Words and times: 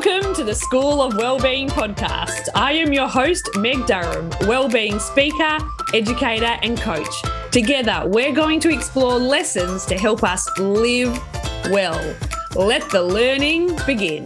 Welcome 0.00 0.32
to 0.36 0.44
the 0.44 0.54
School 0.54 1.02
of 1.02 1.16
Wellbeing 1.16 1.68
podcast. 1.70 2.50
I 2.54 2.70
am 2.74 2.92
your 2.92 3.08
host, 3.08 3.50
Meg 3.56 3.84
Durham, 3.84 4.30
wellbeing 4.42 5.00
speaker, 5.00 5.58
educator, 5.92 6.56
and 6.62 6.80
coach. 6.80 7.12
Together, 7.50 8.04
we're 8.06 8.32
going 8.32 8.60
to 8.60 8.68
explore 8.68 9.18
lessons 9.18 9.84
to 9.86 9.98
help 9.98 10.22
us 10.22 10.48
live 10.56 11.18
well. 11.72 12.14
Let 12.54 12.88
the 12.90 13.02
learning 13.02 13.74
begin. 13.86 14.24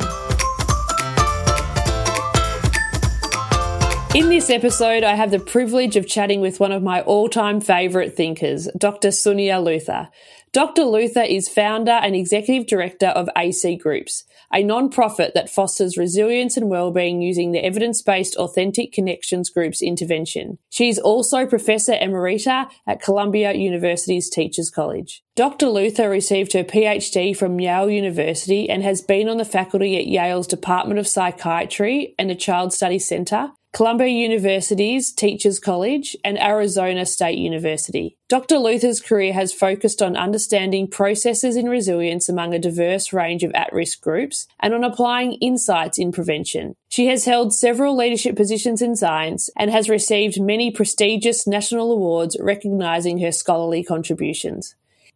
In 4.14 4.28
this 4.28 4.50
episode, 4.50 5.04
I 5.04 5.14
have 5.14 5.30
the 5.30 5.40
privilege 5.40 5.96
of 5.96 6.06
chatting 6.06 6.42
with 6.42 6.60
one 6.60 6.72
of 6.72 6.82
my 6.82 7.00
all 7.00 7.30
time 7.30 7.62
favourite 7.62 8.14
thinkers, 8.14 8.68
Dr. 8.76 9.08
Suniya 9.08 9.64
Luthar. 9.64 10.10
Dr. 10.52 10.82
Luthar 10.82 11.26
is 11.26 11.48
founder 11.48 11.92
and 11.92 12.14
executive 12.14 12.66
director 12.66 13.06
of 13.06 13.30
AC 13.34 13.76
Groups, 13.76 14.24
a 14.52 14.62
non-profit 14.62 15.34
that 15.34 15.50
fosters 15.50 15.96
resilience 15.96 16.56
and 16.56 16.68
well-being 16.68 17.22
using 17.22 17.52
the 17.52 17.64
evidence-based 17.64 18.36
Authentic 18.36 18.92
Connections 18.92 19.50
Group's 19.50 19.82
intervention. 19.82 20.58
She 20.70 20.88
is 20.88 20.98
also 20.98 21.46
Professor 21.46 21.92
Emerita 21.92 22.68
at 22.86 23.02
Columbia 23.02 23.52
University's 23.54 24.28
Teachers 24.28 24.70
College. 24.70 25.22
Dr. 25.34 25.66
Luthar 25.66 26.10
received 26.10 26.52
her 26.52 26.64
PhD 26.64 27.36
from 27.36 27.58
Yale 27.58 27.88
University 27.88 28.68
and 28.68 28.82
has 28.82 29.00
been 29.00 29.28
on 29.28 29.38
the 29.38 29.44
faculty 29.44 29.96
at 29.96 30.06
Yale's 30.06 30.46
Department 30.46 31.00
of 31.00 31.08
Psychiatry 31.08 32.14
and 32.18 32.28
the 32.28 32.34
Child 32.34 32.72
Study 32.72 32.98
Center, 32.98 33.52
Columbia 33.72 34.08
University's 34.08 35.10
Teachers 35.10 35.58
College, 35.58 36.14
and 36.22 36.38
Arizona 36.38 37.06
State 37.06 37.38
University. 37.38 38.18
Dr. 38.28 38.56
Luthar's 38.56 39.00
career 39.00 39.32
has 39.32 39.50
focused 39.50 40.02
on 40.02 40.14
understanding 40.14 40.86
processes 40.86 41.56
in 41.56 41.70
resilience 41.70 42.28
among 42.28 42.52
a 42.52 42.58
diverse 42.58 43.14
range 43.14 43.42
of 43.42 43.50
at 43.54 43.72
risk 43.72 44.02
groups 44.02 44.46
and 44.60 44.74
on 44.74 44.84
applying 44.84 45.32
insights 45.34 45.98
in 45.98 46.12
prevention. 46.12 46.76
She 46.90 47.06
has 47.06 47.24
held 47.24 47.54
several 47.54 47.96
leadership 47.96 48.36
positions 48.36 48.82
in 48.82 48.94
science 48.94 49.48
and 49.56 49.70
has 49.70 49.88
received 49.88 50.38
many 50.38 50.70
prestigious 50.70 51.46
national 51.46 51.92
awards 51.92 52.36
recognizing 52.38 53.20
her 53.20 53.32
scholarly 53.32 53.82
contributions. 53.82 54.74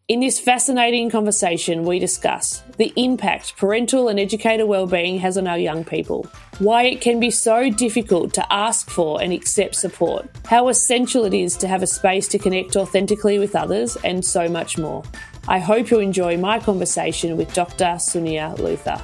In 0.09 0.21
this 0.21 0.39
fascinating 0.39 1.11
conversation, 1.11 1.83
we 1.83 1.99
discuss 1.99 2.62
the 2.77 2.93
impact 2.95 3.57
parental 3.57 4.07
and 4.07 4.21
educator 4.21 4.65
wellbeing 4.65 5.19
has 5.19 5.37
on 5.37 5.49
our 5.49 5.59
young 5.59 5.83
people, 5.83 6.29
why 6.61 6.85
it 6.85 7.01
can 7.01 7.19
be 7.19 7.29
so 7.29 7.71
difficult 7.71 8.33
to 8.34 8.53
ask 8.53 8.89
for 8.89 9.21
and 9.21 9.33
accept 9.33 9.75
support, 9.75 10.31
how 10.45 10.69
essential 10.69 11.25
it 11.25 11.34
is 11.34 11.57
to 11.57 11.67
have 11.67 11.83
a 11.83 11.89
space 11.89 12.29
to 12.29 12.39
connect 12.39 12.77
authentically 12.77 13.41
with 13.41 13.57
others, 13.57 13.97
and 14.05 14.25
so 14.25 14.49
much 14.49 14.79
more. 14.79 15.03
I 15.49 15.59
hope 15.59 15.91
you 15.91 15.99
enjoy 15.99 16.37
my 16.37 16.61
conversation 16.61 17.37
with 17.37 17.53
Dr. 17.53 17.97
Suniya 17.97 18.57
Luthar. 18.59 19.03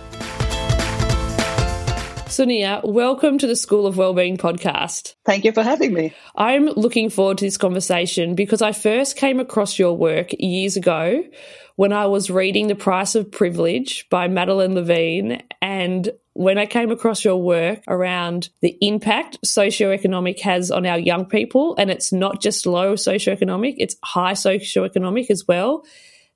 Suniya, 2.33 2.83
welcome 2.83 3.37
to 3.37 3.47
the 3.47 3.55
School 3.55 3.87
of 3.87 3.99
Wellbeing 3.99 4.39
podcast. 4.39 5.17
Thank 5.27 5.45
you 5.45 5.53
for 5.53 5.63
having 5.63 5.93
me. 5.93 6.15
I'm 6.35 6.65
looking 6.65 7.11
forward 7.11 7.37
to 7.37 7.45
this 7.45 7.59
conversation 7.59 8.35
because 8.35 8.63
I 8.63 8.73
first 8.73 9.17
came 9.19 9.39
across 9.39 9.79
your 9.79 9.95
work 9.95 10.29
years 10.39 10.79
ago 10.79 11.25
when 11.77 11.93
I 11.93 12.07
was 12.07 12.31
reading 12.31 12.69
The 12.69 12.75
Price 12.75 13.15
of 13.17 13.31
Privilege 13.31 14.09
by 14.09 14.29
Madeline 14.29 14.75
Levine. 14.75 15.43
And 15.61 16.11
when 16.33 16.57
I 16.57 16.65
came 16.65 16.91
across 16.91 17.23
your 17.23 17.37
work 17.37 17.83
around 17.87 18.49
the 18.63 18.79
impact 18.81 19.37
socioeconomic 19.45 20.41
has 20.41 20.71
on 20.71 20.87
our 20.87 20.99
young 20.99 21.27
people, 21.27 21.77
and 21.77 21.91
it's 21.91 22.15
not 22.15 22.41
just 22.41 22.65
low 22.65 22.95
socioeconomic, 22.95 23.75
it's 23.77 23.97
high 24.03 24.33
socioeconomic 24.33 25.29
as 25.29 25.47
well 25.47 25.85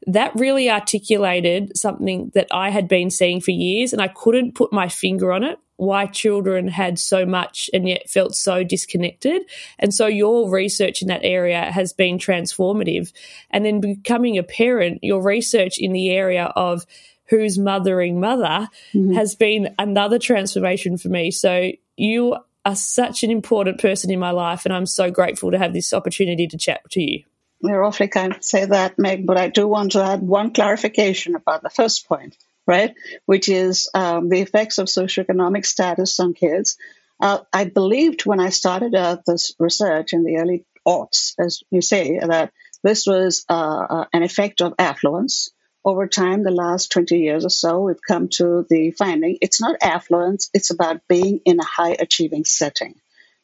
that 0.07 0.31
really 0.35 0.71
articulated 0.71 1.75
something 1.75 2.31
that 2.35 2.49
I 2.53 2.69
had 2.69 2.87
been 2.87 3.09
seeing 3.09 3.41
for 3.41 3.51
years 3.51 3.95
and 3.95 4.03
I 4.03 4.09
couldn't 4.09 4.55
put 4.55 4.71
my 4.71 4.89
finger 4.89 5.33
on 5.33 5.43
it 5.43 5.59
why 5.77 6.07
children 6.07 6.69
had 6.69 6.99
so 6.99 7.27
much 7.27 7.69
and 7.73 7.89
yet 7.89 8.09
felt 8.09 8.35
so 8.35 8.65
disconnected. 8.65 9.43
And 9.79 9.93
so 9.93 10.07
your 10.07 10.51
research 10.51 11.03
in 11.03 11.09
that 11.09 11.25
area 11.25 11.71
has 11.71 11.93
been 11.93 12.19
transformative. 12.19 13.13
And 13.51 13.65
then 13.65 13.81
becoming 13.81 14.39
a 14.39 14.43
parent, 14.43 15.01
your 15.03 15.23
research 15.23 15.79
in 15.79 15.93
the 15.93 16.11
area 16.11 16.45
of 16.57 16.87
who's 17.29 17.59
mothering 17.59 18.21
mother 18.21 18.69
mm-hmm. 18.95 19.15
has 19.15 19.35
been 19.35 19.75
another 19.79 20.19
transformation 20.19 20.97
for 20.97 21.09
me. 21.09 21.31
So 21.31 21.73
you 21.97 22.37
are 22.65 22.77
such 22.77 23.23
an 23.23 23.31
important 23.31 23.81
person 23.81 24.11
in 24.11 24.19
my 24.19 24.33
life, 24.33 24.65
and 24.65 24.75
I'm 24.75 24.87
so 24.87 25.11
grateful 25.11 25.53
to 25.53 25.59
have 25.59 25.73
this 25.73 25.93
opportunity 25.93 26.49
to 26.49 26.59
chat 26.59 26.81
to 26.91 27.01
you. 27.01 27.23
You're 27.61 27.85
awfully 27.85 28.09
kind 28.09 28.35
to 28.35 28.43
say 28.43 28.65
that, 28.65 28.99
Meg, 28.99 29.27
but 29.27 29.39
I 29.39 29.49
do 29.49 29.67
want 29.67 29.93
to 29.93 30.03
add 30.03 30.21
one 30.21 30.53
clarification 30.53 31.37
about 31.37 31.63
the 31.63 31.71
first 31.71 32.07
point 32.07 32.37
right? 32.67 32.95
Which 33.27 33.49
is 33.49 33.89
um, 33.95 34.29
the 34.29 34.41
effects 34.41 34.79
of 34.79 34.87
socioeconomic 34.87 35.65
status 35.65 36.19
on 36.21 36.35
kids. 36.35 36.77
Uh, 37.21 37.41
I 37.53 37.65
believed 37.65 38.27
when 38.27 38.41
I 38.41 38.51
started 38.51 38.93
this 39.27 39.55
research 39.59 40.13
in 40.13 40.25
the 40.25 40.37
early 40.37 40.65
aughts, 40.87 41.35
as 41.39 41.63
you 41.71 41.81
say, 41.81 42.19
that 42.19 42.53
this 42.83 43.07
was 43.07 43.45
uh, 43.49 43.87
uh, 43.91 44.05
an 44.13 44.23
effect 44.23 44.61
of 44.61 44.75
affluence. 44.79 45.51
Over 45.85 46.09
time, 46.09 46.43
the 46.43 46.51
last 46.51 46.91
20 46.91 47.19
years 47.19 47.45
or 47.45 47.51
so, 47.51 47.81
we've 47.81 48.03
come 48.07 48.29
to 48.35 48.67
the 48.69 48.91
finding 48.91 49.39
it's 49.41 49.61
not 49.61 49.77
affluence, 49.81 50.51
it's 50.53 50.73
about 50.73 51.07
being 51.09 51.41
in 51.45 51.61
a 51.61 51.65
high 51.65 51.97
achieving 51.99 52.45
setting. 52.45 52.97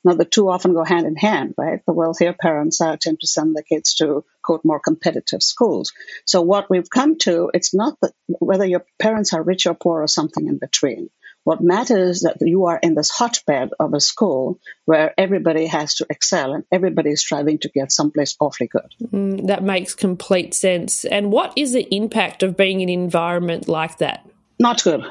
Now, 0.04 0.14
the 0.14 0.24
two 0.24 0.48
often 0.48 0.74
go 0.74 0.84
hand 0.84 1.06
in 1.06 1.16
hand, 1.16 1.54
right? 1.56 1.80
The 1.86 1.92
wealthier 1.92 2.32
parents 2.32 2.80
uh, 2.80 2.96
tend 3.00 3.20
to 3.20 3.26
send 3.26 3.54
their 3.54 3.62
kids 3.62 3.94
to, 3.96 4.24
quote, 4.42 4.64
more 4.64 4.80
competitive 4.80 5.42
schools. 5.42 5.92
So 6.24 6.42
what 6.42 6.68
we've 6.68 6.90
come 6.90 7.18
to, 7.18 7.50
it's 7.54 7.72
not 7.72 7.96
that 8.02 8.12
whether 8.26 8.66
your 8.66 8.84
parents 9.00 9.32
are 9.32 9.42
rich 9.42 9.66
or 9.66 9.74
poor 9.74 10.02
or 10.02 10.08
something 10.08 10.46
in 10.46 10.58
between. 10.58 11.10
What 11.44 11.60
matters 11.60 12.18
is 12.18 12.22
that 12.22 12.36
you 12.40 12.66
are 12.66 12.78
in 12.80 12.94
this 12.94 13.10
hotbed 13.10 13.70
of 13.80 13.94
a 13.94 14.00
school 14.00 14.60
where 14.84 15.12
everybody 15.18 15.66
has 15.66 15.96
to 15.96 16.06
excel 16.08 16.52
and 16.52 16.64
everybody 16.70 17.10
is 17.10 17.20
striving 17.20 17.58
to 17.58 17.68
get 17.68 17.90
someplace 17.90 18.36
awfully 18.38 18.68
good. 18.68 18.94
Mm, 19.12 19.48
that 19.48 19.64
makes 19.64 19.94
complete 19.94 20.54
sense. 20.54 21.04
And 21.04 21.32
what 21.32 21.52
is 21.56 21.72
the 21.72 21.92
impact 21.94 22.44
of 22.44 22.56
being 22.56 22.80
in 22.80 22.88
an 22.88 22.94
environment 23.02 23.66
like 23.66 23.98
that? 23.98 24.24
Not 24.60 24.84
good, 24.84 25.04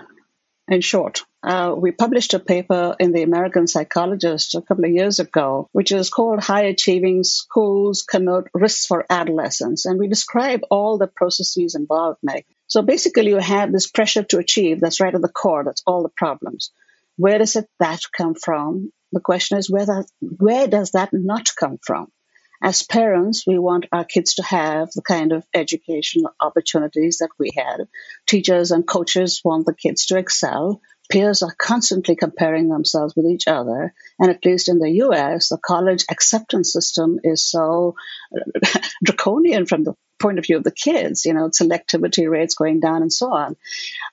in 0.70 0.80
short 0.80 1.26
uh, 1.44 1.74
we 1.76 1.92
published 1.92 2.34
a 2.34 2.40
paper 2.40 2.96
in 3.00 3.12
the 3.12 3.24
American 3.24 3.66
Psychologist 3.68 4.54
a 4.54 4.62
couple 4.62 4.86
of 4.86 4.92
years 4.92 5.20
ago, 5.20 5.70
which 5.72 5.92
is 5.92 6.10
called 6.10 6.44
High 6.44 6.66
Achieving 6.66 7.24
Schools 7.24 8.04
Connote 8.04 8.48
Risks 8.54 8.86
for 8.86 9.06
Adolescents. 9.10 9.86
And 9.86 10.00
we 10.00 10.08
describe 10.08 10.62
all 10.70 10.98
the 10.98 11.08
processes 11.08 11.74
involved, 11.74 12.20
Meg. 12.22 12.46
So 12.68 12.84
basically, 12.84 13.30
you 13.30 13.38
have 13.38 13.72
this 13.72 13.88
pressure 13.88 14.24
to 14.24 14.38
achieve 14.38 14.80
that's 14.80 15.02
right 15.02 15.16
at 15.16 15.22
the 15.22 15.30
core, 15.30 15.64
that's 15.64 15.84
all 15.88 16.04
the 16.04 16.10
problems. 16.16 16.72
Where 17.18 17.40
does 17.40 17.56
it, 17.56 17.68
that 17.80 18.02
come 18.16 18.36
from? 18.36 18.92
The 19.12 19.20
question 19.20 19.58
is 19.58 19.70
whether, 19.70 20.06
where 20.22 20.68
does 20.68 20.92
that 20.92 21.10
not 21.12 21.50
come 21.56 21.80
from? 21.84 22.12
As 22.64 22.84
parents, 22.84 23.46
we 23.48 23.58
want 23.58 23.88
our 23.92 24.06
kids 24.06 24.36
to 24.36 24.44
have 24.44 24.90
the 24.92 25.02
kind 25.02 25.32
of 25.32 25.46
educational 25.54 26.32
opportunities 26.40 27.18
that 27.18 27.30
we 27.40 27.52
had. 27.56 27.88
Teachers 28.28 28.72
and 28.72 28.88
coaches 28.88 29.42
want 29.44 29.66
the 29.66 29.74
kids 29.74 30.06
to 30.08 30.18
excel 30.18 30.82
peers 31.12 31.44
are 31.44 31.54
constantly 31.58 32.16
comparing 32.16 32.70
themselves 32.70 33.16
with 33.16 33.26
each 33.26 33.48
other. 33.48 33.94
And 34.18 34.32
at 34.32 34.46
least 34.46 34.70
in 34.70 34.80
the 34.80 34.92
US, 35.04 35.50
the 35.50 35.58
college 35.58 36.06
acceptance 36.10 36.72
system 36.74 37.20
is 37.24 37.44
so 37.44 37.96
draconian 39.04 39.66
from 39.66 39.84
the 39.84 39.94
point 40.20 40.40
of 40.40 40.46
view 40.46 40.58
of 40.58 40.64
the 40.64 40.72
kids, 40.72 41.26
you 41.26 41.34
know, 41.34 41.50
selectivity 41.50 42.30
rates 42.30 42.56
going 42.56 42.80
down 42.80 43.02
and 43.02 43.12
so 43.12 43.32
on. 43.32 43.56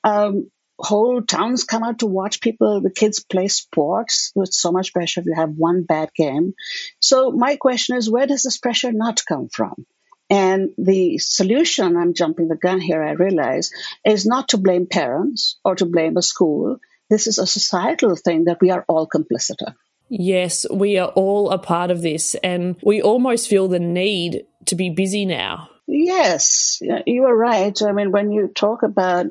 Um, 0.04 0.50
whole 0.78 1.22
towns 1.22 1.64
come 1.64 1.82
out 1.82 1.98
to 2.00 2.06
watch 2.06 2.40
people, 2.40 2.80
the 2.80 2.90
kids 2.90 3.20
play 3.20 3.48
sports 3.48 4.32
with 4.34 4.52
so 4.52 4.70
much 4.70 4.92
pressure 4.92 5.20
if 5.20 5.26
you 5.26 5.34
have 5.34 5.50
one 5.56 5.82
bad 5.82 6.10
game. 6.14 6.54
So 7.00 7.32
my 7.32 7.56
question 7.56 7.96
is, 7.96 8.10
where 8.10 8.26
does 8.26 8.42
this 8.42 8.58
pressure 8.58 8.92
not 8.92 9.22
come 9.26 9.48
from? 9.48 9.86
And 10.30 10.70
the 10.76 11.18
solution, 11.18 11.96
I'm 11.96 12.14
jumping 12.14 12.48
the 12.48 12.56
gun 12.56 12.80
here, 12.80 13.02
I 13.02 13.12
realize, 13.12 13.70
is 14.04 14.26
not 14.26 14.48
to 14.50 14.58
blame 14.58 14.86
parents 14.86 15.58
or 15.64 15.74
to 15.76 15.86
blame 15.86 16.16
a 16.16 16.22
school. 16.22 16.78
This 17.08 17.26
is 17.26 17.38
a 17.38 17.46
societal 17.46 18.14
thing 18.14 18.44
that 18.44 18.60
we 18.60 18.70
are 18.70 18.84
all 18.88 19.08
complicit 19.08 19.56
in. 19.66 19.74
Yes, 20.10 20.66
we 20.70 20.98
are 20.98 21.08
all 21.08 21.50
a 21.50 21.58
part 21.58 21.90
of 21.90 22.02
this, 22.02 22.34
and 22.36 22.76
we 22.82 23.02
almost 23.02 23.48
feel 23.48 23.68
the 23.68 23.78
need 23.78 24.46
to 24.66 24.74
be 24.74 24.90
busy 24.90 25.24
now. 25.24 25.70
Yes, 25.86 26.80
you 27.06 27.24
are 27.24 27.36
right. 27.36 27.76
I 27.82 27.92
mean, 27.92 28.12
when 28.12 28.30
you 28.30 28.48
talk 28.48 28.82
about 28.82 29.26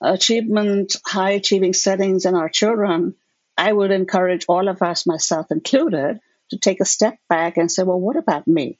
achievement, 0.00 0.96
high 1.04 1.32
achieving 1.32 1.72
settings 1.72 2.24
in 2.24 2.34
our 2.34 2.48
children, 2.48 3.14
I 3.56 3.72
would 3.72 3.90
encourage 3.90 4.46
all 4.48 4.68
of 4.68 4.82
us, 4.82 5.06
myself 5.06 5.50
included, 5.50 6.20
to 6.50 6.58
take 6.58 6.80
a 6.80 6.84
step 6.84 7.18
back 7.28 7.56
and 7.56 7.70
say, 7.70 7.82
well, 7.82 8.00
what 8.00 8.16
about 8.16 8.48
me? 8.48 8.78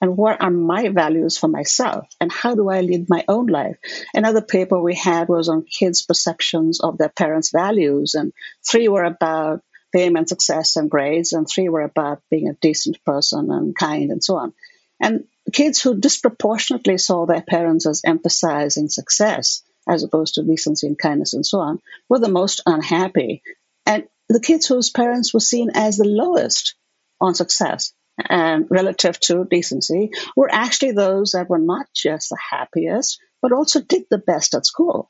and 0.00 0.16
what 0.16 0.40
are 0.40 0.50
my 0.50 0.88
values 0.88 1.36
for 1.36 1.48
myself 1.48 2.06
and 2.20 2.30
how 2.30 2.54
do 2.54 2.68
I 2.68 2.80
lead 2.80 3.08
my 3.08 3.24
own 3.28 3.46
life? 3.46 3.76
Another 4.14 4.40
paper 4.40 4.80
we 4.80 4.94
had 4.94 5.28
was 5.28 5.48
on 5.48 5.62
kids' 5.62 6.04
perceptions 6.04 6.80
of 6.80 6.98
their 6.98 7.08
parents' 7.08 7.50
values, 7.50 8.14
and 8.14 8.32
three 8.66 8.88
were 8.88 9.04
about 9.04 9.62
fame 9.92 10.16
and 10.16 10.28
success 10.28 10.76
and 10.76 10.90
grades, 10.90 11.32
and 11.32 11.48
three 11.48 11.68
were 11.68 11.82
about 11.82 12.22
being 12.30 12.48
a 12.48 12.54
decent 12.54 13.02
person 13.04 13.50
and 13.50 13.74
kind 13.74 14.10
and 14.10 14.22
so 14.22 14.36
on. 14.36 14.52
And 15.00 15.24
kids 15.52 15.80
who 15.80 15.98
disproportionately 15.98 16.98
saw 16.98 17.26
their 17.26 17.42
parents 17.42 17.86
as 17.86 18.02
emphasizing 18.04 18.88
success 18.88 19.62
as 19.88 20.02
opposed 20.04 20.34
to 20.34 20.42
decency 20.42 20.86
and 20.86 20.98
kindness 20.98 21.34
and 21.34 21.46
so 21.46 21.60
on, 21.60 21.80
were 22.08 22.18
the 22.18 22.28
most 22.28 22.62
unhappy. 22.66 23.42
And 23.86 24.04
the 24.28 24.40
kids 24.40 24.66
whose 24.66 24.90
parents 24.90 25.32
were 25.32 25.40
seen 25.40 25.70
as 25.74 25.96
the 25.96 26.04
lowest 26.04 26.74
on 27.20 27.34
success 27.34 27.92
and 28.28 28.66
relative 28.70 29.18
to 29.20 29.44
decency 29.44 30.10
were 30.36 30.50
actually 30.50 30.92
those 30.92 31.32
that 31.32 31.48
were 31.48 31.58
not 31.58 31.86
just 31.94 32.30
the 32.30 32.38
happiest, 32.50 33.20
but 33.40 33.52
also 33.52 33.80
did 33.80 34.04
the 34.10 34.18
best 34.18 34.54
at 34.54 34.66
school. 34.66 35.08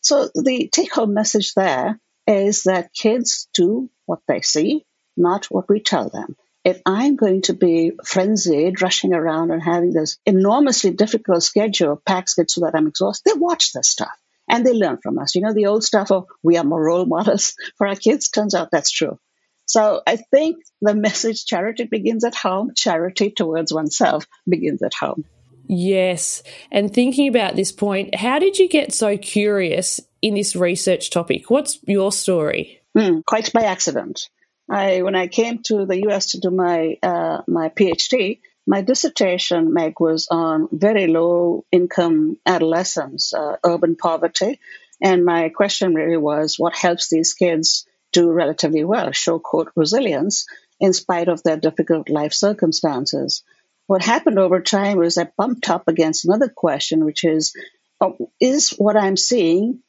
So 0.00 0.28
the 0.34 0.68
take 0.72 0.94
home 0.94 1.14
message 1.14 1.54
there 1.54 1.98
is 2.26 2.64
that 2.64 2.94
kids 2.94 3.48
do 3.54 3.90
what 4.06 4.20
they 4.28 4.42
see, 4.42 4.84
not 5.16 5.46
what 5.46 5.68
we 5.68 5.80
tell 5.80 6.08
them. 6.08 6.36
If 6.64 6.80
I'm 6.86 7.16
going 7.16 7.42
to 7.42 7.54
be 7.54 7.92
frenzied, 8.04 8.82
rushing 8.82 9.14
around 9.14 9.50
and 9.50 9.62
having 9.62 9.92
this 9.92 10.18
enormously 10.24 10.90
difficult 10.90 11.42
schedule, 11.42 12.00
packed 12.06 12.30
schedule 12.30 12.48
so 12.48 12.60
that 12.62 12.76
I'm 12.76 12.86
exhausted, 12.86 13.32
they 13.32 13.38
watch 13.38 13.72
this 13.72 13.88
stuff 13.88 14.16
and 14.48 14.64
they 14.64 14.72
learn 14.72 14.98
from 15.02 15.18
us. 15.18 15.34
You 15.34 15.42
know, 15.42 15.52
the 15.52 15.66
old 15.66 15.82
stuff 15.82 16.10
of 16.10 16.26
we 16.42 16.56
are 16.56 16.64
more 16.64 16.82
role 16.82 17.06
models 17.16 17.54
for 17.76 17.86
our 17.86 17.96
kids 17.96 18.28
turns 18.28 18.54
out 18.54 18.70
that's 18.70 18.90
true. 18.90 19.18
So 19.66 20.02
I 20.06 20.16
think 20.16 20.58
the 20.80 20.94
message 20.94 21.46
charity 21.46 21.84
begins 21.84 22.24
at 22.24 22.34
home, 22.34 22.72
charity 22.76 23.30
towards 23.30 23.72
oneself 23.72 24.26
begins 24.48 24.82
at 24.82 24.94
home. 24.94 25.24
Yes. 25.66 26.42
And 26.70 26.92
thinking 26.92 27.28
about 27.28 27.56
this 27.56 27.72
point, 27.72 28.14
how 28.14 28.38
did 28.38 28.58
you 28.58 28.68
get 28.68 28.92
so 28.92 29.16
curious 29.16 30.00
in 30.20 30.34
this 30.34 30.54
research 30.54 31.10
topic? 31.10 31.48
What's 31.48 31.78
your 31.86 32.12
story? 32.12 32.80
Mm, 32.96 33.24
quite 33.24 33.52
by 33.52 33.62
accident. 33.62 34.28
I, 34.70 35.02
when 35.02 35.14
I 35.14 35.26
came 35.26 35.62
to 35.64 35.86
the 35.86 36.08
US 36.08 36.32
to 36.32 36.40
do 36.40 36.50
my 36.50 36.96
uh, 37.02 37.42
my 37.46 37.68
PhD, 37.68 38.40
my 38.66 38.80
dissertation, 38.80 39.72
Meg, 39.72 39.98
was 39.98 40.28
on 40.30 40.68
very 40.70 41.08
low 41.08 41.64
income 41.72 42.38
adolescents, 42.46 43.34
uh, 43.34 43.56
urban 43.64 43.96
poverty, 43.96 44.60
and 45.02 45.24
my 45.24 45.48
question 45.48 45.94
really 45.94 46.16
was, 46.16 46.58
what 46.58 46.76
helps 46.76 47.08
these 47.08 47.34
kids 47.34 47.86
do 48.12 48.30
relatively 48.30 48.84
well, 48.84 49.10
show 49.10 49.40
quote 49.40 49.72
resilience 49.74 50.46
in 50.78 50.92
spite 50.92 51.28
of 51.28 51.42
their 51.42 51.56
difficult 51.56 52.08
life 52.08 52.32
circumstances? 52.32 53.42
What 53.88 54.02
happened 54.02 54.38
over 54.38 54.60
time 54.60 54.98
was 54.98 55.18
I 55.18 55.28
bumped 55.36 55.68
up 55.68 55.88
against 55.88 56.24
another 56.24 56.48
question, 56.48 57.04
which 57.04 57.24
is, 57.24 57.52
uh, 58.00 58.10
is 58.40 58.70
what 58.70 58.96
I'm 58.96 59.16
seeing 59.16 59.80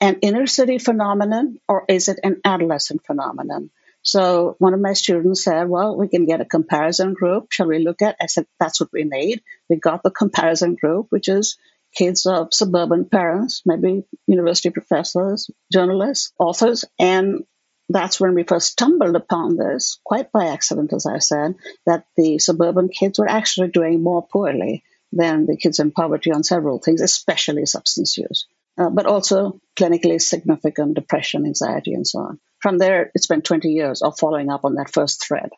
an 0.00 0.18
inner 0.20 0.46
city 0.46 0.78
phenomenon 0.78 1.58
or 1.66 1.84
is 1.88 2.08
it 2.08 2.20
an 2.22 2.40
adolescent 2.44 3.06
phenomenon? 3.06 3.70
So 4.02 4.56
one 4.58 4.74
of 4.74 4.80
my 4.80 4.92
students 4.92 5.44
said, 5.44 5.68
well, 5.68 5.96
we 5.96 6.08
can 6.08 6.24
get 6.24 6.40
a 6.40 6.46
comparison 6.46 7.14
group. 7.14 7.48
Shall 7.50 7.66
we 7.66 7.78
look 7.78 8.02
at? 8.02 8.16
I 8.20 8.26
said, 8.26 8.46
that's 8.58 8.80
what 8.80 8.90
we 8.92 9.04
need. 9.04 9.42
We 9.68 9.76
got 9.76 10.02
the 10.02 10.10
comparison 10.10 10.76
group, 10.76 11.06
which 11.10 11.28
is 11.28 11.58
kids 11.94 12.26
of 12.26 12.48
suburban 12.52 13.06
parents, 13.06 13.62
maybe 13.66 14.04
university 14.26 14.70
professors, 14.70 15.50
journalists, 15.72 16.32
authors. 16.38 16.84
And 16.98 17.44
that's 17.88 18.20
when 18.20 18.34
we 18.34 18.44
first 18.44 18.72
stumbled 18.72 19.16
upon 19.16 19.56
this, 19.56 19.98
quite 20.04 20.30
by 20.30 20.48
accident, 20.48 20.92
as 20.92 21.06
I 21.06 21.18
said, 21.18 21.54
that 21.86 22.04
the 22.16 22.38
suburban 22.38 22.88
kids 22.88 23.18
were 23.18 23.28
actually 23.28 23.68
doing 23.68 24.02
more 24.02 24.26
poorly 24.26 24.84
than 25.12 25.46
the 25.46 25.56
kids 25.56 25.78
in 25.78 25.90
poverty 25.90 26.30
on 26.30 26.44
several 26.44 26.78
things, 26.78 27.00
especially 27.00 27.64
substance 27.64 28.18
use, 28.18 28.46
uh, 28.76 28.90
but 28.90 29.06
also 29.06 29.58
clinically 29.74 30.20
significant 30.20 30.94
depression, 30.94 31.46
anxiety, 31.46 31.94
and 31.94 32.06
so 32.06 32.18
on 32.20 32.40
from 32.60 32.78
there, 32.78 33.10
it's 33.14 33.26
been 33.26 33.42
20 33.42 33.68
years 33.68 34.02
of 34.02 34.18
following 34.18 34.50
up 34.50 34.64
on 34.64 34.74
that 34.74 34.92
first 34.92 35.24
thread. 35.26 35.50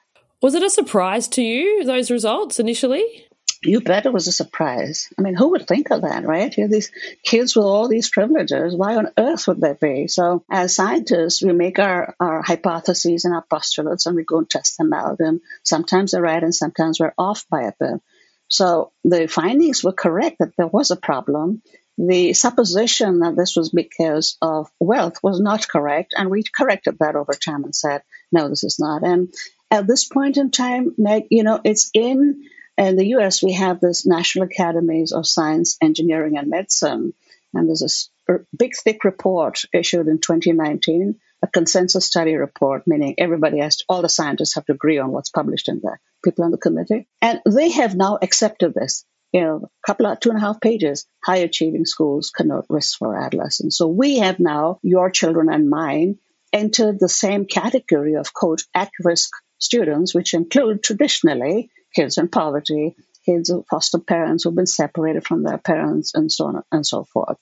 Was 0.43 0.55
it 0.55 0.63
a 0.63 0.71
surprise 0.71 1.29
to 1.29 1.43
you, 1.43 1.85
those 1.85 2.11
results 2.11 2.59
initially? 2.59 3.27
You 3.63 3.83
bet 3.83 4.07
it 4.07 4.13
was 4.13 4.27
a 4.27 4.33
surprise. 4.33 5.09
I 5.19 5.23
mean, 5.23 5.35
who 5.35 5.51
would 5.51 5.69
think 5.69 5.91
of 5.91 6.01
that, 6.01 6.25
right? 6.25 6.57
You 6.57 6.67
these 6.67 6.91
kids 7.23 7.55
with 7.55 7.67
all 7.67 7.89
these 7.89 8.09
privileges. 8.09 8.75
Why 8.75 8.97
on 8.97 9.11
earth 9.19 9.47
would 9.49 9.61
they 9.61 9.75
be? 9.79 10.09
So, 10.09 10.45
as 10.51 10.75
scientists, 10.75 11.43
we 11.43 11.53
make 11.53 11.79
our, 11.79 12.15
our 12.19 12.41
hypotheses 12.41 13.27
and 13.27 13.35
our 13.35 13.45
postulates 13.51 14.07
and 14.07 14.17
we 14.17 14.25
go 14.25 14.39
and 14.39 14.49
test 14.49 14.79
them 14.79 14.95
out. 14.95 15.21
And 15.21 15.43
sometimes 15.63 16.13
they're 16.13 16.23
right 16.23 16.43
and 16.43 16.55
sometimes 16.55 17.01
we're 17.01 17.13
off 17.19 17.45
by 17.51 17.65
a 17.65 17.73
bit. 17.79 18.01
So, 18.49 18.93
the 19.05 19.29
findings 19.29 19.85
were 19.85 19.93
correct 19.93 20.39
that 20.39 20.57
there 20.57 20.67
was 20.67 20.91
a 20.91 20.97
problem 20.97 21.61
the 22.09 22.33
supposition 22.33 23.21
that 23.21 23.37
this 23.37 23.57
was 23.57 23.71
because 23.71 24.39
of 24.41 24.71
wealth 24.79 25.23
was 25.23 25.41
not 25.41 25.69
correct, 25.69 26.15
and 26.17 26.31
we 26.31 26.43
corrected 26.43 26.99
that 27.01 27.17
over 27.17 27.33
time 27.33 27.65
and 27.65 27.75
said, 27.75 28.03
no, 28.33 28.49
this 28.49 28.65
is 28.65 28.79
not. 28.79 29.03
And 29.03 29.35
at 29.71 29.87
this 29.87 30.07
point 30.07 30.37
in 30.39 30.51
time, 30.51 30.95
Meg, 30.97 31.25
you 31.31 31.43
know, 31.43 31.61
it's 31.63 31.91
in 31.93 32.45
in 32.79 32.97
the 32.97 33.09
U.S. 33.09 33.43
We 33.43 33.53
have 33.53 33.81
this 33.81 34.07
National 34.07 34.47
Academies 34.47 35.13
of 35.13 35.27
Science, 35.27 35.77
Engineering, 35.83 36.39
and 36.39 36.49
Medicine, 36.49 37.13
and 37.53 37.69
there's 37.69 37.83
a 38.29 38.33
er, 38.33 38.47
big, 38.57 38.75
thick 38.75 39.05
report 39.05 39.65
issued 39.75 40.09
in 40.09 40.21
2019, 40.21 41.17
a 41.43 41.47
consensus 41.49 42.07
study 42.07 42.35
report, 42.37 42.87
meaning 42.87 43.17
everybody 43.19 43.59
has, 43.59 43.77
to, 43.77 43.85
all 43.89 44.01
the 44.01 44.09
scientists 44.09 44.55
have 44.55 44.65
to 44.67 44.73
agree 44.73 44.99
on 44.99 45.11
what's 45.11 45.31
published 45.31 45.69
in 45.69 45.81
there. 45.83 46.01
People 46.25 46.45
on 46.45 46.51
the 46.51 46.57
committee, 46.57 47.07
and 47.21 47.41
they 47.45 47.71
have 47.71 47.95
now 47.95 48.19
accepted 48.23 48.73
this 48.73 49.05
you 49.33 49.41
know, 49.41 49.57
a 49.65 49.87
couple 49.87 50.07
of 50.07 50.21
two 50.21 50.31
and 50.31 50.39
a 50.39 50.41
half 50.41 50.61
pages, 50.61 51.07
high 51.25 51.39
achieving 51.39 51.85
schools 51.85 52.31
connote 52.31 52.67
risk 52.69 52.99
for 52.99 53.17
adolescents. 53.17 53.79
So 53.79 53.87
we 53.87 54.19
have 54.19 54.41
now, 54.41 54.79
your 54.83 55.11
children 55.11 55.53
and 55.53 55.71
mine, 55.71 56.19
entered 56.53 56.99
the 56.99 57.09
same 57.09 57.45
category 57.45 58.15
of 58.15 58.35
quote 58.35 58.63
at 58.75 58.91
risk 59.05 59.31
students, 59.59 60.15
which 60.15 60.35
include 60.35 60.83
traditionally 60.83 61.71
kids 61.95 62.19
in 62.19 62.29
poverty, 62.29 62.97
kids 63.25 63.51
of 63.51 63.67
foster 63.71 63.99
parents 63.99 64.45
who've 64.45 64.55
been 64.55 64.67
separated 64.67 65.25
from 65.27 65.45
their 65.45 65.59
parents, 65.59 66.13
and 66.15 66.33
so 66.33 66.47
on 66.47 66.63
and 66.73 66.87
so 66.87 67.05
forth 67.05 67.37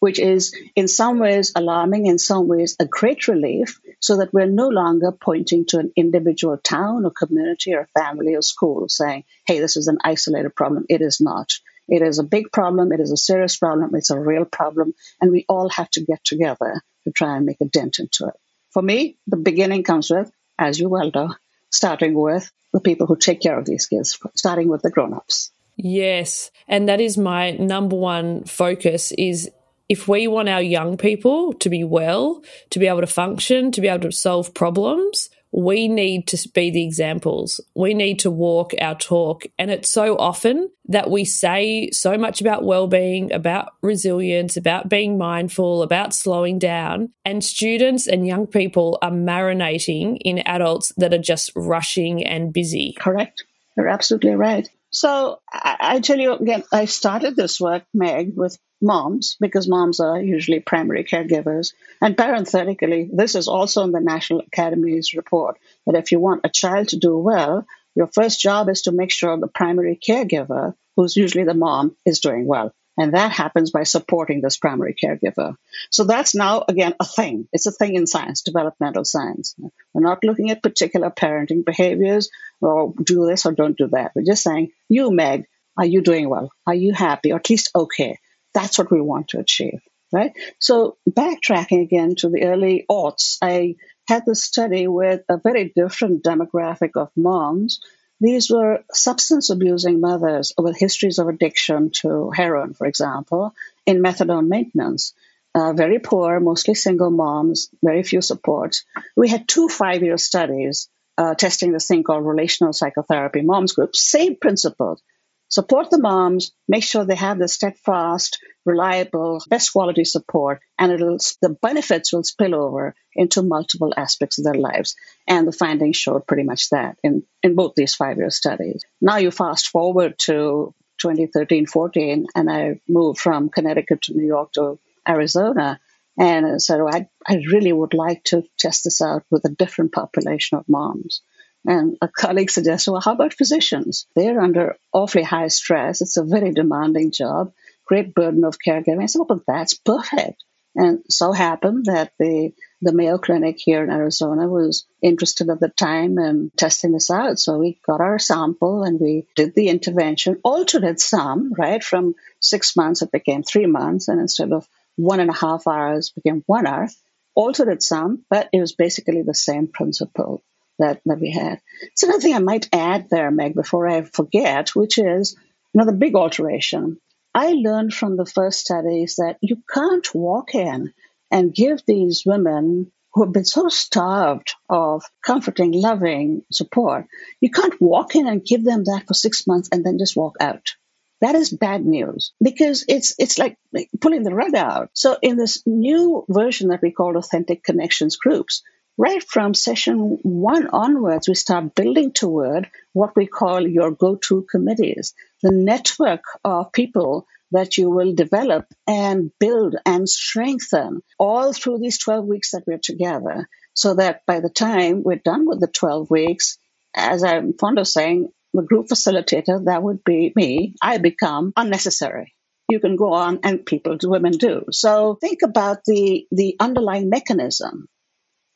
which 0.00 0.18
is 0.18 0.54
in 0.76 0.88
some 0.88 1.18
ways 1.18 1.52
alarming, 1.56 2.06
in 2.06 2.18
some 2.18 2.46
ways 2.46 2.76
a 2.78 2.86
great 2.86 3.28
relief, 3.28 3.80
so 4.00 4.18
that 4.18 4.32
we're 4.32 4.46
no 4.46 4.68
longer 4.68 5.12
pointing 5.12 5.64
to 5.66 5.78
an 5.78 5.92
individual 5.96 6.56
town 6.56 7.04
or 7.04 7.10
community 7.10 7.74
or 7.74 7.88
family 7.98 8.34
or 8.34 8.42
school 8.42 8.88
saying, 8.88 9.24
hey, 9.46 9.58
this 9.60 9.76
is 9.76 9.88
an 9.88 9.98
isolated 10.04 10.54
problem. 10.54 10.84
It 10.88 11.00
is 11.00 11.20
not. 11.20 11.50
It 11.88 12.02
is 12.02 12.18
a 12.18 12.24
big 12.24 12.52
problem. 12.52 12.92
It 12.92 13.00
is 13.00 13.12
a 13.12 13.16
serious 13.16 13.56
problem. 13.56 13.94
It's 13.94 14.10
a 14.10 14.20
real 14.20 14.44
problem. 14.44 14.94
And 15.20 15.32
we 15.32 15.46
all 15.48 15.70
have 15.70 15.90
to 15.92 16.04
get 16.04 16.22
together 16.22 16.82
to 17.04 17.10
try 17.10 17.36
and 17.36 17.46
make 17.46 17.60
a 17.60 17.64
dent 17.64 17.98
into 17.98 18.26
it. 18.26 18.34
For 18.70 18.82
me, 18.82 19.16
the 19.26 19.38
beginning 19.38 19.82
comes 19.82 20.10
with, 20.10 20.30
as 20.58 20.78
you 20.78 20.88
well 20.88 21.10
know, 21.12 21.34
starting 21.70 22.14
with 22.14 22.50
the 22.72 22.80
people 22.80 23.06
who 23.06 23.16
take 23.16 23.40
care 23.40 23.58
of 23.58 23.64
these 23.64 23.86
kids, 23.86 24.18
starting 24.34 24.68
with 24.68 24.82
the 24.82 24.90
grown 24.90 25.14
ups. 25.14 25.50
Yes, 25.76 26.50
and 26.66 26.88
that 26.88 27.00
is 27.00 27.16
my 27.16 27.52
number 27.52 27.96
one 27.96 28.44
focus 28.44 29.12
is 29.12 29.48
if 29.88 30.06
we 30.08 30.26
want 30.26 30.48
our 30.48 30.62
young 30.62 30.96
people 30.96 31.52
to 31.54 31.68
be 31.68 31.84
well, 31.84 32.42
to 32.70 32.78
be 32.78 32.86
able 32.86 33.00
to 33.00 33.06
function, 33.06 33.72
to 33.72 33.80
be 33.80 33.88
able 33.88 34.08
to 34.08 34.12
solve 34.12 34.52
problems, 34.54 35.30
we 35.50 35.88
need 35.88 36.26
to 36.28 36.48
be 36.50 36.70
the 36.70 36.84
examples. 36.84 37.58
We 37.74 37.94
need 37.94 38.18
to 38.18 38.30
walk 38.30 38.72
our 38.78 38.94
talk. 38.94 39.44
And 39.58 39.70
it's 39.70 39.90
so 39.90 40.14
often 40.18 40.70
that 40.88 41.10
we 41.10 41.24
say 41.24 41.88
so 41.90 42.18
much 42.18 42.42
about 42.42 42.64
well-being, 42.64 43.32
about 43.32 43.72
resilience, 43.80 44.58
about 44.58 44.90
being 44.90 45.16
mindful, 45.16 45.82
about 45.82 46.12
slowing 46.12 46.58
down. 46.58 47.12
And 47.24 47.42
students 47.42 48.06
and 48.06 48.26
young 48.26 48.46
people 48.46 48.98
are 49.00 49.10
marinating 49.10 50.18
in 50.20 50.40
adults 50.40 50.92
that 50.98 51.14
are 51.14 51.18
just 51.18 51.50
rushing 51.56 52.22
and 52.22 52.52
busy. 52.52 52.94
Correct. 52.98 53.44
You're 53.74 53.88
absolutely 53.88 54.34
right. 54.34 54.68
So 54.90 55.40
I, 55.52 55.76
I, 55.80 56.00
tell 56.00 56.18
you 56.18 56.34
again, 56.34 56.62
I 56.72 56.86
started 56.86 57.36
this 57.36 57.60
work, 57.60 57.84
Meg, 57.92 58.32
with 58.36 58.58
moms 58.80 59.36
because 59.40 59.68
moms 59.68 60.00
are 60.00 60.20
usually 60.20 60.60
primary 60.60 61.04
caregivers. 61.04 61.72
And 62.00 62.16
parenthetically, 62.16 63.10
this 63.12 63.34
is 63.34 63.48
also 63.48 63.84
in 63.84 63.92
the 63.92 64.00
National 64.00 64.42
Academy's 64.42 65.14
report 65.14 65.58
that 65.86 65.96
if 65.96 66.12
you 66.12 66.20
want 66.20 66.42
a 66.44 66.48
child 66.50 66.88
to 66.88 66.98
do 66.98 67.16
well, 67.18 67.66
your 67.94 68.06
first 68.06 68.40
job 68.40 68.68
is 68.68 68.82
to 68.82 68.92
make 68.92 69.10
sure 69.10 69.36
the 69.36 69.48
primary 69.48 69.98
caregiver, 69.98 70.74
who's 70.96 71.16
usually 71.16 71.44
the 71.44 71.54
mom, 71.54 71.96
is 72.06 72.20
doing 72.20 72.46
well. 72.46 72.72
And 72.98 73.14
that 73.14 73.30
happens 73.30 73.70
by 73.70 73.84
supporting 73.84 74.40
this 74.40 74.56
primary 74.56 74.92
caregiver. 74.92 75.54
So 75.88 76.02
that's 76.02 76.34
now, 76.34 76.64
again, 76.66 76.94
a 76.98 77.04
thing. 77.04 77.46
It's 77.52 77.66
a 77.66 77.70
thing 77.70 77.94
in 77.94 78.08
science, 78.08 78.42
developmental 78.42 79.04
science. 79.04 79.54
We're 79.94 80.02
not 80.02 80.24
looking 80.24 80.50
at 80.50 80.64
particular 80.64 81.10
parenting 81.10 81.64
behaviors 81.64 82.28
or 82.60 82.92
do 83.00 83.24
this 83.24 83.46
or 83.46 83.52
don't 83.52 83.78
do 83.78 83.86
that. 83.92 84.12
We're 84.16 84.24
just 84.24 84.42
saying, 84.42 84.72
you, 84.88 85.12
Meg, 85.12 85.46
are 85.76 85.86
you 85.86 86.02
doing 86.02 86.28
well? 86.28 86.50
Are 86.66 86.74
you 86.74 86.92
happy 86.92 87.30
or 87.30 87.36
at 87.36 87.48
least 87.48 87.70
okay? 87.72 88.18
That's 88.52 88.78
what 88.78 88.90
we 88.90 89.00
want 89.00 89.28
to 89.28 89.38
achieve, 89.38 89.80
right? 90.12 90.32
So 90.58 90.96
backtracking 91.08 91.82
again 91.82 92.16
to 92.16 92.30
the 92.30 92.42
early 92.46 92.84
aughts, 92.90 93.38
I 93.40 93.76
had 94.08 94.26
this 94.26 94.42
study 94.42 94.88
with 94.88 95.22
a 95.28 95.38
very 95.38 95.72
different 95.76 96.24
demographic 96.24 96.96
of 96.96 97.12
moms 97.14 97.80
these 98.20 98.50
were 98.50 98.84
substance 98.92 99.50
abusing 99.50 100.00
mothers 100.00 100.52
with 100.58 100.78
histories 100.78 101.18
of 101.18 101.28
addiction 101.28 101.90
to 102.02 102.30
heroin, 102.30 102.74
for 102.74 102.86
example, 102.86 103.54
in 103.86 104.02
methadone 104.02 104.48
maintenance. 104.48 105.14
Uh, 105.54 105.72
very 105.72 105.98
poor, 105.98 106.40
mostly 106.40 106.74
single 106.74 107.10
moms, 107.10 107.70
very 107.82 108.02
few 108.02 108.20
supports. 108.20 108.84
We 109.16 109.28
had 109.28 109.48
two 109.48 109.68
five 109.68 110.02
year 110.02 110.18
studies 110.18 110.88
uh, 111.16 111.34
testing 111.34 111.72
this 111.72 111.86
thing 111.86 112.04
called 112.04 112.24
relational 112.24 112.72
psychotherapy 112.72 113.42
moms 113.42 113.72
group, 113.72 113.96
same 113.96 114.36
principles. 114.36 115.02
Support 115.48 115.90
the 115.90 115.98
moms, 115.98 116.52
make 116.68 116.84
sure 116.84 117.04
they 117.04 117.14
have 117.14 117.38
the 117.38 117.48
steadfast, 117.48 118.38
reliable, 118.64 119.42
best 119.48 119.72
quality 119.72 120.04
support, 120.04 120.60
and 120.78 120.92
it'll 120.92 121.18
the 121.40 121.56
benefits 121.62 122.12
will 122.12 122.22
spill 122.22 122.54
over 122.54 122.94
into 123.14 123.42
multiple 123.42 123.92
aspects 123.96 124.38
of 124.38 124.44
their 124.44 124.54
lives. 124.54 124.94
And 125.26 125.46
the 125.46 125.52
findings 125.52 125.96
showed 125.96 126.26
pretty 126.26 126.44
much 126.44 126.70
that 126.70 126.96
in, 127.02 127.24
in 127.42 127.54
both 127.54 127.74
these 127.74 127.94
five-year 127.94 128.30
studies. 128.30 128.84
Now 129.00 129.16
you 129.16 129.30
fast 129.30 129.68
forward 129.68 130.18
to 130.20 130.74
2013, 131.00 131.66
14, 131.66 132.26
and 132.34 132.50
I 132.50 132.80
moved 132.88 133.18
from 133.18 133.48
Connecticut 133.48 134.02
to 134.02 134.14
New 134.14 134.26
York 134.26 134.52
to 134.52 134.78
Arizona. 135.08 135.80
And 136.18 136.60
so 136.60 136.88
I, 136.88 137.08
I 137.26 137.36
really 137.50 137.72
would 137.72 137.94
like 137.94 138.24
to 138.24 138.42
test 138.58 138.84
this 138.84 139.00
out 139.00 139.24
with 139.30 139.44
a 139.44 139.54
different 139.54 139.92
population 139.92 140.58
of 140.58 140.68
moms. 140.68 141.22
And 141.68 141.98
a 142.00 142.08
colleague 142.08 142.50
suggested, 142.50 142.92
well, 142.92 143.02
how 143.02 143.12
about 143.12 143.34
physicians? 143.34 144.06
They're 144.16 144.40
under 144.40 144.76
awfully 144.90 145.22
high 145.22 145.48
stress. 145.48 146.00
It's 146.00 146.16
a 146.16 146.24
very 146.24 146.50
demanding 146.50 147.10
job, 147.10 147.52
great 147.84 148.14
burden 148.14 148.44
of 148.44 148.56
caregiving. 148.58 149.02
I 149.02 149.06
said, 149.06 149.18
well, 149.18 149.36
but 149.36 149.44
that's 149.46 149.74
perfect. 149.74 150.42
And 150.74 151.00
so 151.10 151.30
happened 151.32 151.84
that 151.84 152.12
the 152.18 152.52
the 152.80 152.94
Mayo 152.94 153.18
Clinic 153.18 153.58
here 153.58 153.84
in 153.84 153.90
Arizona 153.90 154.48
was 154.48 154.86
interested 155.02 155.50
at 155.50 155.60
the 155.60 155.68
time 155.68 156.18
in 156.18 156.50
testing 156.56 156.92
this 156.92 157.10
out. 157.10 157.38
So 157.38 157.58
we 157.58 157.78
got 157.86 158.00
our 158.00 158.18
sample 158.18 158.84
and 158.84 158.98
we 158.98 159.26
did 159.36 159.54
the 159.54 159.68
intervention, 159.68 160.40
altered 160.44 160.84
it 160.84 161.00
some, 161.00 161.52
right? 161.52 161.84
From 161.84 162.14
six 162.40 162.76
months, 162.76 163.02
it 163.02 163.12
became 163.12 163.42
three 163.42 163.66
months. 163.66 164.08
And 164.08 164.20
instead 164.20 164.52
of 164.52 164.66
one 164.96 165.20
and 165.20 165.28
a 165.28 165.34
half 165.34 165.66
hours, 165.66 166.10
became 166.10 166.44
one 166.46 166.66
hour. 166.66 166.88
Altered 167.34 167.68
it 167.68 167.82
some, 167.82 168.24
but 168.30 168.48
it 168.54 168.60
was 168.60 168.72
basically 168.72 169.22
the 169.22 169.34
same 169.34 169.66
principle 169.66 170.42
that, 170.78 171.00
that 171.06 171.20
we 171.20 171.30
had. 171.30 171.60
So 171.94 172.06
another 172.06 172.22
thing 172.22 172.34
I 172.34 172.40
might 172.40 172.68
add 172.72 173.08
there, 173.10 173.30
Meg, 173.30 173.54
before 173.54 173.88
I 173.88 174.02
forget, 174.02 174.70
which 174.70 174.98
is 174.98 175.36
another 175.74 175.92
big 175.92 176.14
alteration. 176.14 176.98
I 177.34 177.52
learned 177.52 177.92
from 177.94 178.16
the 178.16 178.26
first 178.26 178.60
studies 178.60 179.16
that 179.16 179.38
you 179.40 179.62
can't 179.72 180.14
walk 180.14 180.54
in 180.54 180.92
and 181.30 181.54
give 181.54 181.82
these 181.86 182.24
women 182.24 182.90
who 183.12 183.24
have 183.24 183.32
been 183.32 183.44
so 183.44 183.68
starved 183.68 184.54
of 184.68 185.02
comforting, 185.24 185.72
loving 185.72 186.42
support, 186.52 187.06
you 187.40 187.50
can't 187.50 187.80
walk 187.80 188.14
in 188.14 188.26
and 188.26 188.44
give 188.44 188.64
them 188.64 188.84
that 188.84 189.06
for 189.06 189.14
six 189.14 189.46
months 189.46 189.68
and 189.72 189.84
then 189.84 189.98
just 189.98 190.16
walk 190.16 190.36
out. 190.40 190.74
That 191.20 191.34
is 191.34 191.50
bad 191.50 191.84
news 191.84 192.32
because 192.40 192.84
it's 192.86 193.14
it's 193.18 193.38
like 193.38 193.56
pulling 194.00 194.22
the 194.22 194.34
rug 194.34 194.54
out. 194.54 194.90
So 194.94 195.16
in 195.20 195.36
this 195.36 195.64
new 195.66 196.24
version 196.28 196.68
that 196.68 196.80
we 196.80 196.92
call 196.92 197.16
authentic 197.16 197.64
connections 197.64 198.16
groups, 198.16 198.62
right 198.98 199.22
from 199.22 199.54
session 199.54 200.18
one 200.22 200.66
onwards, 200.66 201.28
we 201.28 201.34
start 201.34 201.74
building 201.76 202.12
toward 202.12 202.68
what 202.92 203.14
we 203.14 203.26
call 203.26 203.66
your 203.66 203.92
go 203.92 204.16
to 204.16 204.44
committees, 204.50 205.14
the 205.40 205.52
network 205.52 206.24
of 206.44 206.72
people 206.72 207.26
that 207.52 207.78
you 207.78 207.88
will 207.88 208.14
develop 208.14 208.66
and 208.86 209.30
build 209.38 209.76
and 209.86 210.08
strengthen 210.08 211.00
all 211.18 211.52
through 211.52 211.78
these 211.78 211.98
12 211.98 212.26
weeks 212.26 212.50
that 212.50 212.64
we're 212.66 212.78
together. 212.82 213.48
So 213.72 213.94
that 213.94 214.26
by 214.26 214.40
the 214.40 214.50
time 214.50 215.04
we're 215.04 215.22
done 215.24 215.46
with 215.46 215.60
the 215.60 215.68
12 215.68 216.10
weeks, 216.10 216.58
as 216.94 217.22
I'm 217.22 217.52
fond 217.52 217.78
of 217.78 217.86
saying, 217.86 218.32
the 218.52 218.62
group 218.62 218.88
facilitator, 218.88 219.64
that 219.66 219.82
would 219.82 220.02
be 220.02 220.32
me, 220.34 220.74
I 220.82 220.98
become 220.98 221.52
unnecessary. 221.56 222.34
You 222.68 222.80
can 222.80 222.96
go 222.96 223.12
on 223.12 223.40
and 223.44 223.64
people 223.64 223.96
women 224.02 224.32
do. 224.32 224.64
So 224.72 225.16
think 225.20 225.38
about 225.42 225.84
the 225.86 226.26
the 226.32 226.56
underlying 226.58 227.08
mechanism 227.08 227.88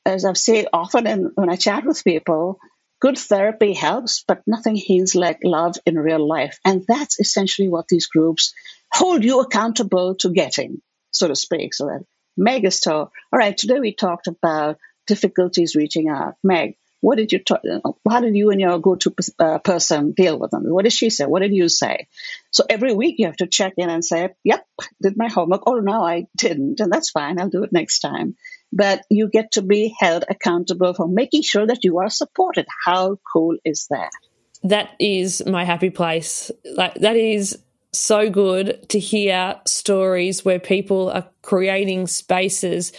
as 0.05 0.25
I've 0.25 0.39
said 0.39 0.67
often 0.73 1.07
in, 1.07 1.33
when 1.35 1.51
I 1.51 1.57
chat 1.57 1.85
with 1.85 2.05
people, 2.05 2.59
good 3.01 3.19
therapy 3.19 3.73
helps, 3.73 4.25
but 4.27 4.43
nothing 4.47 4.77
heals 4.77 5.15
like 5.15 5.41
love 5.45 5.77
in 5.87 5.99
real 5.99 6.27
life. 6.27 6.59
And 6.65 6.85
that's 6.87 7.19
essentially 7.19 7.69
what 7.69 7.89
these 7.89 8.07
groups 8.07 8.55
hold 8.93 9.25
you 9.25 9.41
accountable 9.41 10.15
to 10.17 10.31
getting, 10.31 10.81
so 11.11 11.29
to 11.29 11.35
speak. 11.35 11.75
So 11.75 11.87
that 11.87 12.05
Meg 12.37 12.65
is 12.65 12.81
told, 12.81 13.11
all 13.33 13.39
right, 13.39 13.57
today 13.57 13.81
we 13.81 13.95
talked 13.95 14.27
about 14.27 14.79
difficulties 15.07 15.75
reaching 15.75 16.09
out. 16.09 16.35
Meg, 16.43 16.77
what 17.01 17.17
did 17.17 17.33
you 17.33 17.41
talk, 17.41 17.63
how 18.09 18.21
did 18.21 18.37
you 18.37 18.51
and 18.51 18.61
your 18.61 18.79
go-to 18.79 19.13
uh, 19.41 19.59
person 19.59 20.13
deal 20.13 20.39
with 20.39 20.53
them? 20.53 20.63
What 20.67 20.85
did 20.85 20.93
she 20.93 21.11
say? 21.11 21.25
What 21.25 21.43
did 21.43 21.53
you 21.53 21.69
say? 21.69 22.07
So 22.53 22.65
every 22.71 22.95
week 22.95 23.17
you 23.19 23.27
have 23.27 23.37
to 23.39 23.49
check 23.49 23.75
in 23.77 23.91
and 23.91 24.05
say, 24.05 24.31
yep, 24.45 24.65
did 25.03 25.17
my 25.17 25.29
homework. 25.29 25.63
Oh, 25.67 25.81
no, 25.81 26.05
I 26.05 26.27
didn't. 26.37 26.79
And 26.79 26.93
that's 26.93 27.11
fine. 27.11 27.41
I'll 27.41 27.49
do 27.49 27.65
it 27.65 27.73
next 27.73 27.99
time 27.99 28.37
but 28.73 29.03
you 29.11 29.29
get 29.29 29.53
to 29.53 29.63
be 29.63 29.95
held 30.01 30.25
accountable 30.29 30.95
for 30.95 31.07
making 31.07 31.43
sure 31.43 31.67
that 31.67 31.85
you 31.85 31.99
are 31.99 32.11
supported. 32.11 32.67
How 32.85 33.19
cool 33.33 33.57
is 33.65 33.87
that? 33.91 34.11
That 34.63 34.91
is 34.99 35.45
my 35.47 35.65
happy 35.65 35.91
place. 35.91 36.51
Like 36.77 36.95
that 36.95 37.17
is 37.17 37.59
so 37.93 38.31
good 38.31 38.89
to 38.89 38.99
hear 38.99 39.57
stories 39.67 40.45
where 40.45 40.59
people 40.59 41.11
are 41.11 41.29
creating 41.43 42.07
spaces 42.07 42.93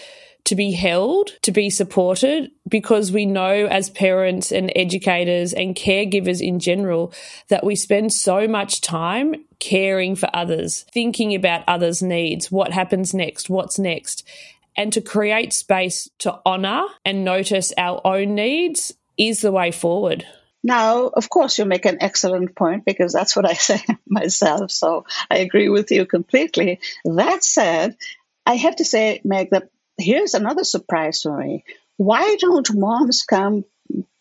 to 0.44 0.56
be 0.56 0.74
held, 0.74 1.32
to 1.42 1.54
be 1.54 1.70
supported, 1.70 2.52
because 2.68 3.14
we 3.14 3.26
know 3.26 3.66
as 3.66 3.90
parents 3.90 4.52
and 4.52 4.72
educators 4.76 5.54
and 5.54 5.74
caregivers 5.74 6.42
in 6.42 6.60
general 6.60 7.14
that 7.48 7.64
we 7.64 7.78
spend 7.78 8.12
so 8.12 8.46
much 8.46 8.82
time 8.82 9.36
caring 9.60 10.18
for 10.18 10.30
others, 10.34 10.86
thinking 10.94 11.34
about 11.34 11.64
others' 11.66 12.04
needs, 12.04 12.52
what 12.52 12.74
happens 12.74 13.14
next, 13.14 13.50
what's 13.50 13.80
next 13.80 14.28
and 14.76 14.94
to 14.94 15.02
create 15.02 15.54
space 15.54 16.10
to 16.20 16.40
honour 16.46 16.84
and 17.06 17.24
notice 17.24 17.74
our 17.78 18.02
own 18.06 18.36
needs 18.36 18.94
is 19.18 19.42
the 19.42 19.52
way 19.52 19.72
forward. 19.72 20.26
Now, 20.64 21.08
of 21.08 21.30
course, 21.30 21.58
you 21.58 21.66
make 21.66 21.86
an 21.86 21.98
excellent 22.00 22.56
point 22.56 22.86
because 22.86 23.12
that's 23.12 23.36
what 23.36 23.46
I 23.46 23.54
say 23.70 23.82
myself. 24.08 24.72
So 24.72 25.06
I 25.30 25.38
agree 25.40 25.70
with 25.70 25.92
you 25.92 26.06
completely. 26.06 26.80
That 27.04 27.44
said, 27.44 27.98
I 28.46 28.56
have 28.56 28.78
to 28.78 28.86
say, 28.86 29.22
Meg, 29.24 29.50
that 29.52 29.70
here's 29.98 30.34
another 30.34 30.64
surprise 30.64 31.22
for 31.22 31.38
me. 31.38 31.66
Why 31.98 32.38
don't 32.40 32.74
moms 32.74 33.24
come 33.24 33.66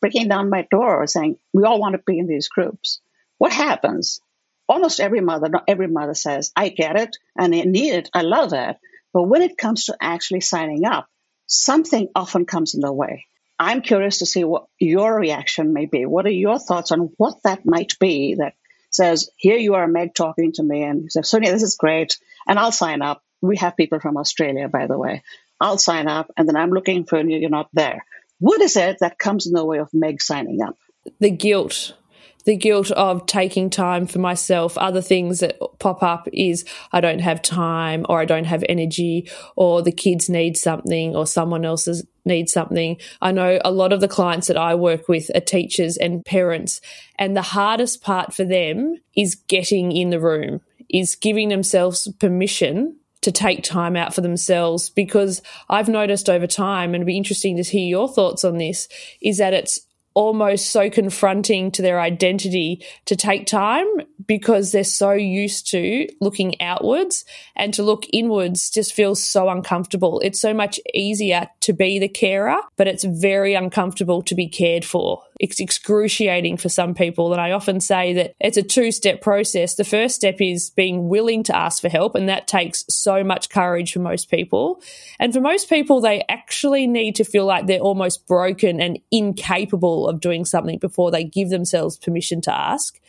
breaking 0.01 0.29
down 0.29 0.51
my 0.51 0.67
door 0.71 1.07
saying, 1.07 1.39
we 1.53 1.65
all 1.65 1.81
want 1.81 1.95
to 1.95 2.03
be 2.05 2.19
in 2.19 2.27
these 2.27 2.49
groups? 2.49 3.01
What 3.39 3.53
happens? 3.53 4.21
Almost 4.69 5.01
every 5.01 5.21
mother, 5.21 5.49
not 5.49 5.65
every 5.69 5.89
mother 5.89 6.15
says, 6.15 6.53
I 6.55 6.69
get 6.69 6.99
it 6.99 7.19
and 7.37 7.55
I 7.55 7.63
need 7.63 7.95
it. 7.95 8.11
I 8.13 8.23
love 8.23 8.53
it. 8.53 8.77
But 9.13 9.25
when 9.25 9.43
it 9.43 9.59
comes 9.59 9.87
to 9.87 9.97
actually 10.01 10.41
signing 10.41 10.85
up, 10.85 11.07
something 11.47 12.09
often 12.15 12.47
comes 12.47 12.75
in 12.75 12.81
the 12.81 12.93
way. 12.93 13.27
I'm 13.59 13.83
curious 13.83 14.19
to 14.19 14.27
see 14.27 14.45
what 14.45 14.67
your 14.79 15.15
reaction 15.15 15.73
may 15.73 15.87
be. 15.87 16.07
What 16.07 16.27
are 16.27 16.31
your 16.31 16.59
thoughts 16.59 16.91
on 16.93 17.13
what 17.17 17.43
that 17.45 17.65
might 17.65 17.99
be 18.01 18.35
that 18.37 18.55
says, 18.91 19.31
here 19.37 19.57
you 19.57 19.75
are, 19.75 19.87
Meg, 19.87 20.15
talking 20.15 20.53
to 20.53 20.63
me, 20.63 20.83
and 20.83 21.11
says, 21.11 21.31
Suniya, 21.31 21.53
this 21.53 21.63
is 21.63 21.77
great, 21.77 22.19
and 22.47 22.59
I'll 22.59 22.73
sign 22.73 23.03
up. 23.03 23.23
We 23.41 23.57
have 23.57 23.77
people 23.77 24.01
from 24.01 24.17
Australia, 24.17 24.69
by 24.69 24.87
the 24.87 24.99
way. 24.99 25.23
I'll 25.61 25.79
sign 25.79 26.09
up, 26.09 26.31
and 26.37 26.49
then 26.49 26.57
I'm 26.57 26.71
looking 26.71 27.05
for 27.05 27.21
you, 27.21 27.39
you're 27.39 27.51
not 27.51 27.71
there. 27.73 28.05
What 28.39 28.61
is 28.61 28.77
it 28.77 28.99
that 29.01 29.19
comes 29.19 29.47
in 29.47 29.53
the 29.53 29.65
way 29.65 29.79
of 29.79 29.95
Meg 29.95 30.21
signing 30.21 30.61
up? 30.63 30.77
The 31.21 31.31
guilt 31.31 31.95
the 32.45 32.57
guilt 32.57 32.91
of 32.93 33.27
taking 33.27 33.71
time 33.71 34.07
for 34.07 34.19
myself. 34.19 34.77
Other 34.79 35.01
things 35.01 35.41
that 35.41 35.59
pop 35.79 36.03
up 36.03 36.29
is 36.33 36.65
I 36.93 37.01
don't 37.01 37.21
have 37.21 37.43
time 37.43 38.05
or 38.09 38.21
I 38.21 38.25
don't 38.25 38.45
have 38.45 38.65
energy 38.69 39.29
or 39.57 39.83
the 39.83 39.93
kids 39.93 40.29
need 40.29 40.57
something 40.57 41.15
or 41.15 41.27
someone 41.27 41.65
else 41.65 41.89
needs 42.25 42.53
something. 42.53 42.97
I 43.21 43.33
know 43.33 43.59
a 43.65 43.71
lot 43.71 43.93
of 43.93 44.01
the 44.01 44.09
clients 44.09 44.47
that 44.49 44.57
I 44.57 44.75
work 44.75 45.09
with 45.09 45.31
are 45.35 45.41
teachers 45.41 45.97
and 45.97 46.25
parents 46.25 46.81
and 47.19 47.37
the 47.37 47.43
hardest 47.43 48.03
part 48.03 48.35
for 48.35 48.45
them 48.45 48.97
is 49.17 49.35
getting 49.35 49.93
in 49.93 50.11
the 50.11 50.21
room, 50.21 50.61
is 50.89 51.15
giving 51.15 51.49
themselves 51.49 52.09
permission 52.19 52.97
to 53.23 53.31
take 53.31 53.63
time 53.63 53.97
out 53.97 54.13
for 54.13 54.21
themselves 54.21 54.91
because 54.91 55.43
I've 55.69 55.89
noticed 55.89 56.29
over 56.29 56.47
time, 56.49 56.91
and 56.91 56.97
it'd 56.97 57.07
be 57.07 57.17
interesting 57.17 57.57
to 57.57 57.63
hear 57.63 57.87
your 57.87 58.09
thoughts 58.09 58.45
on 58.45 58.59
this, 58.59 58.89
is 59.23 59.39
that 59.39 59.55
it's 59.55 59.81
almost 60.15 60.71
so 60.71 60.91
confronting 60.91 61.71
to 61.73 61.83
their 61.83 62.01
identity 62.01 62.85
to 63.07 63.17
take 63.17 63.47
time 63.47 63.87
because 64.27 64.73
they're 64.73 64.85
so 64.85 65.13
used 65.13 65.71
to 65.71 66.07
looking 66.21 66.61
outwards 66.61 67.25
and 67.57 67.75
to 67.75 67.83
look 67.83 68.07
inwards 68.13 68.71
just 68.71 68.93
feels 68.93 69.23
so 69.23 69.49
uncomfortable. 69.49 70.21
It's 70.21 70.41
so 70.41 70.55
much 70.55 70.79
easier 70.95 71.49
to 71.61 71.73
be 71.73 71.99
the 71.99 72.09
carer, 72.09 72.57
but 72.77 72.89
it's 72.89 73.05
very 73.05 73.55
uncomfortable 73.55 74.23
to 74.23 74.35
be 74.35 74.49
cared 74.49 74.85
for. 74.85 75.23
It's 75.41 75.61
excruciating 75.61 76.57
for 76.57 76.69
some 76.69 76.95
people. 76.95 77.33
And 77.33 77.41
I 77.41 77.53
often 77.53 77.81
say 77.81 78.13
that 78.15 78.35
it's 78.41 78.57
a 78.57 78.63
two 78.63 78.93
step 78.93 79.21
process. 79.21 79.75
The 79.75 79.85
first 79.85 80.15
step 80.15 80.41
is 80.41 80.71
being 80.71 81.09
willing 81.09 81.43
to 81.45 81.57
ask 81.57 81.81
for 81.81 81.89
help, 81.89 82.15
and 82.15 82.29
that 82.29 82.47
takes 82.47 82.85
so 82.89 83.25
much 83.25 83.51
courage 83.51 83.93
for 83.93 84.01
most 84.01 84.31
people. 84.31 84.81
And 85.19 85.33
for 85.33 85.41
most 85.41 85.69
people, 85.69 86.01
they 86.01 86.25
actually 86.29 86.87
need 86.87 87.17
to 87.17 87.25
feel 87.25 87.47
like 87.47 87.67
they're 87.67 87.81
almost 87.81 88.27
broken 88.27 88.81
and 88.81 88.99
incapable 89.11 90.09
of 90.09 90.21
doing 90.21 90.45
something 90.45 90.79
before 90.79 91.11
they 91.11 91.25
give 91.25 91.51
themselves 91.51 91.97
permission 91.97 92.41
to 92.43 92.55
ask. 92.55 93.01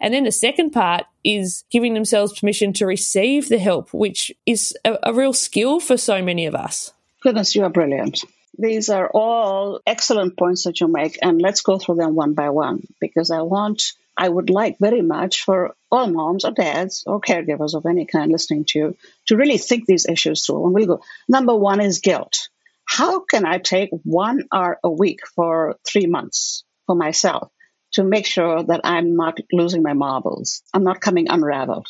And 0.00 0.12
then 0.12 0.24
the 0.24 0.32
second 0.32 0.70
part 0.70 1.04
is 1.24 1.64
giving 1.70 1.94
themselves 1.94 2.38
permission 2.38 2.72
to 2.74 2.86
receive 2.86 3.48
the 3.48 3.58
help, 3.58 3.94
which 3.94 4.32
is 4.46 4.76
a, 4.84 4.98
a 5.04 5.14
real 5.14 5.32
skill 5.32 5.78
for 5.78 5.96
so 5.96 6.20
many 6.20 6.46
of 6.46 6.56
us. 6.56 6.92
Goodness, 7.22 7.54
you 7.54 7.62
are 7.62 7.70
brilliant. 7.70 8.24
These 8.58 8.90
are 8.90 9.08
all 9.08 9.80
excellent 9.86 10.36
points 10.36 10.64
that 10.64 10.80
you 10.80 10.88
make, 10.88 11.18
and 11.22 11.40
let's 11.40 11.62
go 11.62 11.78
through 11.78 11.96
them 11.96 12.14
one 12.14 12.34
by 12.34 12.50
one 12.50 12.82
because 13.00 13.30
I 13.30 13.42
want 13.42 13.82
I 14.16 14.28
would 14.28 14.50
like 14.50 14.78
very 14.78 15.00
much 15.00 15.42
for 15.42 15.74
all 15.90 16.06
moms 16.06 16.44
or 16.44 16.50
dads 16.50 17.02
or 17.06 17.20
caregivers 17.20 17.74
of 17.74 17.86
any 17.86 18.04
kind 18.04 18.30
listening 18.30 18.66
to 18.66 18.78
you 18.78 18.96
to 19.26 19.36
really 19.36 19.56
think 19.56 19.86
these 19.86 20.06
issues 20.06 20.44
through. 20.44 20.66
And 20.66 20.74
we'll 20.74 20.86
go. 20.86 21.00
Number 21.28 21.56
one 21.56 21.80
is 21.80 22.00
guilt. 22.00 22.48
How 22.84 23.20
can 23.20 23.46
I 23.46 23.58
take 23.58 23.90
one 24.04 24.44
hour 24.52 24.78
a 24.84 24.90
week 24.90 25.20
for 25.34 25.76
three 25.88 26.06
months 26.06 26.64
for 26.86 26.94
myself 26.94 27.50
to 27.92 28.04
make 28.04 28.26
sure 28.26 28.62
that 28.62 28.82
I'm 28.84 29.16
not 29.16 29.38
losing 29.50 29.82
my 29.82 29.94
marbles? 29.94 30.62
I'm 30.74 30.84
not 30.84 31.00
coming 31.00 31.28
unraveled? 31.30 31.88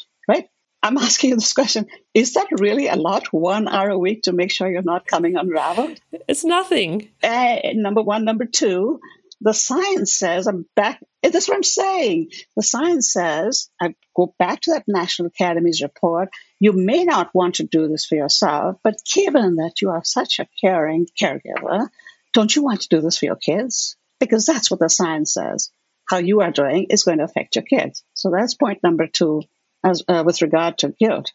I'm 0.83 0.99
asking 0.99 1.31
you 1.31 1.37
this 1.37 1.53
question. 1.53 1.87
Is 2.13 2.35
that 2.35 2.49
really 2.51 2.89
a 2.89 2.97
lot, 2.97 3.33
one 3.33 3.69
hour 3.69 3.91
a 3.91 3.99
week, 3.99 4.23
to 4.23 4.33
make 4.33 4.51
sure 4.51 4.69
you're 4.69 4.83
not 4.83 5.07
coming 5.07 5.37
unraveled? 5.37 6.01
It's 6.29 6.45
nothing. 6.45 7.11
Uh, 7.23 7.59
number 7.75 8.03
one. 8.03 8.25
Number 8.25 8.47
two, 8.47 9.01
the 9.41 9.53
science 9.53 10.13
says, 10.17 10.47
I'm 10.47 10.67
back, 10.77 11.01
that's 11.23 11.49
what 11.49 11.57
I'm 11.57 11.63
saying. 11.63 12.31
The 12.57 12.63
science 12.63 13.13
says, 13.13 13.71
I 13.81 13.95
go 14.15 14.35
back 14.39 14.61
to 14.63 14.73
that 14.73 14.85
National 14.87 15.29
Academy's 15.29 15.83
report, 15.83 16.31
you 16.61 16.73
may 16.73 17.05
not 17.05 17.35
want 17.35 17.57
to 17.57 17.65
do 17.65 17.89
this 17.89 18.07
for 18.07 18.15
yourself, 18.15 18.79
but 18.85 19.03
given 19.13 19.57
that 19.57 19.83
you 19.83 19.91
are 19.91 20.05
such 20.05 20.39
a 20.39 20.49
caring 20.61 21.09
caregiver, 21.21 21.89
don't 22.33 22.55
you 22.55 22.63
want 22.63 22.83
to 22.83 22.89
do 22.89 23.01
this 23.01 23.19
for 23.19 23.25
your 23.25 23.37
kids? 23.37 23.97
Because 24.21 24.47
that's 24.47 24.71
what 24.71 24.79
the 24.79 24.89
science 24.89 25.35
says. 25.35 25.71
How 26.09 26.19
you 26.19 26.41
are 26.41 26.53
doing 26.53 26.87
is 26.91 27.03
going 27.03 27.19
to 27.19 27.25
affect 27.25 27.57
your 27.57 27.65
kids. 27.65 28.05
So 28.15 28.31
that's 28.31 28.55
point 28.55 28.83
number 28.83 29.07
two 29.07 29.43
as 29.85 30.03
uh, 30.09 30.23
with 30.25 30.43
regard 30.43 30.79
to 30.79 30.95
guilt. 30.99 31.33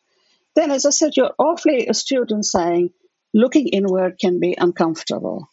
Then, 0.55 0.71
as 0.71 0.85
I 0.85 0.89
said, 0.89 1.15
you're 1.15 1.35
awfully 1.37 1.87
astute 1.87 2.31
in 2.31 2.43
saying 2.43 2.91
looking 3.33 3.67
inward 3.67 4.17
can 4.19 4.39
be 4.39 4.55
uncomfortable. 4.57 5.47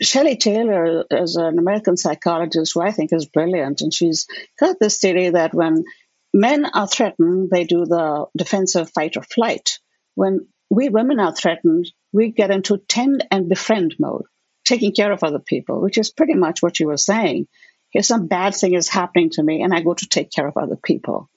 Shelley 0.00 0.36
Taylor 0.36 1.04
is 1.10 1.36
an 1.36 1.58
American 1.58 1.96
psychologist 1.96 2.72
who 2.74 2.80
I 2.80 2.92
think 2.92 3.12
is 3.12 3.26
brilliant, 3.26 3.80
and 3.80 3.92
she's 3.92 4.26
got 4.58 4.76
this 4.78 4.98
theory 4.98 5.30
that 5.30 5.54
when 5.54 5.84
men 6.32 6.66
are 6.66 6.86
threatened, 6.86 7.50
they 7.50 7.64
do 7.64 7.84
the 7.84 8.26
defensive 8.36 8.90
fight 8.90 9.16
or 9.16 9.22
flight. 9.22 9.78
When 10.14 10.46
we 10.70 10.88
women 10.88 11.18
are 11.18 11.34
threatened, 11.34 11.90
we 12.12 12.30
get 12.30 12.50
into 12.50 12.78
tend 12.78 13.26
and 13.30 13.48
befriend 13.48 13.96
mode, 13.98 14.24
taking 14.64 14.92
care 14.92 15.12
of 15.12 15.24
other 15.24 15.40
people, 15.40 15.80
which 15.80 15.98
is 15.98 16.10
pretty 16.10 16.34
much 16.34 16.62
what 16.62 16.78
you 16.78 16.86
were 16.86 16.96
saying. 16.96 17.48
If 17.92 18.04
some 18.04 18.28
bad 18.28 18.54
thing 18.54 18.74
is 18.74 18.88
happening 18.88 19.30
to 19.30 19.42
me, 19.42 19.62
and 19.62 19.74
I 19.74 19.80
go 19.80 19.94
to 19.94 20.08
take 20.08 20.30
care 20.30 20.46
of 20.46 20.56
other 20.56 20.76
people. 20.76 21.28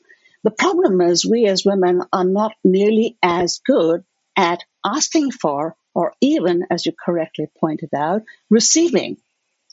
The 0.43 0.51
problem 0.51 1.01
is 1.01 1.25
we 1.25 1.45
as 1.45 1.65
women 1.65 2.01
are 2.11 2.23
not 2.23 2.53
nearly 2.63 3.17
as 3.21 3.61
good 3.65 4.03
at 4.35 4.63
asking 4.83 5.31
for, 5.31 5.75
or 5.93 6.13
even, 6.21 6.65
as 6.71 6.85
you 6.85 6.93
correctly 6.93 7.47
pointed 7.59 7.93
out, 7.95 8.23
receiving 8.49 9.17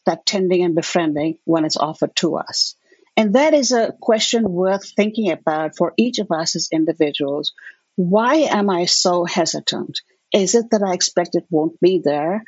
that 0.05 0.27
tending 0.27 0.63
and 0.65 0.75
befriending 0.75 1.39
when 1.45 1.65
it's 1.65 1.77
offered 1.77 2.15
to 2.17 2.37
us. 2.37 2.75
And 3.17 3.35
that 3.35 3.55
is 3.55 3.73
a 3.73 3.93
question 4.01 4.49
worth 4.49 4.91
thinking 4.91 5.31
about 5.31 5.77
for 5.77 5.95
each 5.97 6.19
of 6.19 6.31
us 6.31 6.55
as 6.55 6.69
individuals. 6.71 7.53
Why 7.97 8.37
am 8.37 8.69
I 8.69 8.85
so 8.85 9.25
hesitant? 9.25 10.01
Is 10.33 10.55
it 10.55 10.71
that 10.71 10.83
I 10.83 10.93
expect 10.93 11.35
it 11.35 11.47
won't 11.51 11.81
be 11.81 12.01
there? 12.05 12.45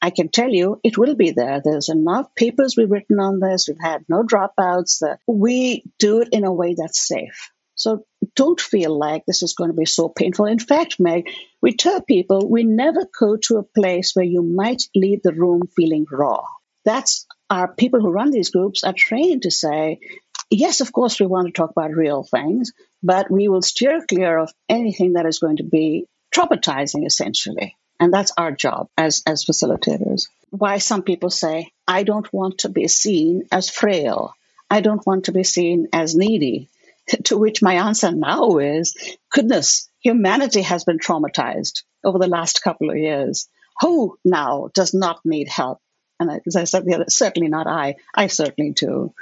I 0.00 0.10
can 0.10 0.28
tell 0.28 0.50
you 0.50 0.80
it 0.82 0.98
will 0.98 1.14
be 1.14 1.30
there. 1.30 1.62
There's 1.64 1.88
enough 1.88 2.34
papers 2.34 2.76
we've 2.76 2.90
written 2.90 3.18
on 3.20 3.40
this. 3.40 3.68
We've 3.68 3.76
had 3.80 4.04
no 4.08 4.24
dropouts. 4.24 5.02
We 5.26 5.84
do 5.98 6.20
it 6.20 6.30
in 6.32 6.44
a 6.44 6.52
way 6.52 6.74
that's 6.76 7.06
safe. 7.06 7.51
So 7.82 8.04
don't 8.36 8.60
feel 8.60 8.96
like 8.96 9.24
this 9.26 9.42
is 9.42 9.54
going 9.54 9.70
to 9.70 9.76
be 9.76 9.86
so 9.86 10.08
painful. 10.08 10.46
In 10.46 10.60
fact, 10.60 11.00
Meg, 11.00 11.28
we 11.60 11.74
tell 11.74 12.00
people 12.00 12.48
we 12.48 12.62
never 12.62 13.06
go 13.18 13.36
to 13.48 13.56
a 13.56 13.64
place 13.64 14.14
where 14.14 14.24
you 14.24 14.40
might 14.40 14.84
leave 14.94 15.22
the 15.22 15.32
room 15.32 15.62
feeling 15.74 16.06
raw. 16.08 16.44
That's 16.84 17.26
our 17.50 17.74
people 17.74 18.00
who 18.00 18.12
run 18.12 18.30
these 18.30 18.50
groups 18.50 18.84
are 18.84 18.92
trained 18.92 19.42
to 19.42 19.50
say, 19.50 19.98
yes, 20.48 20.80
of 20.80 20.92
course, 20.92 21.18
we 21.18 21.26
want 21.26 21.48
to 21.48 21.52
talk 21.52 21.70
about 21.70 21.90
real 21.90 22.22
things, 22.22 22.72
but 23.02 23.28
we 23.32 23.48
will 23.48 23.62
steer 23.62 24.04
clear 24.08 24.38
of 24.38 24.52
anything 24.68 25.14
that 25.14 25.26
is 25.26 25.40
going 25.40 25.56
to 25.56 25.64
be 25.64 26.06
traumatizing, 26.32 27.04
essentially. 27.04 27.76
And 27.98 28.14
that's 28.14 28.32
our 28.38 28.52
job 28.52 28.88
as, 28.96 29.22
as 29.26 29.44
facilitators. 29.44 30.28
Why 30.50 30.78
some 30.78 31.02
people 31.02 31.30
say, 31.30 31.72
I 31.88 32.04
don't 32.04 32.32
want 32.32 32.58
to 32.58 32.68
be 32.68 32.86
seen 32.86 33.48
as 33.50 33.70
frail. 33.70 34.34
I 34.70 34.82
don't 34.82 35.04
want 35.04 35.24
to 35.24 35.32
be 35.32 35.42
seen 35.42 35.88
as 35.92 36.14
needy. 36.14 36.68
To 37.24 37.36
which 37.36 37.62
my 37.62 37.74
answer 37.74 38.12
now 38.12 38.58
is 38.58 38.94
goodness, 39.30 39.88
humanity 40.00 40.62
has 40.62 40.84
been 40.84 40.98
traumatized 40.98 41.82
over 42.04 42.18
the 42.18 42.28
last 42.28 42.62
couple 42.62 42.90
of 42.90 42.96
years. 42.96 43.48
Who 43.80 44.18
now 44.24 44.68
does 44.72 44.94
not 44.94 45.20
need 45.24 45.48
help? 45.48 45.78
And 46.20 46.40
as 46.46 46.56
I 46.56 46.64
said, 46.64 46.84
certainly 47.08 47.48
not 47.48 47.66
I. 47.66 47.96
I 48.14 48.28
certainly 48.28 48.72
do. 48.72 49.12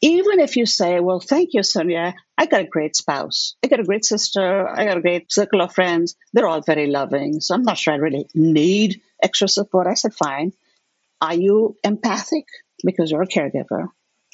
Even 0.00 0.40
if 0.40 0.56
you 0.56 0.66
say, 0.66 1.00
well, 1.00 1.20
thank 1.20 1.54
you, 1.54 1.60
Suniya, 1.60 2.14
I 2.36 2.46
got 2.46 2.60
a 2.60 2.66
great 2.66 2.94
spouse. 2.96 3.56
I 3.64 3.68
got 3.68 3.80
a 3.80 3.84
great 3.84 4.04
sister. 4.04 4.68
I 4.68 4.84
got 4.84 4.98
a 4.98 5.00
great 5.02 5.30
circle 5.32 5.60
of 5.60 5.74
friends. 5.74 6.16
They're 6.32 6.46
all 6.46 6.60
very 6.60 6.86
loving. 6.86 7.40
So 7.40 7.54
I'm 7.54 7.62
not 7.62 7.78
sure 7.78 7.94
I 7.94 7.96
really 7.96 8.28
need 8.34 9.00
extra 9.22 9.48
support. 9.48 9.86
I 9.86 9.94
said, 9.94 10.14
fine. 10.14 10.52
Are 11.20 11.34
you 11.34 11.76
empathic? 11.82 12.46
Because 12.84 13.10
you're 13.10 13.22
a 13.22 13.26
caregiver. 13.26 13.88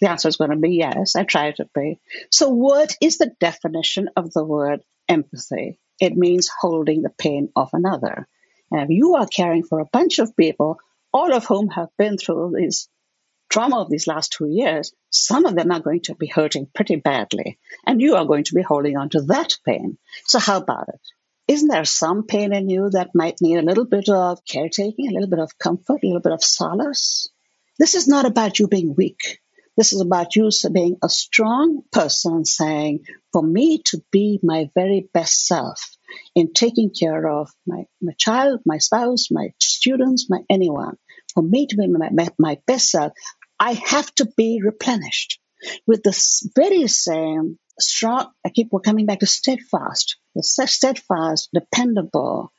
The 0.05 0.11
answer 0.11 0.29
is 0.29 0.37
going 0.37 0.51
to 0.51 0.59
be 0.59 0.77
yes. 0.77 1.17
I 1.17 1.25
try 1.25 1.53
to 1.53 1.67
be. 1.75 1.99
So, 2.31 2.51
what 2.51 2.95
is 3.01 3.17
the 3.17 3.33
definition 3.40 4.11
of 4.17 4.35
the 4.35 4.45
word 4.45 4.83
empathy? 5.09 5.79
It 5.99 6.14
means 6.14 6.51
holding 6.61 7.01
the 7.01 7.09
pain 7.09 7.49
of 7.57 7.71
another. 7.73 8.29
And 8.71 8.83
if 8.83 8.90
you 8.90 9.14
are 9.14 9.27
caring 9.27 9.62
for 9.62 9.81
a 9.81 9.88
bunch 9.90 10.19
of 10.19 10.37
people, 10.37 10.79
all 11.11 11.33
of 11.33 11.47
whom 11.47 11.69
have 11.69 11.88
been 11.97 12.19
through 12.19 12.53
this 12.55 12.87
trauma 13.49 13.81
of 13.81 13.88
these 13.88 14.07
last 14.07 14.33
two 14.33 14.47
years, 14.47 14.93
some 15.09 15.47
of 15.47 15.57
them 15.57 15.71
are 15.71 15.81
going 15.81 16.03
to 16.03 16.14
be 16.14 16.27
hurting 16.27 16.69
pretty 16.75 16.97
badly. 16.97 17.59
And 17.87 17.99
you 18.03 18.17
are 18.17 18.27
going 18.27 18.45
to 18.45 18.55
be 18.55 18.61
holding 18.61 18.99
on 18.99 19.09
to 19.09 19.23
that 19.23 19.55
pain. 19.64 19.97
So, 20.27 20.38
how 20.38 20.59
about 20.59 20.90
it? 20.90 21.01
Isn't 21.49 21.69
there 21.69 21.87
some 21.87 22.27
pain 22.27 22.53
in 22.53 22.69
you 22.69 22.90
that 22.90 23.14
might 23.14 23.40
need 23.40 23.57
a 23.57 23.62
little 23.62 23.87
bit 23.87 24.11
of 24.11 24.45
caretaking, 24.45 25.09
a 25.09 25.14
little 25.14 25.31
bit 25.31 25.38
of 25.38 25.57
comfort, 25.57 26.03
a 26.03 26.07
little 26.07 26.21
bit 26.21 26.35
of 26.35 26.45
solace? 26.45 27.31
This 27.79 27.95
is 27.95 28.07
not 28.07 28.27
about 28.27 28.59
you 28.59 28.69
being 28.69 28.95
weak. 28.95 29.40
This 29.77 29.93
is 29.93 30.01
about 30.01 30.37
you 30.37 30.51
being 30.73 30.99
a 31.03 31.09
strong 31.09 31.83
person 31.91 32.45
saying, 32.45 33.07
for 33.33 33.43
me 33.43 33.83
to 33.87 34.03
be 34.13 34.39
my 34.43 34.71
very 34.75 35.09
best 35.13 35.47
self 35.47 35.97
in 36.35 36.53
taking 36.53 36.91
care 36.91 37.29
of 37.29 37.51
my, 37.67 37.87
my 38.01 38.13
child, 38.17 38.61
my 38.65 38.79
spouse, 38.79 39.33
my 39.33 39.53
students, 39.61 40.31
my 40.31 40.41
anyone, 40.49 40.97
for 41.35 41.43
me 41.43 41.67
to 41.67 41.77
be 41.77 41.89
my, 41.89 42.29
my, 42.39 42.59
best 42.67 42.91
self, 42.91 43.13
I 43.59 43.73
have 43.73 44.15
to 44.17 44.27
be 44.37 44.61
replenished 44.63 45.41
with 45.87 46.03
the 46.05 46.51
very 46.55 46.87
same 46.87 47.59
strong, 47.81 48.31
I 48.45 48.51
keep 48.51 48.71
coming 48.85 49.07
back 49.07 49.21
to 49.21 49.27
steadfast, 49.27 50.17
the 50.37 50.43
steadfast, 50.43 51.49
dependable, 51.53 52.53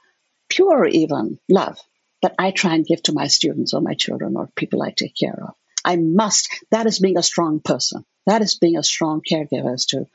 pure 0.49 0.86
even 0.86 1.39
love 1.49 1.80
that 2.21 2.36
I 2.38 2.51
try 2.51 2.75
and 2.75 2.86
give 2.86 3.04
to 3.04 3.13
my 3.13 3.28
students 3.28 3.73
or 3.73 3.82
my 3.82 3.93
children 3.93 4.36
or 4.36 4.49
people 4.56 4.82
I 4.82 4.91
take 4.91 5.15
care 5.15 5.38
of. 5.41 5.54
I 5.86 5.95
must. 5.95 6.50
That 6.71 6.88
is 6.88 7.00
being 7.00 7.17
a 7.17 7.24
strong 7.24 7.62
person. 7.62 8.04
That 8.26 8.41
is 8.41 8.56
being 8.56 8.78
a 8.78 8.84
strong 8.84 9.21
caregiver 9.21 9.74
is 9.74 9.86
to 9.88 10.08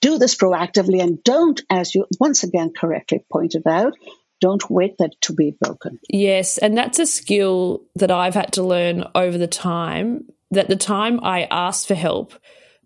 do 0.00 0.18
this 0.18 0.34
proactively 0.34 1.00
and 1.00 1.22
don't, 1.22 1.60
as 1.70 1.94
you 1.94 2.06
once 2.18 2.42
again 2.42 2.72
correctly 2.76 3.24
pointed 3.30 3.66
out, 3.66 3.94
don't 4.40 4.68
wait 4.68 4.98
that 4.98 5.12
to 5.20 5.34
be 5.34 5.54
broken. 5.60 6.00
Yes, 6.08 6.58
and 6.58 6.76
that's 6.76 6.98
a 6.98 7.06
skill 7.06 7.84
that 7.94 8.10
I've 8.10 8.34
had 8.34 8.54
to 8.54 8.64
learn 8.64 9.04
over 9.14 9.38
the 9.38 9.46
time. 9.46 10.24
That 10.50 10.68
the 10.68 10.76
time 10.76 11.20
I 11.22 11.44
asked 11.50 11.86
for 11.86 11.94
help, 11.94 12.34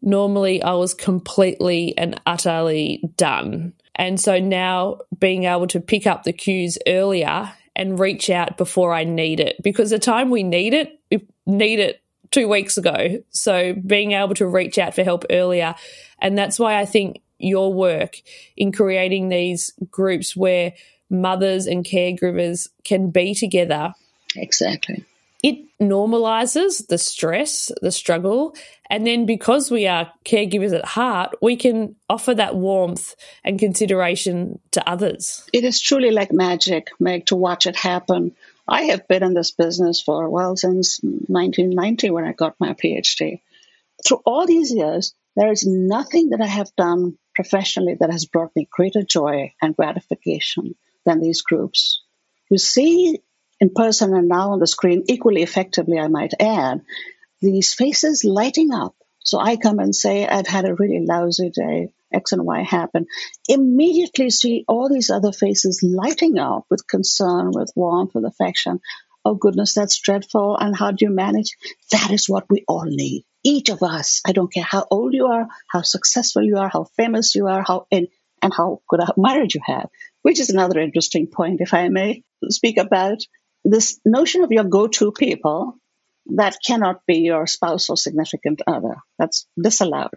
normally 0.03 0.62
I 0.62 0.75
was 0.75 0.93
completely 0.93 1.97
and 1.97 2.21
utterly 2.27 3.03
done. 3.17 3.73
And 3.95 4.21
so 4.21 4.39
now 4.39 4.99
being 5.19 5.45
able 5.45 5.67
to 5.69 5.81
pick 5.81 6.07
up 6.07 6.25
the 6.25 6.35
cues 6.35 6.77
earlier 6.87 7.53
and 7.75 7.99
reach 7.99 8.29
out 8.31 8.59
before 8.59 8.93
I 8.93 9.05
need 9.05 9.41
it, 9.41 9.57
because 9.62 9.91
the 9.91 9.99
time 9.99 10.31
we 10.31 10.43
need 10.43 10.75
it, 10.75 11.01
we 11.11 11.27
need 11.47 11.79
it 11.79 12.03
two 12.31 12.49
weeks 12.49 12.77
ago. 12.77 13.23
So 13.31 13.75
being 13.75 14.12
able 14.12 14.35
to 14.35 14.47
reach 14.47 14.79
out 14.79 14.95
for 14.95 15.05
help 15.05 15.25
earlier. 15.31 15.75
And 16.21 16.37
that's 16.37 16.59
why 16.59 16.79
I 16.79 16.85
think 16.85 17.21
your 17.39 17.73
work 17.73 18.17
in 18.57 18.73
creating 18.73 19.29
these 19.29 19.73
groups 19.91 20.37
where 20.37 20.73
mothers 21.11 21.67
and 21.67 21.85
caregivers 21.85 22.69
can 22.85 23.11
be 23.11 23.35
together. 23.35 23.95
Exactly. 24.35 25.05
It 25.43 25.59
normalizes 25.81 26.87
the 26.89 26.99
stress, 26.99 27.71
the 27.83 27.93
struggle. 27.93 28.57
And 28.89 29.07
then 29.07 29.27
because 29.27 29.71
we 29.71 29.87
are 29.87 30.11
caregivers 30.25 30.77
at 30.77 30.85
heart, 30.85 31.35
we 31.43 31.57
can 31.57 31.95
offer 32.09 32.35
that 32.35 32.57
warmth 32.57 33.15
and 33.45 33.59
consideration 33.59 34.59
to 34.73 34.89
others. 34.89 35.49
It 35.53 35.65
is 35.65 35.81
truly 35.81 36.11
like 36.11 36.33
magic, 36.33 36.89
Meg, 36.99 37.27
to 37.27 37.37
watch 37.37 37.67
it 37.67 37.77
happen 37.77 38.35
I 38.68 38.85
have 38.85 39.07
been 39.09 39.22
in 39.22 39.35
this 39.35 39.52
business 39.52 40.00
for, 40.00 40.29
well, 40.29 40.57
since 40.57 41.00
1990 41.02 42.11
when 42.11 42.24
I 42.24 42.33
got 42.33 42.57
my 42.59 42.72
PhD. 42.72 43.40
Through 44.07 44.22
all 44.26 44.46
these 44.46 44.72
years, 44.72 45.14
there 45.37 45.50
is 45.50 45.66
nothing 45.66 46.31
that 46.31 46.40
I 46.40 46.46
have 46.46 46.74
done 46.76 47.18
professionally 47.35 47.96
that 48.00 48.11
has 48.11 48.24
brought 48.24 48.55
me 48.57 48.68
greater 48.70 49.02
joy 49.02 49.55
and 49.61 49.76
gratification 49.76 50.74
than 51.05 51.20
these 51.20 51.42
groups. 51.42 52.02
You 52.50 52.59
see 52.59 53.20
in 53.61 53.70
person 53.70 54.14
and 54.14 54.29
now 54.29 54.52
on 54.52 54.59
the 54.59 54.66
screen, 54.66 55.05
equally 55.09 55.42
effectively, 55.42 55.98
I 55.98 56.09
might 56.09 56.35
add, 56.40 56.83
these 57.40 57.74
faces 57.74 58.24
lighting 58.24 58.72
up 58.72 58.94
So 59.26 59.40
I 59.40 59.57
come 59.57 59.81
and 59.81 59.92
say, 59.92 60.24
I've 60.24 60.46
had 60.46 60.66
a 60.66 60.74
really 60.74 61.05
lousy 61.05 61.50
day. 61.50 61.88
X 62.12 62.33
and 62.33 62.45
Y 62.45 62.62
happen. 62.62 63.07
Immediately 63.49 64.31
see 64.31 64.64
all 64.69 64.88
these 64.88 65.11
other 65.11 65.33
faces 65.33 65.83
lighting 65.83 66.38
up 66.38 66.64
with 66.71 66.87
concern, 66.87 67.51
with 67.53 67.73
warmth, 67.77 68.14
with 68.14 68.25
affection. 68.25 68.81
Oh 69.25 69.35
goodness, 69.35 69.75
that's 69.75 69.99
dreadful. 70.01 70.57
And 70.57 70.77
how 70.77 70.92
do 70.92 71.05
you 71.05 71.11
manage? 71.11 71.57
That 71.90 72.11
is 72.11 72.29
what 72.29 72.47
we 72.49 72.64
all 72.69 72.85
need. 72.85 73.25
Each 73.42 73.69
of 73.71 73.83
us. 73.83 74.21
I 74.27 74.33
don't 74.33 74.53
care 74.53 74.64
how 74.64 74.87
old 74.90 75.14
you 75.14 75.27
are, 75.27 75.49
how 75.71 75.83
successful 75.83 76.42
you 76.42 76.59
are, 76.59 76.71
how 76.73 76.85
famous 76.97 77.35
you 77.35 77.47
are, 77.49 77.64
how 77.66 77.87
in, 77.90 78.09
and 78.42 78.53
how 78.55 78.83
good 78.88 79.01
a 79.01 79.12
marriage 79.16 79.55
you 79.55 79.61
have. 79.64 79.88
Which 80.23 80.40
is 80.40 80.51
another 80.51 80.81
interesting 80.81 81.27
point, 81.27 81.61
if 81.61 81.75
I 81.75 81.88
may 81.88 82.23
speak 82.51 82.79
about 82.79 83.19
this 83.64 84.01
notion 84.05 84.45
of 84.45 84.53
your 84.53 84.64
go-to 84.64 85.12
people 85.12 85.77
that 86.35 86.57
cannot 86.64 87.07
be 87.07 87.19
your 87.19 87.47
spouse 87.47 87.88
or 87.88 87.97
significant 87.97 88.62
other. 88.66 88.97
That's 89.19 89.47
disallowed. 89.61 90.14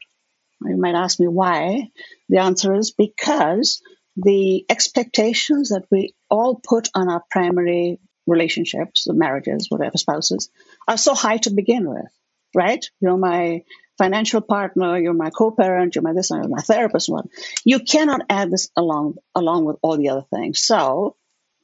You 0.66 0.78
might 0.78 0.96
ask 0.96 1.20
me 1.20 1.28
why. 1.28 1.90
The 2.28 2.40
answer 2.40 2.76
is 2.76 2.92
because 2.92 3.82
the 4.16 4.66
expectations 4.70 5.70
that 5.70 5.86
we 5.90 6.14
all 6.30 6.60
put 6.62 6.90
on 6.94 7.10
our 7.10 7.24
primary 7.32 8.00
relationships, 8.28 9.06
the 9.06 9.14
marriages, 9.14 9.68
whatever 9.70 9.98
spouses, 9.98 10.50
are 10.88 10.98
so 10.98 11.14
high 11.14 11.38
to 11.38 11.52
begin 11.52 11.90
with, 11.90 12.12
right? 12.54 12.86
You're 13.00 13.18
my 13.18 13.64
financial 13.98 14.42
partner, 14.42 14.98
you're 14.98 15.14
my 15.14 15.30
co-parent, 15.30 15.96
you're 15.96 16.04
my 16.04 16.14
this, 16.14 16.30
you're 16.30 16.48
my 16.48 16.62
therapist. 16.62 17.10
One, 17.10 17.30
you 17.66 17.80
cannot 17.80 18.22
add 18.30 18.52
this 18.52 18.70
along 18.76 19.16
along 19.36 19.66
with 19.66 19.78
all 19.82 19.98
the 19.98 20.10
other 20.10 20.26
things. 20.34 20.60
So, 20.62 21.16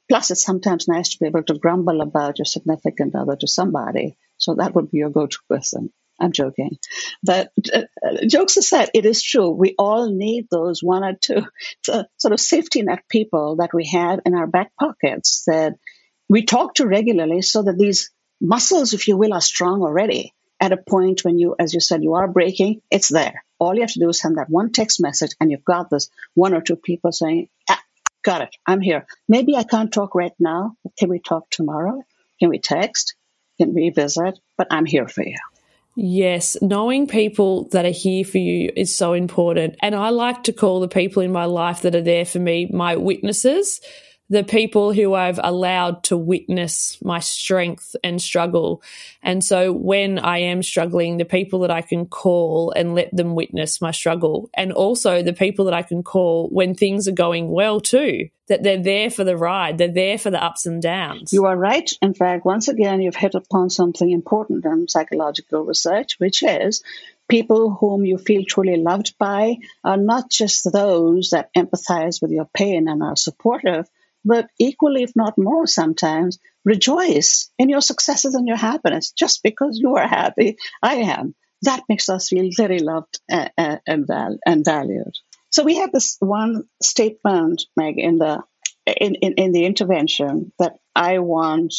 plus 0.08 0.30
it's 0.30 0.42
sometimes 0.42 0.88
nice 0.88 1.10
to 1.10 1.18
be 1.18 1.26
able 1.26 1.42
to 1.44 1.58
grumble 1.58 2.00
about 2.00 2.38
your 2.38 2.44
significant 2.44 3.14
other 3.14 3.36
to 3.36 3.46
somebody. 3.46 4.16
So 4.38 4.54
that 4.54 4.74
would 4.74 4.90
be 4.90 4.98
your 4.98 5.10
go-to 5.10 5.38
person. 5.48 5.92
I'm 6.18 6.32
joking. 6.32 6.78
But 7.22 7.52
uh, 7.72 7.82
jokes 8.26 8.56
aside, 8.56 8.90
it 8.94 9.04
is 9.04 9.22
true. 9.22 9.50
We 9.50 9.74
all 9.78 10.10
need 10.10 10.46
those 10.50 10.82
one 10.82 11.04
or 11.04 11.14
two 11.14 11.42
sort 11.82 12.32
of 12.32 12.40
safety 12.40 12.82
net 12.82 13.04
people 13.08 13.56
that 13.56 13.74
we 13.74 13.86
have 13.86 14.20
in 14.24 14.34
our 14.34 14.46
back 14.46 14.72
pockets 14.78 15.44
that 15.46 15.74
we 16.28 16.44
talk 16.44 16.74
to 16.74 16.86
regularly 16.86 17.42
so 17.42 17.62
that 17.62 17.78
these 17.78 18.10
muscles, 18.40 18.92
if 18.92 19.08
you 19.08 19.16
will, 19.16 19.34
are 19.34 19.40
strong 19.40 19.82
already. 19.82 20.32
At 20.58 20.72
a 20.72 20.78
point 20.78 21.22
when 21.22 21.38
you, 21.38 21.54
as 21.58 21.74
you 21.74 21.80
said, 21.80 22.02
you 22.02 22.14
are 22.14 22.28
breaking, 22.28 22.80
it's 22.90 23.08
there. 23.08 23.44
All 23.58 23.74
you 23.74 23.82
have 23.82 23.92
to 23.92 24.00
do 24.00 24.08
is 24.08 24.18
send 24.18 24.38
that 24.38 24.48
one 24.48 24.72
text 24.72 25.02
message 25.02 25.32
and 25.38 25.50
you've 25.50 25.64
got 25.64 25.90
this 25.90 26.08
one 26.32 26.54
or 26.54 26.62
two 26.62 26.76
people 26.76 27.12
saying, 27.12 27.48
ah, 27.68 27.82
got 28.24 28.40
it, 28.40 28.56
I'm 28.66 28.80
here. 28.80 29.06
Maybe 29.28 29.54
I 29.54 29.64
can't 29.64 29.92
talk 29.92 30.14
right 30.14 30.32
now. 30.40 30.74
Can 30.98 31.10
we 31.10 31.18
talk 31.18 31.50
tomorrow? 31.50 32.02
Can 32.40 32.48
we 32.48 32.58
text? 32.58 33.16
Can 33.58 33.74
we 33.74 33.90
visit? 33.90 34.38
But 34.56 34.68
I'm 34.70 34.86
here 34.86 35.08
for 35.08 35.22
you. 35.22 35.36
Yes, 35.98 36.58
knowing 36.60 37.06
people 37.06 37.68
that 37.70 37.86
are 37.86 37.90
here 37.90 38.22
for 38.22 38.36
you 38.36 38.70
is 38.76 38.94
so 38.94 39.14
important. 39.14 39.76
And 39.80 39.94
I 39.94 40.10
like 40.10 40.42
to 40.44 40.52
call 40.52 40.80
the 40.80 40.88
people 40.88 41.22
in 41.22 41.32
my 41.32 41.46
life 41.46 41.82
that 41.82 41.94
are 41.94 42.02
there 42.02 42.26
for 42.26 42.38
me 42.38 42.68
my 42.70 42.96
witnesses 42.96 43.80
the 44.28 44.42
people 44.42 44.92
who 44.92 45.14
I've 45.14 45.38
allowed 45.42 46.02
to 46.04 46.16
witness 46.16 46.98
my 47.02 47.20
strength 47.20 47.94
and 48.02 48.20
struggle. 48.20 48.82
And 49.22 49.42
so 49.42 49.72
when 49.72 50.18
I 50.18 50.38
am 50.38 50.62
struggling, 50.62 51.16
the 51.16 51.24
people 51.24 51.60
that 51.60 51.70
I 51.70 51.82
can 51.82 52.06
call 52.06 52.72
and 52.72 52.94
let 52.94 53.14
them 53.14 53.34
witness 53.34 53.80
my 53.80 53.92
struggle. 53.92 54.50
And 54.54 54.72
also 54.72 55.22
the 55.22 55.32
people 55.32 55.66
that 55.66 55.74
I 55.74 55.82
can 55.82 56.02
call 56.02 56.48
when 56.48 56.74
things 56.74 57.06
are 57.06 57.12
going 57.12 57.50
well 57.50 57.80
too, 57.80 58.28
that 58.48 58.64
they're 58.64 58.82
there 58.82 59.10
for 59.10 59.22
the 59.22 59.36
ride. 59.36 59.78
They're 59.78 59.88
there 59.88 60.18
for 60.18 60.30
the 60.30 60.42
ups 60.42 60.66
and 60.66 60.82
downs. 60.82 61.32
You 61.32 61.46
are 61.46 61.56
right. 61.56 61.88
In 62.02 62.14
fact, 62.14 62.44
once 62.44 62.66
again, 62.66 63.00
you've 63.00 63.14
hit 63.14 63.36
upon 63.36 63.70
something 63.70 64.10
important 64.10 64.64
in 64.64 64.88
psychological 64.88 65.64
research, 65.64 66.16
which 66.18 66.42
is 66.42 66.82
people 67.28 67.70
whom 67.70 68.04
you 68.04 68.18
feel 68.18 68.44
truly 68.44 68.76
loved 68.76 69.16
by 69.18 69.56
are 69.84 69.96
not 69.96 70.30
just 70.30 70.70
those 70.72 71.30
that 71.30 71.50
empathize 71.54 72.20
with 72.20 72.30
your 72.30 72.48
pain 72.54 72.88
and 72.88 73.02
are 73.02 73.16
supportive, 73.16 73.88
but 74.26 74.48
equally, 74.58 75.02
if 75.02 75.12
not 75.16 75.38
more 75.38 75.66
sometimes, 75.66 76.38
rejoice 76.64 77.50
in 77.58 77.68
your 77.68 77.80
successes 77.80 78.34
and 78.34 78.46
your 78.46 78.56
happiness. 78.56 79.12
Just 79.12 79.42
because 79.42 79.78
you 79.80 79.96
are 79.96 80.06
happy, 80.06 80.56
I 80.82 80.96
am. 80.96 81.34
That 81.62 81.84
makes 81.88 82.08
us 82.08 82.28
feel 82.28 82.50
very 82.54 82.80
loved 82.80 83.18
uh, 83.32 83.48
uh, 83.56 83.78
and, 83.86 84.04
and, 84.08 84.38
and 84.44 84.64
valued. 84.64 85.14
So 85.50 85.64
we 85.64 85.76
have 85.76 85.92
this 85.92 86.16
one 86.18 86.64
statement, 86.82 87.62
Meg, 87.76 87.98
in 87.98 88.18
the 88.18 88.42
in, 88.86 89.14
in, 89.16 89.32
in 89.34 89.52
the 89.52 89.64
intervention 89.64 90.52
that 90.58 90.74
I 90.94 91.18
want 91.18 91.74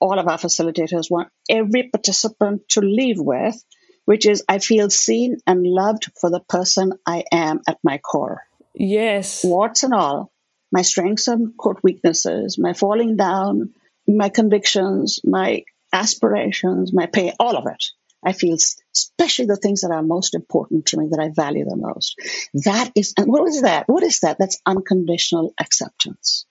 all 0.00 0.18
of 0.18 0.28
our 0.28 0.38
facilitators 0.38 1.10
want 1.10 1.28
every 1.48 1.88
participant 1.88 2.68
to 2.70 2.80
leave 2.80 3.18
with, 3.18 3.56
which 4.04 4.26
is 4.26 4.44
I 4.48 4.58
feel 4.58 4.90
seen 4.90 5.38
and 5.46 5.66
loved 5.66 6.10
for 6.20 6.30
the 6.30 6.40
person 6.40 6.94
I 7.06 7.24
am 7.32 7.60
at 7.66 7.78
my 7.82 7.98
core. 7.98 8.42
Yes. 8.74 9.44
Warts 9.44 9.82
and 9.82 9.94
all, 9.94 10.32
my 10.72 10.82
strengths 10.82 11.28
and 11.28 11.56
quote 11.56 11.80
weaknesses, 11.82 12.58
my 12.58 12.72
falling 12.72 13.16
down, 13.16 13.74
my 14.06 14.28
convictions, 14.28 15.20
my 15.24 15.64
aspirations, 15.92 16.92
my 16.92 17.06
pain, 17.06 17.32
all 17.38 17.56
of 17.56 17.66
it. 17.66 17.84
I 18.24 18.32
feel, 18.32 18.56
especially 18.94 19.46
the 19.46 19.56
things 19.56 19.82
that 19.82 19.92
are 19.92 20.02
most 20.02 20.34
important 20.34 20.86
to 20.86 20.98
me, 20.98 21.08
that 21.10 21.20
I 21.20 21.28
value 21.28 21.64
the 21.64 21.76
most. 21.76 22.16
That 22.64 22.90
is, 22.96 23.14
and 23.16 23.28
what 23.28 23.48
is 23.48 23.62
that? 23.62 23.88
What 23.88 24.02
is 24.02 24.20
that? 24.20 24.38
That's 24.38 24.60
unconditional 24.66 25.54
acceptance. 25.58 26.44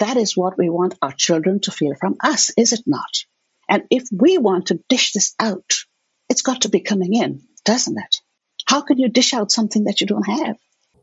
That 0.00 0.16
is 0.16 0.36
what 0.36 0.58
we 0.58 0.68
want 0.68 0.98
our 1.00 1.12
children 1.12 1.60
to 1.60 1.70
feel 1.70 1.94
from 1.98 2.16
us, 2.20 2.50
is 2.58 2.72
it 2.72 2.82
not? 2.86 3.24
And 3.68 3.84
if 3.90 4.04
we 4.12 4.38
want 4.38 4.66
to 4.66 4.80
dish 4.88 5.12
this 5.12 5.34
out, 5.40 5.72
it's 6.28 6.42
got 6.42 6.62
to 6.62 6.68
be 6.68 6.80
coming 6.80 7.14
in, 7.14 7.42
doesn't 7.64 7.98
it? 7.98 8.16
How 8.66 8.82
can 8.82 8.98
you 8.98 9.08
dish 9.08 9.32
out 9.32 9.50
something 9.50 9.84
that 9.84 10.00
you 10.00 10.06
don't 10.06 10.28
have? 10.28 10.56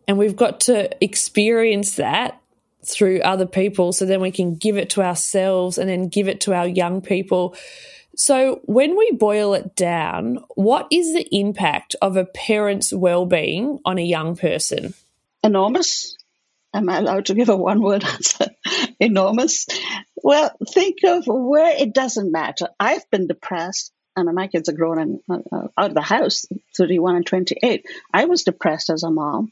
And 0.08 0.18
we've 0.18 0.36
got 0.36 0.62
to 0.62 0.90
experience 1.04 1.96
that 1.96 2.40
through 2.86 3.22
other 3.22 3.46
people 3.46 3.94
so 3.94 4.06
then 4.06 4.22
we 4.22 4.32
can 4.32 4.56
give 4.56 4.78
it 4.78 4.89
to 4.91 5.02
ourselves 5.02 5.78
and 5.78 5.89
then 5.89 6.08
give 6.08 6.28
it 6.28 6.41
to 6.41 6.54
our 6.54 6.67
young 6.67 7.02
people. 7.02 7.56
So, 8.15 8.60
when 8.65 8.98
we 8.98 9.12
boil 9.12 9.54
it 9.54 9.76
down, 9.76 10.44
what 10.56 10.88
is 10.91 11.13
the 11.13 11.28
impact 11.32 11.96
of 12.02 12.17
a 12.17 12.26
parent's 12.26 12.91
well-being 12.91 13.80
on 13.86 13.98
a 13.98 14.04
young 14.04 14.36
person? 14.36 14.94
Enormous. 15.44 16.17
Am 16.74 16.89
I 16.89 17.00
allowed 17.00 17.28
to 17.28 17.34
give 17.34 17.50
a 17.50 17.56
one-word 17.56 18.04
answer? 18.04 18.48
Enormous. 19.00 19.67
Well, 20.15 20.52
think 20.70 20.98
of 21.06 21.26
where 21.26 21.76
it 21.78 21.94
doesn't 21.94 22.32
matter. 22.32 22.67
I've 22.80 23.10
been 23.10 23.28
depressed 23.28 23.91
and 24.15 24.34
my 24.36 24.48
kids 24.48 24.70
are 24.70 24.74
grown 24.74 25.00
and 25.00 25.44
uh, 25.52 25.67
out 25.78 25.89
of 25.89 25.94
the 25.94 26.02
house, 26.02 26.46
31 26.76 27.15
and 27.15 27.26
28. 27.26 27.86
I 28.13 28.26
was 28.26 28.44
depressed 28.44 28.89
as 28.89 29.04
a 29.04 29.10
mom. 29.10 29.52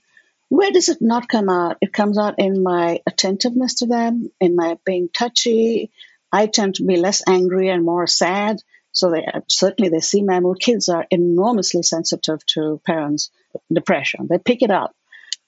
Where 0.49 0.71
does 0.71 0.89
it 0.89 0.97
not 0.99 1.29
come 1.29 1.47
out? 1.47 1.77
It 1.79 1.93
comes 1.93 2.17
out 2.17 2.35
in 2.39 2.63
my 2.63 3.01
attentiveness 3.05 3.75
to 3.75 3.85
them, 3.85 4.31
in 4.39 4.55
my 4.55 4.77
being 4.83 5.09
touchy. 5.13 5.91
I 6.31 6.47
tend 6.47 6.75
to 6.75 6.85
be 6.85 6.97
less 6.97 7.23
angry 7.27 7.69
and 7.69 7.85
more 7.85 8.07
sad. 8.07 8.57
So 8.91 9.11
they 9.11 9.25
certainly 9.47 9.89
they 9.89 9.99
see 9.99 10.23
mood. 10.23 10.59
Kids 10.59 10.89
are 10.89 11.05
enormously 11.11 11.83
sensitive 11.83 12.43
to 12.47 12.81
parents' 12.85 13.29
depression. 13.71 14.27
They 14.27 14.39
pick 14.39 14.63
it 14.63 14.71
up, 14.71 14.95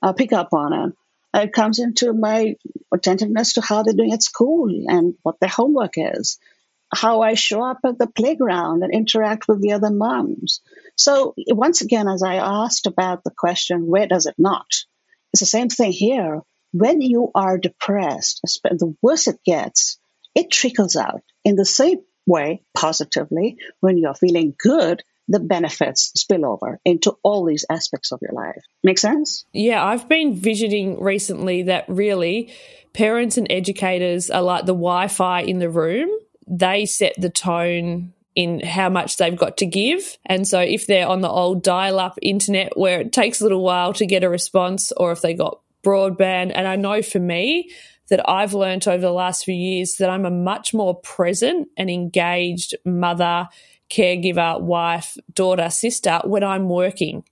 uh, 0.02 0.14
pick 0.14 0.34
up 0.34 0.54
on 0.54 0.74
it. 0.74 0.94
It 1.34 1.54
comes 1.54 1.80
into 1.80 2.14
my 2.14 2.56
attentiveness 2.94 3.54
to 3.54 3.62
how 3.62 3.84
they're 3.84 3.96
doing 3.96 4.14
at 4.14 4.22
school 4.22 4.70
and 4.88 5.16
what 5.24 5.40
their 5.40 5.50
homework 5.50 5.94
is, 5.96 6.38
how 6.94 7.22
I 7.22 7.34
show 7.34 7.64
up 7.64 7.80
at 7.86 7.98
the 7.98 8.08
playground 8.08 8.84
and 8.84 8.94
interact 8.94 9.48
with 9.48 9.62
the 9.62 9.72
other 9.72 9.90
moms. 9.90 10.62
So 10.96 11.34
once 11.48 11.82
again, 11.82 12.08
as 12.08 12.22
I 12.22 12.36
asked 12.36 12.86
about 12.86 13.24
the 13.24 13.32
question, 13.32 13.88
where 13.88 14.08
does 14.08 14.26
it 14.28 14.36
not? 14.38 14.68
It's 15.34 15.40
the 15.40 15.46
same 15.46 15.70
thing 15.70 15.92
here. 15.92 16.42
When 16.74 17.02
you 17.02 17.32
are 17.36 17.58
depressed, 17.58 18.42
the 18.64 18.96
worse 19.02 19.28
it 19.28 19.40
gets, 19.46 20.00
it 20.36 20.52
trickles 20.52 20.96
out 20.96 21.22
in 21.44 21.56
the 21.56 21.66
same 21.66 22.00
way 22.26 22.64
positively. 22.74 23.58
When 23.80 23.98
you're 23.98 24.14
feeling 24.14 24.56
good, 24.58 25.04
the 25.28 25.40
benefits 25.40 26.12
spill 26.16 26.46
over 26.46 26.80
into 26.86 27.16
all 27.24 27.46
these 27.46 27.66
aspects 27.70 28.12
of 28.12 28.20
your 28.22 28.34
life. 28.34 28.62
Make 28.84 29.00
sense? 29.00 29.46
Yeah, 29.54 29.84
I've 29.84 30.10
been 30.10 30.34
visioning 30.34 31.02
recently 31.02 31.64
that 31.64 31.86
really 31.88 32.54
parents 32.94 33.38
and 33.38 33.48
educators 33.50 34.30
are 34.30 34.42
like 34.42 34.66
the 34.66 34.74
Wi 34.74 35.08
Fi 35.08 35.42
in 35.42 35.60
the 35.60 35.70
room. 35.70 36.10
They 36.48 36.86
set 36.86 37.14
the 37.18 37.30
tone 37.30 38.14
in 38.36 38.62
how 38.62 38.90
much 38.90 39.18
they've 39.18 39.38
got 39.38 39.58
to 39.58 39.66
give. 39.66 40.18
And 40.26 40.48
so 40.48 40.60
if 40.60 40.88
they're 40.88 41.08
on 41.08 41.22
the 41.22 41.30
old 41.30 41.64
dial 41.64 42.00
up 42.00 42.18
internet 42.22 42.78
where 42.78 43.02
it 43.02 43.12
takes 43.12 43.42
a 43.42 43.44
little 43.44 43.64
while 43.64 43.94
to 43.94 44.06
get 44.06 44.24
a 44.24 44.30
response, 44.30 44.92
or 44.94 45.12
if 45.12 45.22
they 45.22 45.34
got 45.34 45.60
broadband, 45.84 46.52
and 46.56 46.68
I 46.68 46.76
know 46.76 47.02
for 47.02 47.20
me, 47.20 47.72
that 48.10 48.30
I've 48.30 48.54
learned 48.54 48.88
over 48.90 49.02
the 49.02 49.12
last 49.12 49.46
few 49.46 49.56
years 49.56 49.96
that 49.96 50.10
I'm 50.10 50.26
a 50.26 50.32
much 50.32 50.74
more 50.74 51.00
present 51.00 51.70
and 51.78 51.90
engaged 51.90 52.76
mother, 52.86 53.48
caregiver, 53.90 54.60
wife, 54.60 55.16
daughter, 55.34 55.70
sister 55.70 56.20
when 56.26 56.44
I'm 56.44 56.68
working. 56.68 57.24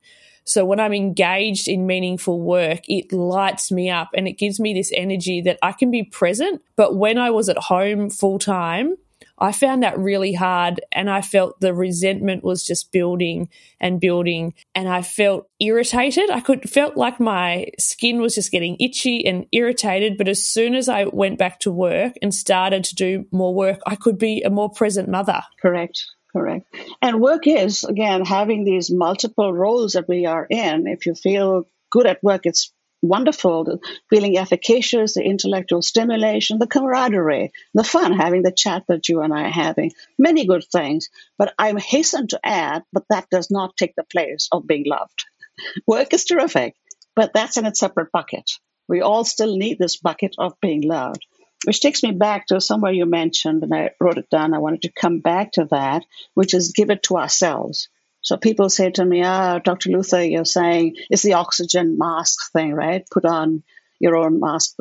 So 0.45 0.63
when 0.65 0.79
I'm 0.79 0.93
engaged 0.93 1.67
in 1.67 1.85
meaningful 1.85 2.41
work, 2.41 2.79
it 2.88 3.12
lights 3.12 3.71
me 3.71 3.89
up 3.89 4.09
and 4.15 4.27
it 4.27 4.39
gives 4.39 4.59
me 4.59 4.73
this 4.73 4.91
energy 4.95 5.41
that 5.41 5.59
I 5.62 5.73
can 5.73 5.91
be 5.91 6.03
present. 6.03 6.62
But 6.77 6.95
when 6.95 7.17
I 7.17 7.29
was 7.29 7.49
at 7.49 7.57
home 7.57 8.09
full 8.09 8.39
time, 8.39 8.95
I 9.39 9.52
found 9.52 9.84
that 9.84 9.97
really 9.97 10.34
hard 10.34 10.82
and 10.91 11.10
I 11.10 11.21
felt 11.21 11.60
the 11.60 11.73
resentment 11.73 12.43
was 12.43 12.63
just 12.63 12.91
building 12.91 13.49
and 13.80 13.99
building 13.99 14.54
and 14.75 14.88
I 14.88 15.02
felt 15.02 15.47
irritated. 15.60 16.30
I 16.30 16.39
could 16.41 16.69
felt 16.69 16.97
like 16.97 17.19
my 17.19 17.67
skin 17.78 18.21
was 18.21 18.36
just 18.36 18.52
getting 18.52 18.78
itchy 18.80 19.25
and 19.25 19.45
irritated, 19.52 20.17
but 20.17 20.28
as 20.28 20.43
soon 20.45 20.75
as 20.75 20.89
I 20.89 21.06
went 21.06 21.39
back 21.39 21.60
to 21.62 21.71
work 21.71 22.13
and 22.21 22.34
started 22.34 22.84
to 22.86 22.95
do 22.95 23.25
more 23.32 23.54
work, 23.54 23.80
I 23.86 23.95
could 23.95 24.17
be 24.17 24.41
a 24.41 24.49
more 24.49 24.69
present 24.69 25.10
mother. 25.10 25.41
Correct. 25.62 26.04
Correct. 26.32 26.65
And 27.02 27.19
work 27.19 27.47
is, 27.47 27.84
again, 27.84 28.23
having 28.23 28.63
these 28.63 28.91
multiple 28.91 29.52
roles 29.52 29.93
that 29.93 30.08
we 30.08 30.28
are 30.28 30.45
in. 30.47 30.86
If 30.86 31.08
you 31.08 31.15
feel 31.15 31.63
good 31.89 32.06
at 32.06 32.23
work, 32.23 32.41
it's 32.45 32.71
wonderful, 33.01 33.63
the 33.63 33.79
feeling 34.09 34.38
efficacious, 34.38 35.13
the 35.13 35.23
intellectual 35.23 35.81
stimulation, 35.81 36.59
the 36.59 36.67
camaraderie, 36.67 37.51
the 37.73 37.83
fun, 37.83 38.13
having 38.13 38.43
the 38.43 38.51
chat 38.51 38.83
that 38.88 39.07
you 39.09 39.21
and 39.21 39.33
I 39.33 39.43
are 39.43 39.51
having, 39.51 39.91
many 40.17 40.45
good 40.45 40.65
things. 40.65 41.09
But 41.38 41.53
I 41.57 41.73
hasten 41.79 42.27
to 42.29 42.39
add, 42.43 42.83
but 42.91 43.05
that 43.09 43.29
does 43.29 43.49
not 43.51 43.77
take 43.77 43.95
the 43.95 44.03
place 44.03 44.49
of 44.51 44.67
being 44.67 44.85
loved. 44.85 45.25
Work 45.88 46.13
is 46.13 46.25
terrific, 46.25 46.75
but 47.15 47.31
that's 47.33 47.57
in 47.57 47.65
a 47.65 47.75
separate 47.75 48.12
bucket. 48.12 48.49
We 48.88 49.01
all 49.01 49.23
still 49.23 49.55
need 49.55 49.77
this 49.77 49.97
bucket 49.97 50.35
of 50.38 50.59
being 50.62 50.81
loved, 50.81 51.25
which 51.65 51.81
takes 51.81 52.01
me 52.01 52.12
back 52.12 52.47
to 52.47 52.59
somewhere 52.59 52.91
you 52.91 53.05
mentioned, 53.05 53.63
and 53.63 53.73
I 53.73 53.91
wrote 53.99 54.17
it 54.17 54.29
down. 54.29 54.53
I 54.53 54.59
wanted 54.59 54.83
to 54.83 54.91
come 54.91 55.19
back 55.19 55.51
to 55.53 55.65
that, 55.71 56.05
which 56.33 56.53
is 56.53 56.73
give 56.75 56.89
it 56.89 57.03
to 57.03 57.17
ourselves. 57.17 57.89
So 58.21 58.38
people 58.38 58.69
say 58.69 58.91
to 58.91 59.05
me, 59.05 59.23
ah, 59.23 59.60
Dr. 59.60 59.89
Luthar, 59.89 60.29
you're 60.29 60.45
saying 60.45 60.95
it's 61.10 61.23
the 61.23 61.34
oxygen 61.34 61.97
mask 61.97 62.51
thing, 62.51 62.73
right? 62.73 63.05
Put 63.12 63.25
on 63.25 63.63
your 63.99 64.15
own 64.17 64.39
mask. 64.39 64.75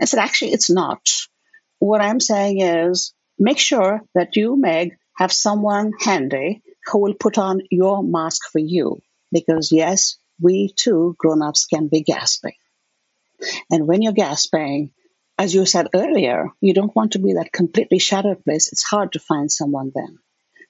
I 0.00 0.04
said, 0.04 0.20
actually, 0.20 0.52
it's 0.52 0.70
not. 0.70 1.00
What 1.78 2.00
I'm 2.00 2.20
saying 2.20 2.60
is 2.60 3.14
make 3.38 3.58
sure 3.58 4.02
that 4.14 4.36
you, 4.36 4.56
Meg, 4.56 4.96
have 5.16 5.32
someone 5.32 5.92
handy 6.00 6.62
who 6.86 6.98
will 6.98 7.14
put 7.14 7.38
on 7.38 7.60
your 7.70 8.02
mask 8.02 8.50
for 8.50 8.58
you. 8.58 9.00
Because 9.32 9.70
yes, 9.70 10.16
we 10.40 10.72
too, 10.74 11.14
grown-ups, 11.18 11.66
can 11.66 11.88
be 11.88 12.02
gasping. 12.02 12.54
And 13.70 13.86
when 13.86 14.02
you're 14.02 14.12
gasping, 14.12 14.92
as 15.38 15.54
you 15.54 15.64
said 15.64 15.88
earlier, 15.94 16.48
you 16.60 16.74
don't 16.74 16.94
want 16.94 17.12
to 17.12 17.18
be 17.18 17.34
that 17.34 17.52
completely 17.52 17.98
shattered 17.98 18.44
place. 18.44 18.72
It's 18.72 18.82
hard 18.82 19.12
to 19.12 19.18
find 19.18 19.50
someone 19.50 19.92
then. 19.94 20.18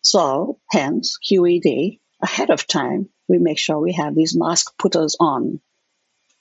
So, 0.03 0.59
hence, 0.71 1.19
QED, 1.19 1.99
ahead 2.23 2.51
of 2.51 2.67
time, 2.67 3.09
we 3.29 3.39
make 3.39 3.59
sure 3.59 3.79
we 3.79 3.93
have 3.93 4.15
these 4.15 4.37
mask 4.37 4.77
putters 4.79 5.17
on 5.19 5.61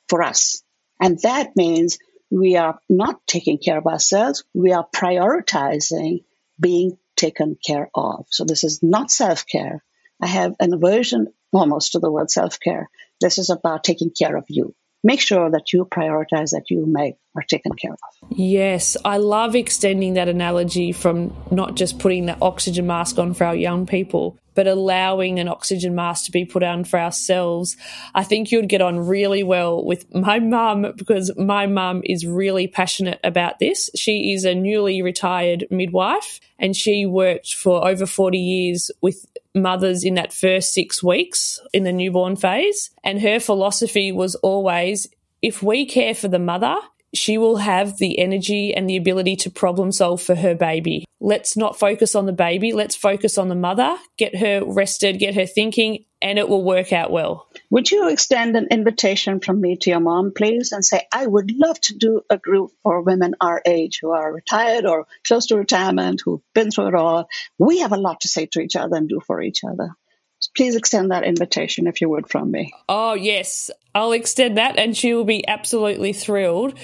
for 0.07 0.23
us. 0.23 0.63
And 0.99 1.19
that 1.21 1.55
means 1.55 1.97
we 2.29 2.57
are 2.57 2.79
not 2.89 3.25
taking 3.25 3.57
care 3.57 3.77
of 3.77 3.87
ourselves, 3.87 4.43
we 4.53 4.73
are 4.73 4.87
prioritizing 4.93 6.23
being 6.59 6.97
taken 7.15 7.57
care 7.65 7.89
of. 7.95 8.25
So 8.29 8.45
this 8.45 8.63
is 8.63 8.83
not 8.83 9.11
self 9.11 9.45
care. 9.47 9.83
I 10.21 10.27
have 10.27 10.55
an 10.59 10.73
aversion 10.73 11.27
almost 11.51 11.93
to 11.93 11.99
the 11.99 12.11
word 12.11 12.29
self 12.29 12.59
care. 12.59 12.89
This 13.21 13.37
is 13.37 13.49
about 13.49 13.83
taking 13.83 14.11
care 14.11 14.35
of 14.35 14.45
you 14.49 14.75
make 15.03 15.21
sure 15.21 15.49
that 15.49 15.71
you 15.73 15.85
prioritize 15.85 16.51
that 16.51 16.65
you 16.69 16.85
make 16.85 17.15
are 17.35 17.43
taken 17.43 17.73
care 17.73 17.93
of. 17.93 17.99
Yes, 18.31 18.97
I 19.05 19.17
love 19.17 19.55
extending 19.55 20.15
that 20.15 20.27
analogy 20.27 20.91
from 20.91 21.35
not 21.51 21.75
just 21.75 21.99
putting 21.99 22.25
the 22.25 22.37
oxygen 22.41 22.87
mask 22.87 23.17
on 23.17 23.33
for 23.33 23.45
our 23.45 23.55
young 23.55 23.85
people, 23.85 24.37
but 24.59 24.67
allowing 24.67 25.39
an 25.39 25.47
oxygen 25.47 25.95
mask 25.95 26.25
to 26.25 26.33
be 26.33 26.43
put 26.43 26.63
on 26.63 26.83
for 26.83 26.99
ourselves. 26.99 27.77
I 28.13 28.25
think 28.25 28.51
you'd 28.51 28.67
get 28.67 28.81
on 28.81 28.99
really 28.99 29.41
well 29.41 29.85
with 29.85 30.13
my 30.13 30.39
mum 30.39 30.85
because 30.97 31.31
my 31.37 31.65
mum 31.65 32.01
is 32.03 32.27
really 32.27 32.67
passionate 32.67 33.21
about 33.23 33.59
this. 33.59 33.89
She 33.95 34.33
is 34.33 34.43
a 34.43 34.53
newly 34.53 35.01
retired 35.01 35.65
midwife 35.71 36.41
and 36.59 36.75
she 36.75 37.05
worked 37.05 37.53
for 37.53 37.87
over 37.87 38.05
40 38.05 38.37
years 38.37 38.91
with 38.99 39.25
mothers 39.55 40.03
in 40.03 40.15
that 40.15 40.33
first 40.33 40.73
six 40.73 41.01
weeks 41.01 41.61
in 41.71 41.85
the 41.85 41.93
newborn 41.93 42.35
phase. 42.35 42.89
And 43.01 43.21
her 43.21 43.39
philosophy 43.39 44.11
was 44.11 44.35
always 44.35 45.07
if 45.41 45.63
we 45.63 45.85
care 45.85 46.13
for 46.13 46.27
the 46.27 46.37
mother, 46.37 46.75
she 47.13 47.37
will 47.37 47.57
have 47.57 47.97
the 47.97 48.19
energy 48.19 48.73
and 48.73 48.89
the 48.89 48.97
ability 48.97 49.35
to 49.37 49.49
problem 49.49 49.91
solve 49.91 50.21
for 50.21 50.35
her 50.35 50.55
baby. 50.55 51.05
Let's 51.19 51.57
not 51.57 51.77
focus 51.77 52.15
on 52.15 52.25
the 52.25 52.33
baby. 52.33 52.71
Let's 52.71 52.95
focus 52.95 53.37
on 53.37 53.49
the 53.49 53.55
mother, 53.55 53.97
get 54.17 54.35
her 54.37 54.63
rested, 54.65 55.19
get 55.19 55.35
her 55.35 55.45
thinking, 55.45 56.05
and 56.21 56.37
it 56.37 56.47
will 56.47 56.63
work 56.63 56.93
out 56.93 57.11
well. 57.11 57.47
Would 57.69 57.91
you 57.91 58.09
extend 58.09 58.55
an 58.55 58.67
invitation 58.71 59.39
from 59.39 59.59
me 59.59 59.77
to 59.77 59.89
your 59.89 59.99
mom, 59.99 60.33
please, 60.35 60.71
and 60.71 60.83
say, 60.83 61.07
I 61.11 61.25
would 61.25 61.51
love 61.51 61.79
to 61.81 61.97
do 61.97 62.21
a 62.29 62.37
group 62.37 62.71
for 62.83 63.01
women 63.01 63.35
our 63.41 63.61
age 63.65 63.99
who 64.01 64.11
are 64.11 64.33
retired 64.33 64.85
or 64.85 65.07
close 65.25 65.47
to 65.47 65.57
retirement, 65.57 66.21
who've 66.23 66.41
been 66.53 66.71
through 66.71 66.89
it 66.89 66.95
all. 66.95 67.27
We 67.57 67.79
have 67.79 67.91
a 67.91 67.97
lot 67.97 68.21
to 68.21 68.27
say 68.27 68.45
to 68.47 68.61
each 68.61 68.75
other 68.75 68.95
and 68.95 69.09
do 69.09 69.19
for 69.25 69.41
each 69.41 69.63
other 69.63 69.95
please 70.55 70.75
extend 70.75 71.11
that 71.11 71.23
invitation 71.23 71.87
if 71.87 72.01
you 72.01 72.09
would 72.09 72.29
from 72.29 72.51
me. 72.51 72.73
Oh, 72.87 73.13
yes. 73.13 73.71
I'll 73.93 74.11
extend 74.11 74.57
that 74.57 74.77
and 74.77 74.95
she 74.95 75.13
will 75.13 75.25
be 75.25 75.47
absolutely 75.47 76.13
thrilled 76.13 76.77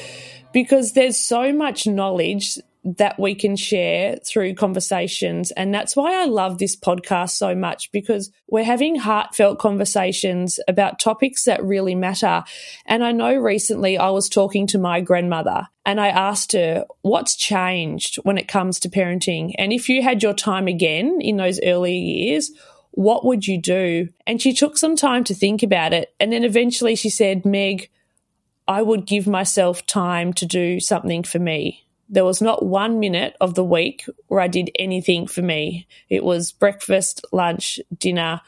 because 0.53 0.93
there's 0.93 1.17
so 1.17 1.53
much 1.53 1.85
knowledge 1.85 2.57
that 2.85 3.19
we 3.19 3.33
can 3.33 3.55
share 3.55 4.17
through 4.17 4.53
conversations. 4.53 5.49
And 5.51 5.73
that's 5.73 5.95
why 5.95 6.21
I 6.21 6.25
love 6.25 6.59
this 6.59 6.75
podcast 6.75 7.31
so 7.31 7.55
much 7.55 7.91
because 7.91 8.31
we're 8.47 8.63
having 8.63 8.95
heartfelt 8.95 9.57
conversations 9.57 10.59
about 10.67 10.99
topics 10.99 11.45
that 11.45 11.63
really 11.63 11.95
matter. 11.95 12.43
And 12.85 13.03
I 13.03 13.11
know 13.11 13.35
recently 13.35 13.97
I 13.97 14.11
was 14.11 14.29
talking 14.29 14.67
to 14.67 14.77
my 14.77 15.01
grandmother 15.01 15.67
and 15.83 15.99
I 15.99 16.09
asked 16.09 16.51
her, 16.51 16.85
what's 17.01 17.35
changed 17.35 18.17
when 18.17 18.37
it 18.37 18.47
comes 18.47 18.79
to 18.81 18.89
parenting? 18.89 19.53
And 19.57 19.73
if 19.73 19.89
you 19.89 20.03
had 20.03 20.21
your 20.21 20.33
time 20.33 20.67
again 20.67 21.19
in 21.21 21.37
those 21.37 21.59
early 21.63 21.97
years, 21.97 22.51
what 22.95 23.25
would 23.25 23.45
you 23.45 23.61
do? 23.61 24.09
And 24.25 24.41
she 24.41 24.53
took 24.53 24.77
some 24.77 24.95
time 24.95 25.23
to 25.25 25.35
think 25.35 25.61
about 25.61 25.93
it. 25.93 26.13
And 26.19 26.31
then 26.31 26.43
eventually 26.43 26.95
she 26.95 27.09
said, 27.09 27.45
Meg, 27.45 27.89
I 28.67 28.81
would 28.81 29.05
give 29.05 29.27
myself 29.27 29.85
time 29.85 30.33
to 30.33 30.45
do 30.45 30.79
something 30.79 31.23
for 31.23 31.37
me. 31.37 31.85
There 32.07 32.25
was 32.25 32.41
not 32.41 32.65
one 32.65 32.99
minute 32.99 33.35
of 33.41 33.53
the 33.53 33.63
week 33.63 34.05
where 34.27 34.39
I 34.39 34.47
did 34.47 34.71
anything 34.79 35.27
for 35.27 35.41
me. 35.41 35.87
It 36.09 36.23
was 36.23 36.51
breakfast, 36.51 37.25
lunch, 37.31 37.79
dinner, 37.97 38.41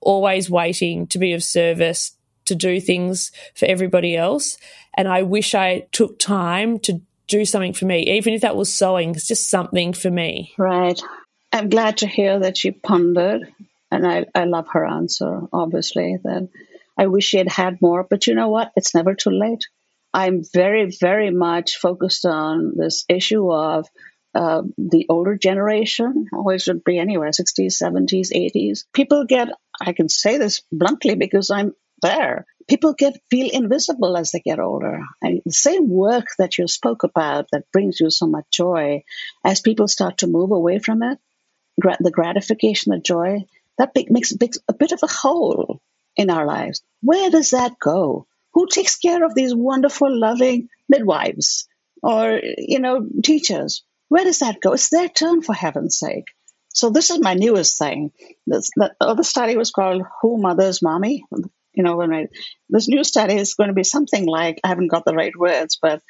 always 0.00 0.48
waiting 0.48 1.06
to 1.08 1.18
be 1.18 1.34
of 1.34 1.42
service, 1.42 2.12
to 2.46 2.54
do 2.54 2.80
things 2.80 3.32
for 3.54 3.66
everybody 3.66 4.16
else. 4.16 4.56
And 4.94 5.08
I 5.08 5.22
wish 5.22 5.54
I 5.54 5.86
took 5.92 6.18
time 6.18 6.78
to 6.80 7.02
do 7.28 7.44
something 7.44 7.74
for 7.74 7.84
me, 7.84 8.16
even 8.16 8.32
if 8.32 8.40
that 8.40 8.56
was 8.56 8.72
sewing, 8.72 9.10
it's 9.10 9.28
just 9.28 9.50
something 9.50 9.92
for 9.92 10.10
me. 10.10 10.52
Right. 10.56 11.00
I'm 11.52 11.68
glad 11.68 11.98
to 11.98 12.06
hear 12.06 12.38
that 12.40 12.64
you 12.64 12.72
pondered 12.72 13.52
and 13.90 14.06
I, 14.06 14.26
I 14.34 14.44
love 14.44 14.68
her 14.72 14.86
answer, 14.86 15.42
obviously, 15.52 16.18
that 16.22 16.48
I 16.96 17.06
wish 17.06 17.24
she 17.24 17.38
had 17.38 17.48
had 17.48 17.82
more. 17.82 18.06
But 18.08 18.26
you 18.26 18.34
know 18.34 18.48
what? 18.48 18.72
It's 18.76 18.94
never 18.94 19.14
too 19.14 19.30
late. 19.30 19.66
I'm 20.12 20.42
very, 20.52 20.90
very 21.00 21.30
much 21.30 21.76
focused 21.76 22.24
on 22.26 22.72
this 22.76 23.04
issue 23.08 23.52
of 23.52 23.88
uh, 24.34 24.62
the 24.78 25.06
older 25.08 25.36
generation, 25.36 26.26
always 26.32 26.66
would 26.66 26.84
be 26.84 26.98
anywhere, 26.98 27.30
60s, 27.30 27.82
70s, 27.82 28.32
80s. 28.32 28.84
People 28.92 29.24
get, 29.24 29.48
I 29.80 29.92
can 29.92 30.08
say 30.08 30.38
this 30.38 30.62
bluntly 30.70 31.16
because 31.16 31.50
I'm 31.50 31.74
there. 32.02 32.46
People 32.68 32.94
get 32.94 33.20
feel 33.30 33.50
invisible 33.52 34.16
as 34.16 34.30
they 34.30 34.40
get 34.40 34.60
older. 34.60 35.00
And 35.20 35.42
the 35.44 35.52
same 35.52 35.88
work 35.88 36.26
that 36.38 36.58
you 36.58 36.68
spoke 36.68 37.02
about 37.02 37.46
that 37.52 37.70
brings 37.72 37.98
you 37.98 38.10
so 38.10 38.26
much 38.26 38.44
joy, 38.52 39.02
as 39.44 39.60
people 39.60 39.88
start 39.88 40.18
to 40.18 40.28
move 40.28 40.52
away 40.52 40.78
from 40.78 41.02
it, 41.02 41.18
gra- 41.80 41.96
the 41.98 42.12
gratification, 42.12 42.92
the 42.92 43.00
joy, 43.00 43.44
that 43.80 43.92
makes 44.10 44.32
a, 44.32 44.38
big, 44.38 44.52
a 44.68 44.74
bit 44.74 44.92
of 44.92 45.00
a 45.02 45.06
hole 45.06 45.80
in 46.14 46.28
our 46.28 46.44
lives. 46.44 46.82
Where 47.02 47.30
does 47.30 47.50
that 47.50 47.78
go? 47.80 48.26
Who 48.52 48.66
takes 48.66 48.96
care 48.96 49.24
of 49.24 49.34
these 49.34 49.54
wonderful, 49.54 50.14
loving 50.14 50.68
midwives 50.86 51.66
or, 52.02 52.40
you 52.58 52.78
know, 52.78 53.06
teachers? 53.24 53.82
Where 54.08 54.24
does 54.24 54.40
that 54.40 54.60
go? 54.60 54.72
It's 54.72 54.90
their 54.90 55.08
turn, 55.08 55.40
for 55.40 55.54
heaven's 55.54 55.98
sake. 55.98 56.26
So 56.68 56.90
this 56.90 57.10
is 57.10 57.20
my 57.20 57.34
newest 57.34 57.78
thing. 57.78 58.12
This, 58.46 58.70
the 58.76 58.94
other 59.00 59.22
study 59.22 59.56
was 59.56 59.70
called 59.70 60.02
"Who 60.20 60.36
Mothers 60.36 60.82
Mommy." 60.82 61.24
You 61.72 61.82
know, 61.82 61.96
when 61.96 62.12
I, 62.12 62.26
this 62.68 62.88
new 62.88 63.02
study 63.02 63.36
is 63.36 63.54
going 63.54 63.68
to 63.68 63.74
be 63.74 63.84
something 63.84 64.26
like 64.26 64.60
I 64.62 64.68
haven't 64.68 64.88
got 64.88 65.04
the 65.04 65.14
right 65.14 65.36
words, 65.36 65.78
but 65.80 66.02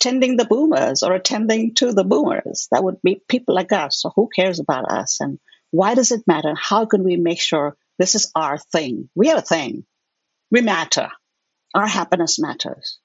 tending 0.00 0.36
the 0.36 0.46
boomers 0.46 1.02
or 1.02 1.12
attending 1.12 1.74
to 1.74 1.92
the 1.92 2.04
boomers. 2.04 2.68
That 2.70 2.82
would 2.82 3.02
be 3.02 3.20
people 3.28 3.54
like 3.54 3.72
us. 3.72 4.00
So 4.00 4.12
who 4.14 4.28
cares 4.34 4.60
about 4.60 4.90
us 4.90 5.20
and 5.20 5.38
why 5.70 5.94
does 5.94 6.10
it 6.10 6.26
matter? 6.26 6.54
How 6.54 6.86
can 6.86 7.04
we 7.04 7.16
make 7.16 7.40
sure 7.40 7.76
this 7.98 8.14
is 8.14 8.30
our 8.34 8.58
thing? 8.58 9.08
We 9.14 9.30
are 9.30 9.38
a 9.38 9.42
thing. 9.42 9.84
We 10.50 10.62
matter. 10.62 11.10
Our 11.74 11.86
happiness 11.86 12.38
matters. 12.38 12.98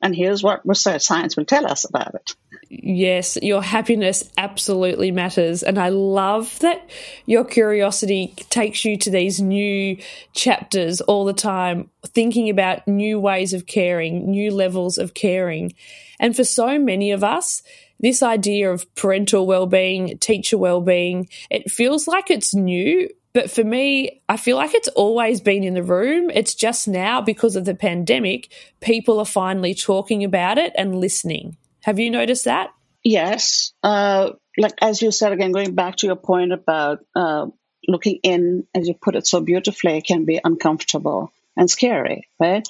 And 0.00 0.14
here's 0.14 0.42
what 0.42 0.66
research 0.68 1.02
science 1.02 1.36
will 1.36 1.46
tell 1.46 1.66
us 1.66 1.84
about 1.88 2.14
it. 2.14 2.36
Yes, 2.68 3.38
your 3.40 3.62
happiness 3.62 4.28
absolutely 4.36 5.10
matters. 5.10 5.62
And 5.62 5.78
I 5.78 5.88
love 5.88 6.58
that 6.58 6.90
your 7.24 7.44
curiosity 7.44 8.34
takes 8.50 8.84
you 8.84 8.98
to 8.98 9.10
these 9.10 9.40
new 9.40 9.96
chapters 10.34 11.00
all 11.00 11.24
the 11.24 11.32
time, 11.32 11.90
thinking 12.06 12.50
about 12.50 12.86
new 12.86 13.18
ways 13.18 13.54
of 13.54 13.66
caring, 13.66 14.30
new 14.30 14.50
levels 14.50 14.98
of 14.98 15.14
caring. 15.14 15.72
And 16.20 16.36
for 16.36 16.44
so 16.44 16.78
many 16.78 17.10
of 17.10 17.24
us, 17.24 17.62
this 18.00 18.22
idea 18.22 18.70
of 18.70 18.92
parental 18.94 19.46
well-being, 19.46 20.18
teacher 20.18 20.58
well-being, 20.58 21.28
it 21.50 21.70
feels 21.70 22.06
like 22.06 22.30
it's 22.30 22.54
new, 22.54 23.08
but 23.34 23.50
for 23.50 23.64
me, 23.64 24.22
I 24.28 24.36
feel 24.36 24.56
like 24.56 24.74
it's 24.74 24.88
always 24.88 25.40
been 25.40 25.64
in 25.64 25.74
the 25.74 25.82
room. 25.82 26.30
It's 26.30 26.54
just 26.54 26.86
now 26.86 27.20
because 27.20 27.56
of 27.56 27.64
the 27.64 27.74
pandemic, 27.74 28.52
people 28.80 29.18
are 29.18 29.24
finally 29.24 29.74
talking 29.74 30.22
about 30.22 30.56
it 30.56 30.72
and 30.78 31.00
listening. 31.00 31.56
Have 31.82 31.98
you 31.98 32.10
noticed 32.10 32.44
that? 32.44 32.70
Yes. 33.02 33.72
Uh, 33.82 34.30
like 34.56 34.74
as 34.80 35.02
you 35.02 35.10
said 35.10 35.32
again, 35.32 35.52
going 35.52 35.74
back 35.74 35.96
to 35.96 36.06
your 36.06 36.16
point 36.16 36.52
about 36.52 37.04
uh, 37.16 37.46
looking 37.88 38.20
in, 38.22 38.66
as 38.72 38.86
you 38.86 38.94
put 38.94 39.16
it 39.16 39.26
so 39.26 39.40
beautifully, 39.40 40.00
can 40.00 40.24
be 40.24 40.40
uncomfortable 40.42 41.32
and 41.56 41.68
scary, 41.68 42.28
right? 42.38 42.66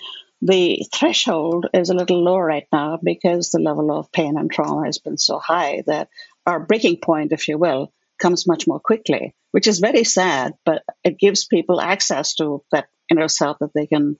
The 0.46 0.87
threshold 0.94 1.68
is 1.72 1.88
a 1.88 1.94
little 1.94 2.22
lower 2.22 2.44
right 2.44 2.66
now 2.70 2.98
because 3.02 3.48
the 3.48 3.61
level 3.61 3.90
of 3.90 4.12
pain 4.12 4.37
and 4.37 4.52
trauma 4.52 4.85
has 4.85 4.98
been 4.98 5.16
so 5.16 5.38
high 5.38 5.83
that 5.87 6.11
our 6.44 6.61
breaking 6.61 6.98
point, 6.98 7.33
if 7.33 7.48
you 7.48 7.57
will, 7.57 7.90
comes 8.18 8.46
much 8.46 8.66
more 8.66 8.78
quickly, 8.78 9.35
which 9.52 9.66
is 9.66 9.78
very 9.78 10.04
sad, 10.04 10.52
but 10.66 10.83
it 11.02 11.18
gives 11.18 11.46
people 11.46 11.80
access 11.80 12.35
to 12.35 12.62
that 12.72 12.88
inner 13.11 13.26
self 13.26 13.59
that 13.61 13.72
they 13.74 13.87
can 13.87 14.18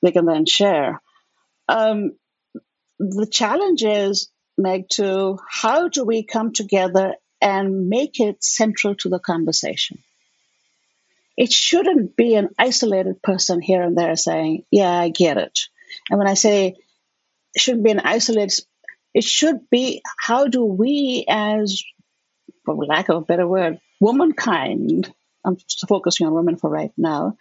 they 0.00 0.10
can 0.10 0.24
then 0.24 0.46
share. 0.46 1.02
Um, 1.68 2.12
the 2.98 3.26
challenge 3.26 3.84
is, 3.84 4.30
Meg, 4.56 4.88
to 4.92 5.38
how 5.50 5.88
do 5.88 6.02
we 6.02 6.22
come 6.22 6.54
together 6.54 7.14
and 7.42 7.90
make 7.90 8.20
it 8.20 8.42
central 8.42 8.94
to 8.96 9.10
the 9.10 9.18
conversation? 9.18 9.98
It 11.38 11.52
shouldn't 11.52 12.16
be 12.16 12.34
an 12.34 12.48
isolated 12.58 13.22
person 13.22 13.60
here 13.60 13.80
and 13.80 13.96
there 13.96 14.16
saying, 14.16 14.64
Yeah, 14.72 14.90
I 14.90 15.08
get 15.08 15.36
it. 15.36 15.56
And 16.10 16.18
when 16.18 16.26
I 16.26 16.34
say 16.34 16.74
it 17.54 17.60
shouldn't 17.60 17.84
be 17.84 17.92
an 17.92 18.00
isolated, 18.00 18.58
it 19.14 19.22
should 19.22 19.70
be 19.70 20.02
how 20.18 20.48
do 20.48 20.64
we, 20.64 21.24
as, 21.28 21.84
for 22.64 22.74
lack 22.74 23.08
of 23.08 23.18
a 23.18 23.24
better 23.24 23.46
word, 23.46 23.78
womankind, 24.00 25.14
I'm 25.44 25.56
focusing 25.88 26.26
on 26.26 26.34
women 26.34 26.56
for 26.56 26.68
right 26.68 26.90
now, 26.96 27.36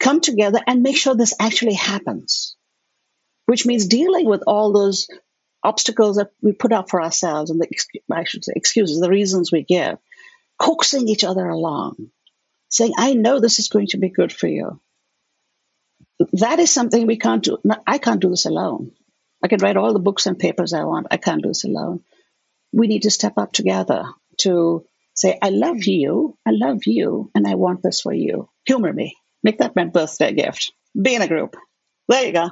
come 0.00 0.20
together 0.20 0.58
and 0.66 0.82
make 0.82 0.96
sure 0.96 1.14
this 1.14 1.34
actually 1.38 1.74
happens, 1.74 2.56
which 3.46 3.64
means 3.64 3.86
dealing 3.86 4.26
with 4.26 4.42
all 4.48 4.72
those 4.72 5.06
obstacles 5.62 6.16
that 6.16 6.32
we 6.42 6.50
put 6.50 6.72
up 6.72 6.90
for 6.90 7.00
ourselves 7.00 7.52
and 7.52 7.60
the, 7.60 7.68
I 8.12 8.24
should 8.24 8.44
say, 8.44 8.54
excuses, 8.56 8.98
the 8.98 9.08
reasons 9.08 9.52
we 9.52 9.62
give, 9.62 9.98
coaxing 10.58 11.06
each 11.06 11.22
other 11.22 11.46
along 11.46 12.10
saying, 12.68 12.94
I 12.96 13.14
know 13.14 13.40
this 13.40 13.58
is 13.58 13.68
going 13.68 13.88
to 13.88 13.98
be 13.98 14.10
good 14.10 14.32
for 14.32 14.46
you. 14.46 14.80
That 16.34 16.58
is 16.58 16.70
something 16.70 17.06
we 17.06 17.18
can't 17.18 17.42
do. 17.42 17.58
I 17.86 17.98
can't 17.98 18.20
do 18.20 18.30
this 18.30 18.46
alone. 18.46 18.92
I 19.42 19.48
can 19.48 19.60
write 19.60 19.76
all 19.76 19.92
the 19.92 19.98
books 19.98 20.26
and 20.26 20.38
papers 20.38 20.72
I 20.72 20.84
want. 20.84 21.08
I 21.10 21.18
can't 21.18 21.42
do 21.42 21.48
this 21.48 21.64
alone. 21.64 22.02
We 22.72 22.86
need 22.86 23.02
to 23.02 23.10
step 23.10 23.34
up 23.36 23.52
together 23.52 24.04
to 24.38 24.84
say, 25.14 25.38
I 25.40 25.50
love 25.50 25.84
you, 25.84 26.36
I 26.46 26.50
love 26.52 26.86
you, 26.86 27.30
and 27.34 27.46
I 27.46 27.54
want 27.54 27.82
this 27.82 28.00
for 28.00 28.12
you. 28.12 28.48
Humor 28.66 28.92
me. 28.92 29.16
Make 29.42 29.58
that 29.58 29.76
my 29.76 29.84
birthday 29.84 30.32
gift. 30.32 30.72
Be 31.00 31.14
in 31.14 31.22
a 31.22 31.28
group. 31.28 31.56
There 32.08 32.24
you 32.24 32.32
go. 32.32 32.50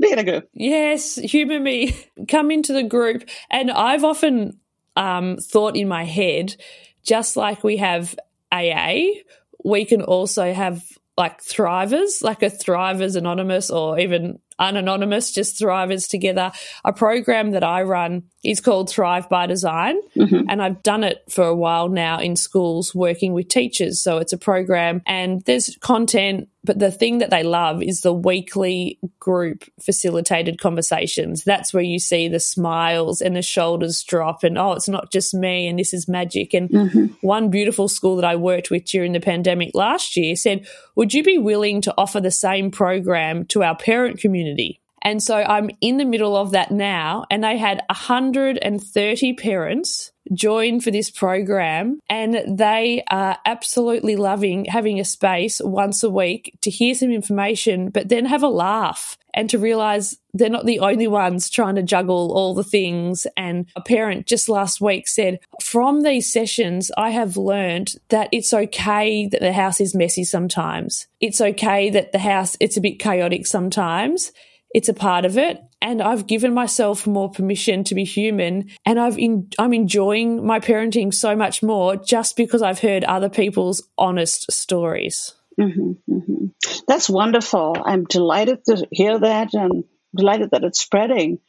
Be 0.00 0.12
in 0.12 0.18
a 0.18 0.24
group. 0.24 0.48
Yes, 0.52 1.16
humor 1.16 1.60
me. 1.60 1.96
Come 2.28 2.50
into 2.50 2.72
the 2.72 2.82
group. 2.82 3.28
And 3.50 3.70
I've 3.70 4.04
often 4.04 4.58
um, 4.96 5.36
thought 5.36 5.76
in 5.76 5.88
my 5.88 6.04
head, 6.04 6.56
just 7.02 7.36
like 7.36 7.62
we 7.62 7.76
have 7.78 8.16
AA, 8.50 9.20
we 9.64 9.84
can 9.84 10.02
also 10.02 10.52
have 10.52 10.82
like 11.16 11.42
thrivers, 11.42 12.22
like 12.22 12.42
a 12.42 12.50
thrivers 12.50 13.16
anonymous 13.16 13.70
or 13.70 13.98
even 13.98 14.38
unanonymous, 14.58 15.32
just 15.32 15.60
thrivers 15.60 16.08
together. 16.08 16.52
A 16.84 16.92
program 16.92 17.50
that 17.50 17.62
I 17.64 17.82
run 17.82 18.24
is 18.42 18.60
called 18.60 18.88
Thrive 18.88 19.28
by 19.28 19.46
Design. 19.46 20.00
Mm-hmm. 20.16 20.48
And 20.48 20.62
I've 20.62 20.82
done 20.82 21.04
it 21.04 21.22
for 21.28 21.44
a 21.44 21.54
while 21.54 21.88
now 21.88 22.18
in 22.18 22.36
schools 22.36 22.94
working 22.94 23.34
with 23.34 23.48
teachers. 23.48 24.00
So 24.00 24.18
it's 24.18 24.32
a 24.32 24.38
program 24.38 25.02
and 25.06 25.42
there's 25.42 25.76
content, 25.80 26.48
but 26.64 26.78
the 26.78 26.92
thing 26.92 27.18
that 27.18 27.30
they 27.30 27.42
love 27.42 27.82
is 27.82 28.00
the 28.00 28.12
weekly 28.12 28.98
group 29.18 29.64
facilitated 29.80 30.60
conversations. 30.60 31.42
That's 31.42 31.74
where 31.74 31.82
you 31.82 31.98
see 31.98 32.28
the 32.28 32.38
smiles 32.38 33.20
and 33.20 33.34
the 33.34 33.42
shoulders 33.42 34.02
drop 34.04 34.44
and, 34.44 34.56
oh, 34.56 34.72
it's 34.72 34.88
not 34.88 35.10
just 35.10 35.34
me 35.34 35.66
and 35.66 35.78
this 35.78 35.92
is 35.92 36.06
magic. 36.06 36.54
And 36.54 36.70
mm-hmm. 36.70 37.06
one 37.20 37.50
beautiful 37.50 37.88
school 37.88 38.16
that 38.16 38.24
I 38.24 38.36
worked 38.36 38.70
with 38.70 38.84
during 38.84 39.12
the 39.12 39.20
pandemic 39.20 39.74
last 39.74 40.16
year 40.16 40.36
said, 40.36 40.66
would 40.94 41.12
you 41.12 41.24
be 41.24 41.38
willing 41.38 41.80
to 41.82 41.94
offer 41.98 42.20
the 42.20 42.30
same 42.30 42.70
program 42.70 43.44
to 43.46 43.64
our 43.64 43.76
parent 43.76 44.20
community? 44.20 44.80
And 45.02 45.20
so 45.20 45.36
I'm 45.36 45.70
in 45.80 45.96
the 45.96 46.04
middle 46.04 46.36
of 46.36 46.52
that 46.52 46.70
now, 46.70 47.24
and 47.28 47.42
they 47.42 47.58
had 47.58 47.82
130 47.88 49.32
parents 49.34 50.11
join 50.32 50.80
for 50.80 50.90
this 50.90 51.10
program, 51.10 52.00
and 52.08 52.58
they 52.58 53.02
are 53.10 53.38
absolutely 53.44 54.16
loving 54.16 54.64
having 54.66 55.00
a 55.00 55.04
space 55.04 55.60
once 55.62 56.02
a 56.02 56.10
week 56.10 56.56
to 56.62 56.70
hear 56.70 56.94
some 56.94 57.10
information, 57.10 57.90
but 57.90 58.08
then 58.08 58.26
have 58.26 58.42
a 58.42 58.48
laugh 58.48 59.16
and 59.34 59.48
to 59.50 59.58
realize 59.58 60.18
they're 60.34 60.50
not 60.50 60.66
the 60.66 60.80
only 60.80 61.06
ones 61.06 61.48
trying 61.48 61.74
to 61.76 61.82
juggle 61.82 62.32
all 62.32 62.54
the 62.54 62.64
things. 62.64 63.26
And 63.36 63.66
a 63.74 63.80
parent 63.80 64.26
just 64.26 64.48
last 64.48 64.80
week 64.80 65.08
said, 65.08 65.40
From 65.62 66.02
these 66.02 66.32
sessions, 66.32 66.90
I 66.96 67.10
have 67.10 67.36
learned 67.36 67.94
that 68.08 68.28
it's 68.32 68.52
okay 68.52 69.26
that 69.28 69.40
the 69.40 69.52
house 69.52 69.80
is 69.80 69.94
messy 69.94 70.24
sometimes. 70.24 71.06
It's 71.20 71.40
okay 71.40 71.90
that 71.90 72.12
the 72.12 72.18
house, 72.18 72.56
it's 72.60 72.76
a 72.76 72.80
bit 72.80 72.98
chaotic 72.98 73.46
sometimes 73.46 74.32
it's 74.74 74.88
a 74.88 74.94
part 74.94 75.24
of 75.24 75.38
it. 75.38 75.62
And 75.80 76.00
I've 76.00 76.26
given 76.26 76.54
myself 76.54 77.06
more 77.06 77.30
permission 77.30 77.84
to 77.84 77.94
be 77.94 78.04
human. 78.04 78.70
And 78.86 79.00
I've 79.00 79.18
in, 79.18 79.48
I'm 79.58 79.72
enjoying 79.72 80.46
my 80.46 80.60
parenting 80.60 81.12
so 81.12 81.34
much 81.34 81.62
more 81.62 81.96
just 81.96 82.36
because 82.36 82.62
I've 82.62 82.78
heard 82.78 83.04
other 83.04 83.28
people's 83.28 83.88
honest 83.98 84.50
stories. 84.52 85.34
Mm-hmm, 85.60 85.92
mm-hmm. 86.10 86.46
That's 86.86 87.10
wonderful. 87.10 87.76
I'm 87.84 88.04
delighted 88.04 88.64
to 88.66 88.86
hear 88.90 89.18
that 89.18 89.54
and 89.54 89.84
delighted 90.14 90.50
that 90.52 90.64
it's 90.64 90.80
spreading. 90.80 91.40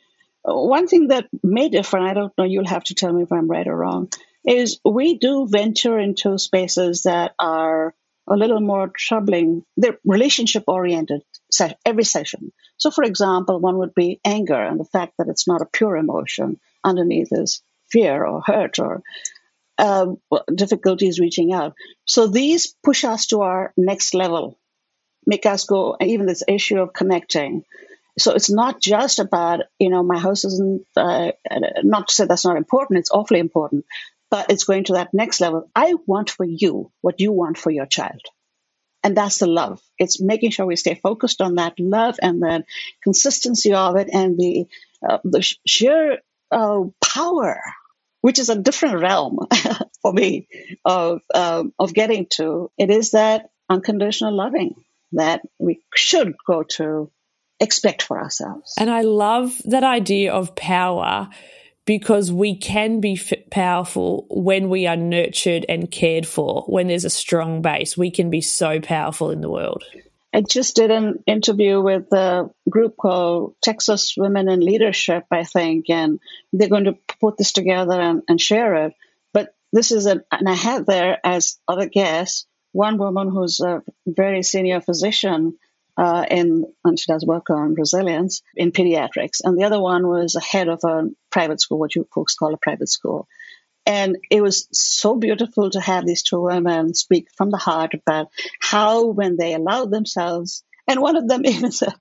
One 0.43 0.87
thing 0.87 1.07
that 1.07 1.27
may 1.41 1.69
differ, 1.69 1.99
I 1.99 2.13
don't 2.13 2.37
know, 2.37 2.43
you'll 2.43 2.67
have 2.67 2.83
to 2.85 2.95
tell 2.95 3.13
me 3.13 3.23
if 3.23 3.31
I'm 3.31 3.49
right 3.49 3.67
or 3.67 3.77
wrong, 3.77 4.09
is 4.45 4.79
we 4.83 5.17
do 5.17 5.47
venture 5.47 5.97
into 5.97 6.37
spaces 6.37 7.03
that 7.03 7.33
are 7.39 7.93
a 8.27 8.35
little 8.35 8.59
more 8.59 8.89
troubling. 8.89 9.63
They're 9.77 9.99
relationship 10.03 10.63
oriented 10.67 11.21
se- 11.53 11.77
every 11.85 12.03
session. 12.03 12.51
So, 12.77 12.91
for 12.91 13.03
example, 13.03 13.59
one 13.59 13.77
would 13.77 13.93
be 13.93 14.19
anger 14.25 14.61
and 14.61 14.79
the 14.79 14.85
fact 14.85 15.13
that 15.17 15.27
it's 15.29 15.47
not 15.47 15.61
a 15.61 15.65
pure 15.77 15.95
emotion. 15.97 16.59
Underneath 16.83 17.29
is 17.31 17.61
fear 17.89 18.25
or 18.25 18.41
hurt 18.41 18.79
or 18.79 19.03
uh, 19.77 20.07
difficulties 20.53 21.19
reaching 21.19 21.53
out. 21.53 21.73
So 22.05 22.27
these 22.27 22.75
push 22.83 23.03
us 23.03 23.27
to 23.27 23.41
our 23.41 23.73
next 23.77 24.13
level, 24.13 24.57
make 25.25 25.45
us 25.45 25.65
go, 25.65 25.97
even 26.01 26.25
this 26.25 26.43
issue 26.47 26.79
of 26.79 26.93
connecting. 26.93 27.63
So 28.19 28.33
it's 28.33 28.51
not 28.51 28.81
just 28.81 29.19
about, 29.19 29.61
you 29.79 29.89
know, 29.89 30.03
my 30.03 30.19
house 30.19 30.45
isn't, 30.45 30.85
uh, 30.95 31.31
not 31.83 32.07
to 32.09 32.13
say 32.13 32.25
that's 32.25 32.45
not 32.45 32.57
important, 32.57 32.99
it's 32.99 33.11
awfully 33.11 33.39
important, 33.39 33.85
but 34.29 34.51
it's 34.51 34.65
going 34.65 34.83
to 34.85 34.93
that 34.93 35.13
next 35.13 35.41
level. 35.41 35.69
I 35.75 35.95
want 36.05 36.29
for 36.29 36.45
you 36.45 36.91
what 37.01 37.19
you 37.19 37.31
want 37.31 37.57
for 37.57 37.71
your 37.71 37.87
child. 37.87 38.21
And 39.03 39.17
that's 39.17 39.39
the 39.39 39.47
love. 39.47 39.81
It's 39.97 40.21
making 40.21 40.51
sure 40.51 40.65
we 40.65 40.75
stay 40.75 40.95
focused 40.95 41.41
on 41.41 41.55
that 41.55 41.79
love 41.79 42.17
and 42.21 42.41
the 42.41 42.63
consistency 43.03 43.73
of 43.73 43.97
it 43.97 44.09
and 44.11 44.37
the, 44.37 44.65
uh, 45.07 45.17
the 45.23 45.41
sheer 45.67 46.19
uh, 46.51 46.83
power, 47.03 47.61
which 48.21 48.39
is 48.39 48.49
a 48.49 48.59
different 48.59 49.01
realm 49.01 49.39
for 50.01 50.13
me 50.13 50.47
of, 50.85 51.21
um, 51.33 51.73
of 51.77 51.93
getting 51.93 52.27
to. 52.33 52.71
It 52.77 52.89
is 52.89 53.11
that 53.11 53.49
unconditional 53.69 54.33
loving 54.33 54.75
that 55.11 55.41
we 55.59 55.81
should 55.93 56.33
go 56.47 56.63
to 56.63 57.11
expect 57.59 58.03
for 58.03 58.19
ourselves. 58.19 58.73
And 58.77 58.89
I 58.89 59.01
love 59.01 59.61
that 59.65 59.83
idea 59.83 60.33
of 60.33 60.55
power 60.55 61.29
because 61.85 62.31
we 62.31 62.55
can 62.55 62.99
be 62.99 63.13
f- 63.13 63.49
powerful 63.49 64.25
when 64.29 64.69
we 64.69 64.87
are 64.87 64.95
nurtured 64.95 65.65
and 65.67 65.91
cared 65.91 66.25
for. 66.25 66.63
When 66.67 66.87
there's 66.87 67.05
a 67.05 67.09
strong 67.09 67.61
base, 67.61 67.97
we 67.97 68.11
can 68.11 68.29
be 68.29 68.41
so 68.41 68.79
powerful 68.79 69.31
in 69.31 69.41
the 69.41 69.49
world. 69.49 69.83
I 70.33 70.41
just 70.41 70.75
did 70.75 70.89
an 70.89 71.23
interview 71.27 71.79
with 71.79 72.11
a 72.11 72.49
group 72.69 72.97
called 72.97 73.55
Texas 73.61 74.15
Women 74.17 74.49
in 74.49 74.61
Leadership, 74.61 75.25
I 75.29 75.43
think, 75.43 75.89
and 75.89 76.19
they're 76.51 76.69
going 76.69 76.85
to 76.85 76.97
put 77.19 77.37
this 77.37 77.51
together 77.51 77.99
and, 77.99 78.23
and 78.27 78.41
share 78.41 78.87
it. 78.87 78.93
But 79.31 79.53
this 79.71 79.91
is 79.91 80.07
an, 80.07 80.23
and 80.31 80.49
I 80.49 80.53
had 80.53 80.85
there 80.85 81.19
as 81.23 81.59
other 81.67 81.87
guests 81.87 82.47
one 82.73 82.97
woman 82.97 83.29
who's 83.29 83.59
a 83.59 83.83
very 84.05 84.43
senior 84.43 84.81
physician 84.81 85.57
uh, 85.97 86.25
in, 86.29 86.65
and 86.83 86.99
she 86.99 87.11
does 87.11 87.25
work 87.25 87.49
on 87.49 87.75
resilience 87.75 88.41
in 88.55 88.71
pediatrics. 88.71 89.41
And 89.43 89.57
the 89.57 89.65
other 89.65 89.79
one 89.79 90.07
was 90.07 90.35
a 90.35 90.41
head 90.41 90.67
of 90.67 90.79
a 90.83 91.09
private 91.29 91.61
school, 91.61 91.79
what 91.79 91.95
you 91.95 92.07
folks 92.13 92.35
call 92.35 92.53
a 92.53 92.57
private 92.57 92.89
school. 92.89 93.27
And 93.85 94.17
it 94.31 94.41
was 94.41 94.67
so 94.71 95.15
beautiful 95.15 95.69
to 95.69 95.81
have 95.81 96.05
these 96.05 96.23
two 96.23 96.41
women 96.41 96.93
speak 96.93 97.27
from 97.35 97.51
the 97.51 97.57
heart 97.57 97.93
about 97.93 98.27
how, 98.61 99.07
when 99.07 99.35
they 99.35 99.53
allowed 99.53 99.91
themselves, 99.91 100.63
and 100.87 101.01
one 101.01 101.17
of 101.17 101.27
them 101.27 101.45
even 101.45 101.71
said, 101.71 101.93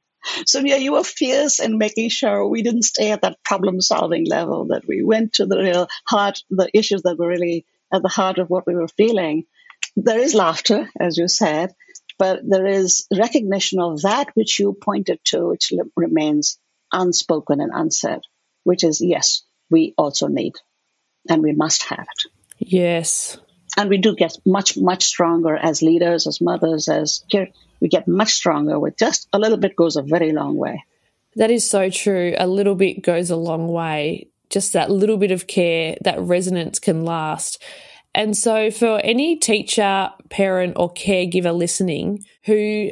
So 0.46 0.60
yeah, 0.60 0.76
you 0.76 0.92
were 0.92 1.04
fierce 1.04 1.58
in 1.58 1.78
making 1.78 2.10
sure 2.10 2.46
we 2.46 2.62
didn't 2.62 2.84
stay 2.84 3.10
at 3.10 3.22
that 3.22 3.42
problem 3.44 3.80
solving 3.80 4.24
level, 4.26 4.66
that 4.66 4.86
we 4.86 5.02
went 5.02 5.34
to 5.34 5.46
the 5.46 5.58
real 5.58 5.88
heart, 6.06 6.40
the 6.50 6.70
issues 6.72 7.02
that 7.02 7.18
were 7.18 7.28
really 7.28 7.66
at 7.92 8.02
the 8.02 8.08
heart 8.08 8.38
of 8.38 8.48
what 8.48 8.66
we 8.66 8.74
were 8.74 8.88
feeling. 8.88 9.44
There 9.96 10.20
is 10.20 10.34
laughter, 10.34 10.88
as 10.98 11.18
you 11.18 11.28
said, 11.28 11.74
but 12.22 12.38
there 12.48 12.68
is 12.68 13.08
recognition 13.10 13.80
of 13.80 14.02
that 14.02 14.28
which 14.34 14.60
you 14.60 14.72
pointed 14.80 15.18
to, 15.24 15.48
which 15.48 15.72
remains 15.96 16.56
unspoken 16.92 17.60
and 17.60 17.72
unsaid, 17.74 18.20
which 18.62 18.84
is 18.84 19.00
yes, 19.00 19.42
we 19.72 19.92
also 19.98 20.28
need 20.28 20.52
and 21.28 21.42
we 21.42 21.50
must 21.50 21.82
have 21.82 22.06
it. 22.14 22.30
Yes. 22.58 23.38
And 23.76 23.90
we 23.90 23.98
do 23.98 24.14
get 24.14 24.36
much, 24.46 24.78
much 24.78 25.02
stronger 25.02 25.56
as 25.56 25.82
leaders, 25.82 26.28
as 26.28 26.40
mothers, 26.40 26.88
as 26.88 27.24
care. 27.28 27.48
we 27.80 27.88
get 27.88 28.06
much 28.06 28.34
stronger 28.34 28.78
with 28.78 28.96
just 28.96 29.26
a 29.32 29.38
little 29.40 29.58
bit 29.58 29.74
goes 29.74 29.96
a 29.96 30.02
very 30.02 30.30
long 30.30 30.56
way. 30.56 30.84
That 31.34 31.50
is 31.50 31.68
so 31.68 31.90
true. 31.90 32.36
A 32.38 32.46
little 32.46 32.76
bit 32.76 33.02
goes 33.02 33.30
a 33.30 33.36
long 33.36 33.66
way. 33.66 34.28
Just 34.48 34.74
that 34.74 34.92
little 34.92 35.16
bit 35.16 35.32
of 35.32 35.48
care, 35.48 35.96
that 36.02 36.20
resonance 36.20 36.78
can 36.78 37.04
last. 37.04 37.60
And 38.14 38.36
so, 38.36 38.70
for 38.70 39.00
any 39.02 39.36
teacher, 39.36 40.10
parent, 40.28 40.74
or 40.76 40.92
caregiver 40.92 41.56
listening 41.56 42.24
who 42.44 42.90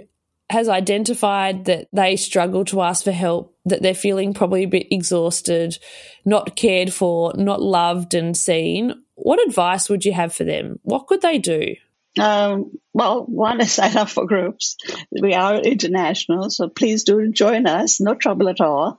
has 0.50 0.68
identified 0.68 1.66
that 1.66 1.86
they 1.92 2.16
struggle 2.16 2.64
to 2.66 2.80
ask 2.80 3.04
for 3.04 3.12
help, 3.12 3.56
that 3.66 3.82
they're 3.82 3.94
feeling 3.94 4.34
probably 4.34 4.64
a 4.64 4.68
bit 4.68 4.88
exhausted, 4.90 5.78
not 6.24 6.56
cared 6.56 6.92
for, 6.92 7.32
not 7.36 7.62
loved 7.62 8.14
and 8.14 8.36
seen, 8.36 8.94
what 9.14 9.46
advice 9.46 9.88
would 9.88 10.04
you 10.04 10.12
have 10.12 10.34
for 10.34 10.44
them? 10.44 10.80
What 10.82 11.06
could 11.06 11.20
they 11.20 11.38
do? 11.38 11.76
Um, 12.18 12.78
well, 12.92 13.24
one 13.24 13.60
is 13.60 13.72
sign 13.72 13.96
up 13.96 14.08
for 14.08 14.26
groups. 14.26 14.76
We 15.12 15.34
are 15.34 15.56
international, 15.56 16.50
so 16.50 16.68
please 16.68 17.04
do 17.04 17.30
join 17.30 17.66
us. 17.66 18.00
No 18.00 18.14
trouble 18.14 18.48
at 18.48 18.60
all. 18.60 18.98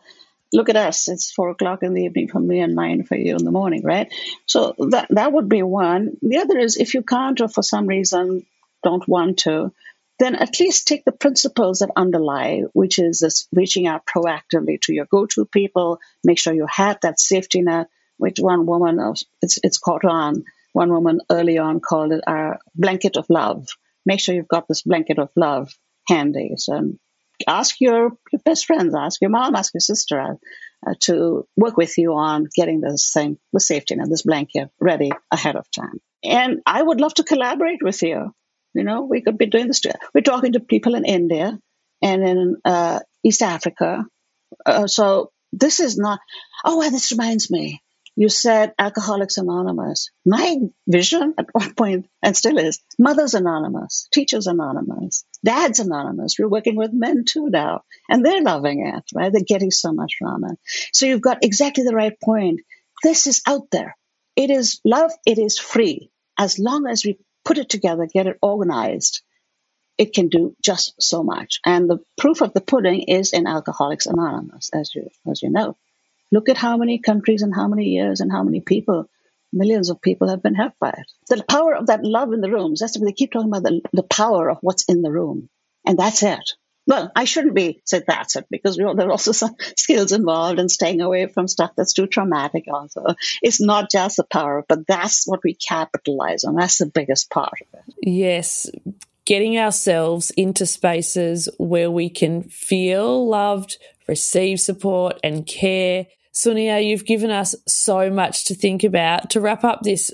Look 0.54 0.70
at 0.70 0.76
us. 0.76 1.08
It's 1.08 1.32
four 1.32 1.50
o'clock 1.50 1.84
in 1.84 1.94
the 1.94 2.04
evening 2.04 2.28
for 2.28 2.40
me 2.40 2.60
and 2.60 2.76
nine 2.76 3.04
for 3.04 3.16
you 3.16 3.36
in 3.36 3.46
the 3.46 3.52
morning, 3.52 3.84
right? 3.84 4.14
So 4.46 4.76
that 4.90 5.08
that 5.12 5.32
would 5.32 5.48
be 5.48 5.64
one. 5.64 6.18
The 6.22 6.38
other 6.38 6.60
is 6.60 6.78
if 6.78 6.94
you 6.94 7.04
can't 7.04 7.40
or 7.40 7.48
for 7.48 7.64
some 7.64 7.88
reason 7.88 8.46
don't 8.84 9.08
want 9.08 9.40
to, 9.40 9.72
then 10.20 10.36
at 10.36 10.60
least 10.60 10.88
take 10.88 11.04
the 11.06 11.12
principles 11.12 11.80
that 11.80 11.90
underlie, 11.96 12.64
which 12.74 13.00
is 13.00 13.20
this 13.20 13.48
reaching 13.52 13.88
out 13.88 14.06
proactively 14.06 14.80
to 14.82 14.94
your 14.94 15.06
go-to 15.06 15.46
people, 15.46 16.00
make 16.24 16.38
sure 16.38 16.54
you 16.54 16.68
have 16.70 17.00
that 17.02 17.20
safety 17.20 17.62
net, 17.62 17.88
which 18.18 18.38
one 18.40 18.66
woman, 18.66 19.00
uh, 19.00 19.14
it's, 19.42 19.58
it's 19.64 19.80
caught 19.80 20.06
on, 20.06 20.44
one 20.74 20.92
woman 20.92 21.22
early 21.32 21.58
on 21.58 21.80
called 21.80 22.12
it 22.12 22.24
our 22.28 22.60
blanket 22.76 23.18
of 23.18 23.26
love. 23.30 23.68
Make 24.06 24.20
sure 24.20 24.36
you've 24.36 24.48
got 24.48 24.68
this 24.68 24.84
blanket 24.84 25.18
of 25.18 25.30
love 25.36 25.74
handy. 26.08 26.54
So 26.58 26.94
ask 27.48 27.80
your, 27.80 28.12
your 28.32 28.42
best 28.44 28.66
friends, 28.66 28.96
ask 28.96 29.22
your 29.22 29.30
mom, 29.30 29.56
ask 29.56 29.74
your 29.74 29.82
sister 29.82 30.38
uh, 30.86 30.94
to 31.02 31.48
work 31.56 31.78
with 31.78 31.98
you 31.98 32.14
on 32.14 32.48
getting 32.56 32.82
this 32.82 33.12
thing, 33.14 33.38
the 33.54 33.60
safety 33.60 33.96
net, 33.96 34.10
this 34.10 34.24
blanket 34.24 34.70
ready 34.80 35.12
ahead 35.32 35.56
of 35.56 35.70
time. 35.72 36.00
And 36.24 36.62
I 36.66 36.82
would 36.82 37.02
love 37.02 37.14
to 37.16 37.24
collaborate 37.24 37.84
with 37.84 38.02
you. 38.04 38.34
You 38.74 38.84
know, 38.84 39.02
we 39.02 39.22
could 39.22 39.38
be 39.38 39.48
doing 39.48 39.68
this. 39.68 39.82
To, 39.82 39.94
we're 40.14 40.22
talking 40.22 40.54
to 40.54 40.60
people 40.60 40.96
in 40.96 41.06
India 41.06 41.60
and 42.02 42.24
in 42.24 42.58
uh, 42.64 43.00
East 43.24 43.42
Africa. 43.42 44.06
Uh, 44.66 44.88
so 44.88 45.32
this 45.52 45.80
is 45.80 45.98
not. 45.98 46.20
Oh, 46.64 46.82
and 46.82 46.94
this 46.94 47.12
reminds 47.12 47.52
me. 47.52 47.82
You 48.16 48.28
said 48.28 48.74
Alcoholics 48.78 49.38
Anonymous. 49.38 50.12
My 50.26 50.58
vision 50.88 51.34
at 51.38 51.48
one 51.54 51.74
point, 51.76 52.08
and 52.22 52.36
still 52.36 52.58
is, 52.58 52.80
Mothers 53.00 53.34
Anonymous, 53.34 54.08
Teachers 54.14 54.48
Anonymous, 54.48 55.26
Dads 55.44 55.80
Anonymous. 55.80 56.36
We're 56.38 56.50
working 56.50 56.76
with 56.76 56.92
men 56.94 57.24
too 57.26 57.50
now, 57.50 57.84
and 58.10 58.26
they're 58.26 58.42
loving 58.42 58.86
it, 58.86 59.04
right? 59.16 59.32
They're 59.32 59.44
getting 59.48 59.72
so 59.72 59.94
much 59.94 60.16
from 60.20 60.44
it. 60.44 60.60
So 60.94 61.06
you've 61.06 61.22
got 61.22 61.44
exactly 61.44 61.86
the 61.86 61.96
right 61.96 62.20
point. 62.22 62.62
This 63.02 63.28
is 63.28 63.42
out 63.48 63.72
there. 63.72 63.98
It 64.36 64.50
is 64.50 64.82
love. 64.86 65.12
It 65.26 65.40
is 65.40 65.58
free. 65.58 66.12
As 66.38 66.60
long 66.60 66.88
as 66.88 67.06
we 67.06 67.18
put 67.46 67.58
it 67.58 67.70
together, 67.70 68.08
get 68.12 68.28
it 68.28 68.38
organized, 68.42 69.22
it 69.98 70.14
can 70.14 70.28
do 70.30 70.56
just 70.64 70.94
so 71.00 71.24
much. 71.24 71.60
And 71.66 71.90
the 71.90 72.00
proof 72.18 72.42
of 72.42 72.54
the 72.54 72.62
pudding 72.62 73.04
is 73.04 73.34
in 73.34 73.48
Alcoholics 73.48 74.06
Anonymous, 74.06 74.70
as 74.74 74.94
you 74.94 75.10
as 75.30 75.42
you 75.42 75.50
know. 75.50 75.78
Look 76.32 76.50
at 76.50 76.58
how 76.58 76.78
many 76.78 77.00
countries 77.00 77.42
and 77.42 77.54
how 77.54 77.68
many 77.68 77.86
years 77.86 78.22
and 78.22 78.32
how 78.32 78.44
many 78.44 78.62
people, 78.62 79.10
millions 79.52 79.90
of 79.90 80.02
people 80.02 80.30
have 80.30 80.42
been 80.42 80.56
helped 80.56 80.80
by 80.80 80.90
it. 80.90 81.12
The 81.28 81.44
power 81.44 81.76
of 81.76 81.88
that 81.88 82.04
love 82.04 82.32
in 82.34 82.42
the 82.42 82.52
rooms. 82.52 82.80
That's 82.80 82.98
what 82.98 83.06
they 83.06 83.14
keep 83.14 83.32
talking 83.32 83.50
about 83.50 83.64
the, 83.64 83.82
the 83.94 84.04
power 84.04 84.50
of 84.50 84.58
what's 84.62 84.86
in 84.86 85.02
the 85.02 85.12
room, 85.12 85.50
and 85.86 85.98
that's 85.98 86.24
it. 86.24 86.54
Well, 86.88 87.12
I 87.16 87.26
shouldn't 87.26 87.54
be 87.54 87.82
said 87.86 88.06
that's 88.08 88.36
it 88.36 88.48
because 88.50 88.76
there 88.76 88.88
are 88.88 89.12
also 89.12 89.32
some 89.32 89.56
skills 89.78 90.12
involved 90.12 90.60
in 90.60 90.68
staying 90.68 91.02
away 91.02 91.28
from 91.28 91.48
stuff 91.48 91.72
that's 91.78 91.94
too 91.94 92.08
traumatic. 92.08 92.66
Also, 92.72 93.06
it's 93.42 93.62
not 93.62 93.92
just 93.92 94.18
the 94.18 94.24
power, 94.24 94.66
but 94.68 94.88
that's 94.88 95.28
what 95.28 95.42
we 95.44 95.54
capitalize 95.54 96.44
on. 96.44 96.56
That's 96.56 96.80
the 96.80 96.88
biggest 96.88 97.30
part 97.30 97.54
of 97.62 97.80
it. 97.80 97.96
Yes, 98.02 98.70
getting 99.26 99.58
ourselves 99.58 100.32
into 100.32 100.66
spaces 100.66 101.48
where 101.58 101.92
we 101.92 102.10
can 102.10 102.44
feel 102.44 103.28
loved, 103.28 103.78
receive 104.08 104.60
support, 104.60 105.20
and 105.24 105.46
care. 105.46 106.08
Suniya, 106.34 106.86
you've 106.86 107.06
given 107.06 107.32
us 107.32 107.56
so 107.68 108.10
much 108.10 108.46
to 108.46 108.56
think 108.56 108.84
about. 108.84 109.32
To 109.32 109.42
wrap 109.42 109.64
up 109.64 109.82
this 109.82 110.12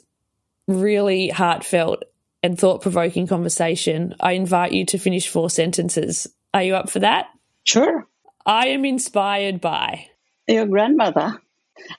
really 0.67 1.29
heartfelt 1.29 2.03
and 2.43 2.57
thought 2.57 2.81
provoking 2.81 3.27
conversation, 3.27 4.15
I 4.19 4.33
invite 4.33 4.71
you 4.71 4.85
to 4.87 4.97
finish 4.97 5.27
four 5.27 5.49
sentences 5.49 6.27
are 6.53 6.63
you 6.63 6.75
up 6.75 6.89
for 6.89 6.99
that? 6.99 7.27
Sure. 7.65 8.07
I 8.45 8.69
am 8.69 8.85
inspired 8.85 9.61
by 9.61 10.07
your 10.47 10.65
grandmother. 10.65 11.39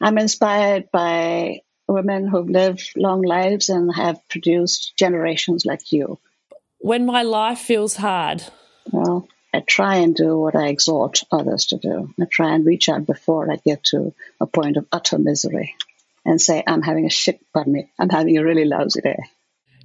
I'm 0.01 0.19
inspired 0.19 0.91
by 0.91 1.61
women 1.87 2.27
who've 2.27 2.49
lived 2.49 2.93
long 2.97 3.23
lives 3.23 3.69
and 3.69 3.95
have 3.95 4.27
produced 4.29 4.97
generations 4.97 5.65
like 5.65 5.93
you. 5.93 6.19
When 6.79 7.07
my 7.07 7.23
life 7.23 7.61
feels 7.61 7.95
hard, 7.95 8.43
well, 8.91 9.29
I 9.53 9.61
try 9.61 9.97
and 9.97 10.15
do 10.15 10.39
what 10.39 10.55
I 10.55 10.69
exhort 10.69 11.23
others 11.33 11.67
to 11.67 11.79
do. 11.79 12.13
I 12.21 12.25
try 12.27 12.55
and 12.55 12.67
reach 12.67 12.89
out 12.89 13.07
before 13.07 13.51
I 13.51 13.57
get 13.57 13.85
to 13.85 14.15
a 14.41 14.47
point 14.47 14.77
of 14.77 14.87
utter 14.93 15.19
misery 15.19 15.75
and 16.25 16.41
say, 16.41 16.63
I'm 16.67 16.83
having 16.83 17.07
a 17.07 17.11
shit, 17.11 17.41
pardon 17.53 17.73
me, 17.73 17.91
I'm 17.99 18.11
having 18.11 18.37
a 18.37 18.45
really 18.45 18.67
lousy 18.67 19.01
day. 19.01 19.19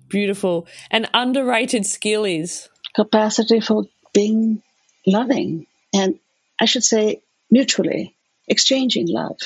Beautiful. 0.10 0.68
An 0.92 1.08
underrated 1.14 1.86
skill 1.86 2.26
is 2.26 2.70
capacity 2.94 3.62
for 3.62 3.86
being 4.14 4.62
loving 5.08 5.66
and 5.94 6.20
I 6.60 6.66
should 6.66 6.84
say 6.84 7.22
mutually 7.50 8.16
exchanging 8.48 9.08
love. 9.08 9.38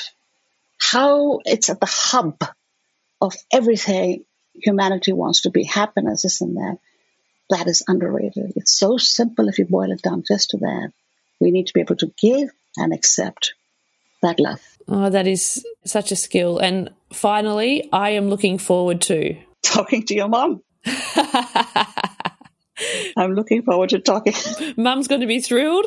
How 0.80 1.40
it's 1.44 1.70
at 1.70 1.80
the 1.80 1.86
hub 1.86 2.42
of 3.20 3.34
everything 3.52 4.24
humanity 4.54 5.12
wants 5.12 5.42
to 5.42 5.50
be 5.50 5.64
happiness, 5.64 6.24
isn't 6.24 6.54
that? 6.54 6.78
That 7.50 7.66
is 7.66 7.82
underrated. 7.88 8.52
It's 8.56 8.78
so 8.78 8.98
simple 8.98 9.48
if 9.48 9.58
you 9.58 9.66
boil 9.66 9.90
it 9.90 10.02
down 10.02 10.24
just 10.26 10.50
to 10.50 10.58
that. 10.58 10.92
We 11.40 11.50
need 11.50 11.68
to 11.68 11.72
be 11.72 11.80
able 11.80 11.96
to 11.96 12.12
give 12.20 12.50
and 12.76 12.92
accept 12.92 13.54
that 14.22 14.38
love. 14.40 14.60
Oh, 14.86 15.10
that 15.10 15.26
is 15.26 15.64
such 15.84 16.12
a 16.12 16.16
skill. 16.16 16.58
And 16.58 16.90
finally, 17.12 17.88
I 17.92 18.10
am 18.10 18.28
looking 18.28 18.58
forward 18.58 19.00
to 19.02 19.36
talking 19.62 20.04
to 20.06 20.14
your 20.14 20.28
mom. 20.28 20.62
I'm 23.16 23.34
looking 23.34 23.62
forward 23.62 23.90
to 23.90 23.98
talking. 23.98 24.34
Mum's 24.76 25.08
going 25.08 25.20
to 25.20 25.26
be 25.26 25.40
thrilled. 25.40 25.86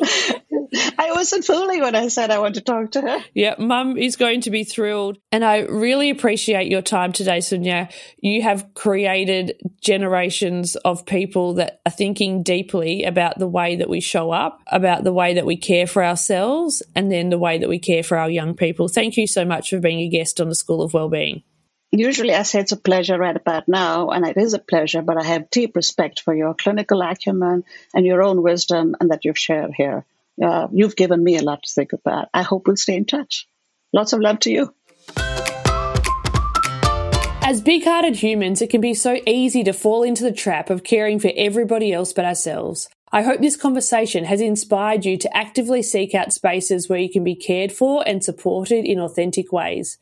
I 0.98 1.12
wasn't 1.12 1.44
fooling 1.44 1.80
when 1.80 1.94
I 1.94 2.08
said 2.08 2.30
I 2.30 2.38
want 2.38 2.54
to 2.54 2.60
talk 2.62 2.92
to 2.92 3.00
her. 3.02 3.18
Yeah, 3.34 3.56
Mum 3.58 3.98
is 3.98 4.16
going 4.16 4.42
to 4.42 4.50
be 4.50 4.64
thrilled. 4.64 5.18
And 5.30 5.44
I 5.44 5.60
really 5.60 6.10
appreciate 6.10 6.70
your 6.70 6.80
time 6.82 7.12
today, 7.12 7.38
Suniya. 7.38 7.92
You 8.18 8.42
have 8.42 8.72
created 8.74 9.60
generations 9.82 10.76
of 10.76 11.04
people 11.04 11.54
that 11.54 11.80
are 11.84 11.92
thinking 11.92 12.42
deeply 12.42 13.04
about 13.04 13.38
the 13.38 13.48
way 13.48 13.76
that 13.76 13.90
we 13.90 14.00
show 14.00 14.30
up, 14.30 14.62
about 14.66 15.04
the 15.04 15.12
way 15.12 15.34
that 15.34 15.46
we 15.46 15.56
care 15.56 15.86
for 15.86 16.02
ourselves, 16.02 16.82
and 16.94 17.12
then 17.12 17.28
the 17.28 17.38
way 17.38 17.58
that 17.58 17.68
we 17.68 17.78
care 17.78 18.02
for 18.02 18.16
our 18.16 18.30
young 18.30 18.54
people. 18.54 18.88
Thank 18.88 19.16
you 19.16 19.26
so 19.26 19.44
much 19.44 19.70
for 19.70 19.78
being 19.78 20.00
a 20.00 20.08
guest 20.08 20.40
on 20.40 20.48
the 20.48 20.54
School 20.54 20.82
of 20.82 20.94
Wellbeing 20.94 21.42
usually 21.92 22.34
I 22.34 22.42
say 22.42 22.60
it's 22.60 22.72
a 22.72 22.76
pleasure 22.76 23.18
right 23.18 23.36
about 23.36 23.68
now, 23.68 24.08
and 24.10 24.26
it 24.26 24.36
is 24.36 24.54
a 24.54 24.58
pleasure, 24.58 25.02
but 25.02 25.18
I 25.18 25.24
have 25.24 25.50
deep 25.50 25.76
respect 25.76 26.20
for 26.20 26.34
your 26.34 26.54
clinical 26.54 27.02
acumen 27.02 27.64
and 27.94 28.06
your 28.06 28.22
own 28.22 28.42
wisdom 28.42 28.96
and 28.98 29.10
that 29.10 29.24
you've 29.24 29.38
shared 29.38 29.72
here. 29.74 30.04
Uh, 30.42 30.68
you've 30.72 30.96
given 30.96 31.22
me 31.22 31.36
a 31.36 31.42
lot 31.42 31.62
to 31.62 31.72
think 31.72 31.92
about. 31.92 32.28
I 32.32 32.42
hope 32.42 32.66
we'll 32.66 32.76
stay 32.76 32.96
in 32.96 33.04
touch. 33.04 33.46
Lots 33.92 34.14
of 34.14 34.20
love 34.20 34.40
to 34.40 34.50
you. 34.50 34.74
As 37.44 37.60
big 37.60 37.84
hearted 37.84 38.16
humans, 38.16 38.62
it 38.62 38.70
can 38.70 38.80
be 38.80 38.94
so 38.94 39.20
easy 39.26 39.62
to 39.64 39.74
fall 39.74 40.02
into 40.02 40.22
the 40.22 40.32
trap 40.32 40.70
of 40.70 40.84
caring 40.84 41.18
for 41.18 41.30
everybody 41.36 41.92
else 41.92 42.12
but 42.14 42.24
ourselves. 42.24 42.88
I 43.10 43.22
hope 43.22 43.42
this 43.42 43.56
conversation 43.56 44.24
has 44.24 44.40
inspired 44.40 45.04
you 45.04 45.18
to 45.18 45.36
actively 45.36 45.82
seek 45.82 46.14
out 46.14 46.32
spaces 46.32 46.88
where 46.88 46.98
you 46.98 47.10
can 47.10 47.24
be 47.24 47.34
cared 47.34 47.70
for 47.70 48.02
and 48.08 48.24
supported 48.24 48.86
in 48.86 48.98
authentic 48.98 49.52
ways. 49.52 49.98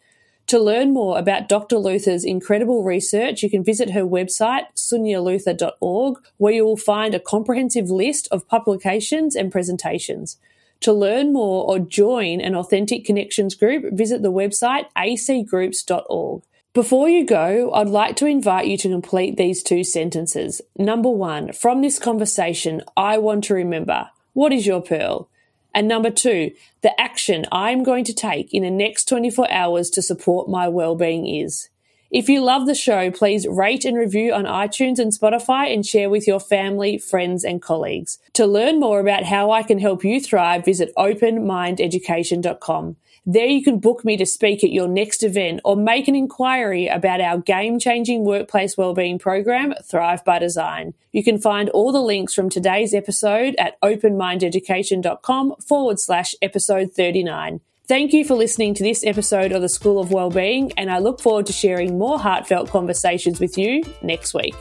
To 0.50 0.58
learn 0.58 0.92
more 0.92 1.16
about 1.16 1.48
Dr. 1.48 1.76
Luthar's 1.76 2.24
incredible 2.24 2.82
research, 2.82 3.40
you 3.40 3.48
can 3.48 3.62
visit 3.62 3.90
her 3.90 4.02
website, 4.02 4.64
suniyaluthar.org, 4.74 6.18
where 6.38 6.52
you 6.52 6.64
will 6.64 6.76
find 6.76 7.14
a 7.14 7.20
comprehensive 7.20 7.88
list 7.88 8.26
of 8.32 8.48
publications 8.48 9.36
and 9.36 9.52
presentations. 9.52 10.38
To 10.80 10.92
learn 10.92 11.32
more 11.32 11.64
or 11.70 11.78
join 11.78 12.40
an 12.40 12.56
Authentic 12.56 13.04
Connections 13.04 13.54
group, 13.54 13.92
visit 13.92 14.22
the 14.22 14.32
website 14.32 14.86
acgroups.org. 14.98 16.42
Before 16.72 17.08
you 17.08 17.24
go, 17.24 17.72
I'd 17.72 17.88
like 17.88 18.16
to 18.16 18.26
invite 18.26 18.66
you 18.66 18.76
to 18.78 18.88
complete 18.88 19.36
these 19.36 19.62
two 19.62 19.84
sentences. 19.84 20.60
Number 20.76 21.10
one, 21.10 21.52
from 21.52 21.80
this 21.80 22.00
conversation, 22.00 22.82
I 22.96 23.18
want 23.18 23.44
to 23.44 23.54
remember 23.54 24.10
what 24.32 24.52
is 24.52 24.66
your 24.66 24.82
pearl? 24.82 25.29
And 25.74 25.86
number 25.86 26.10
two, 26.10 26.52
the 26.82 26.98
action 27.00 27.46
I'm 27.52 27.82
going 27.82 28.04
to 28.04 28.14
take 28.14 28.52
in 28.52 28.62
the 28.62 28.70
next 28.70 29.08
24 29.08 29.50
hours 29.50 29.90
to 29.90 30.02
support 30.02 30.48
my 30.48 30.68
well-being 30.68 31.26
is. 31.26 31.68
If 32.10 32.28
you 32.28 32.42
love 32.42 32.66
the 32.66 32.74
show, 32.74 33.12
please 33.12 33.46
rate 33.46 33.84
and 33.84 33.96
review 33.96 34.32
on 34.32 34.44
iTunes 34.44 34.98
and 34.98 35.12
Spotify 35.12 35.72
and 35.72 35.86
share 35.86 36.10
with 36.10 36.26
your 36.26 36.40
family, 36.40 36.98
friends, 36.98 37.44
and 37.44 37.62
colleagues. 37.62 38.18
To 38.32 38.46
learn 38.46 38.80
more 38.80 38.98
about 38.98 39.24
how 39.24 39.52
I 39.52 39.62
can 39.62 39.78
help 39.78 40.02
you 40.02 40.20
thrive, 40.20 40.64
visit 40.64 40.92
openmindeducation.com. 40.98 42.96
There 43.26 43.46
you 43.46 43.62
can 43.62 43.78
book 43.78 44.04
me 44.04 44.16
to 44.16 44.24
speak 44.24 44.64
at 44.64 44.72
your 44.72 44.88
next 44.88 45.22
event 45.22 45.60
or 45.64 45.76
make 45.76 46.08
an 46.08 46.14
inquiry 46.14 46.86
about 46.86 47.20
our 47.20 47.38
game 47.38 47.78
changing 47.78 48.24
workplace 48.24 48.76
wellbeing 48.78 49.18
program, 49.18 49.74
Thrive 49.84 50.24
by 50.24 50.38
Design. 50.38 50.94
You 51.12 51.22
can 51.22 51.38
find 51.38 51.68
all 51.70 51.92
the 51.92 52.02
links 52.02 52.32
from 52.32 52.48
today's 52.48 52.94
episode 52.94 53.54
at 53.58 53.80
openmindeducation.com 53.82 55.56
forward 55.56 56.00
slash 56.00 56.34
episode 56.40 56.92
39. 56.92 57.60
Thank 57.86 58.12
you 58.12 58.24
for 58.24 58.36
listening 58.36 58.72
to 58.74 58.84
this 58.84 59.04
episode 59.04 59.52
of 59.52 59.62
the 59.62 59.68
School 59.68 60.00
of 60.00 60.12
Wellbeing, 60.12 60.72
and 60.76 60.90
I 60.90 60.98
look 60.98 61.20
forward 61.20 61.46
to 61.46 61.52
sharing 61.52 61.98
more 61.98 62.20
heartfelt 62.20 62.70
conversations 62.70 63.40
with 63.40 63.58
you 63.58 63.82
next 64.00 64.32
week. 64.32 64.54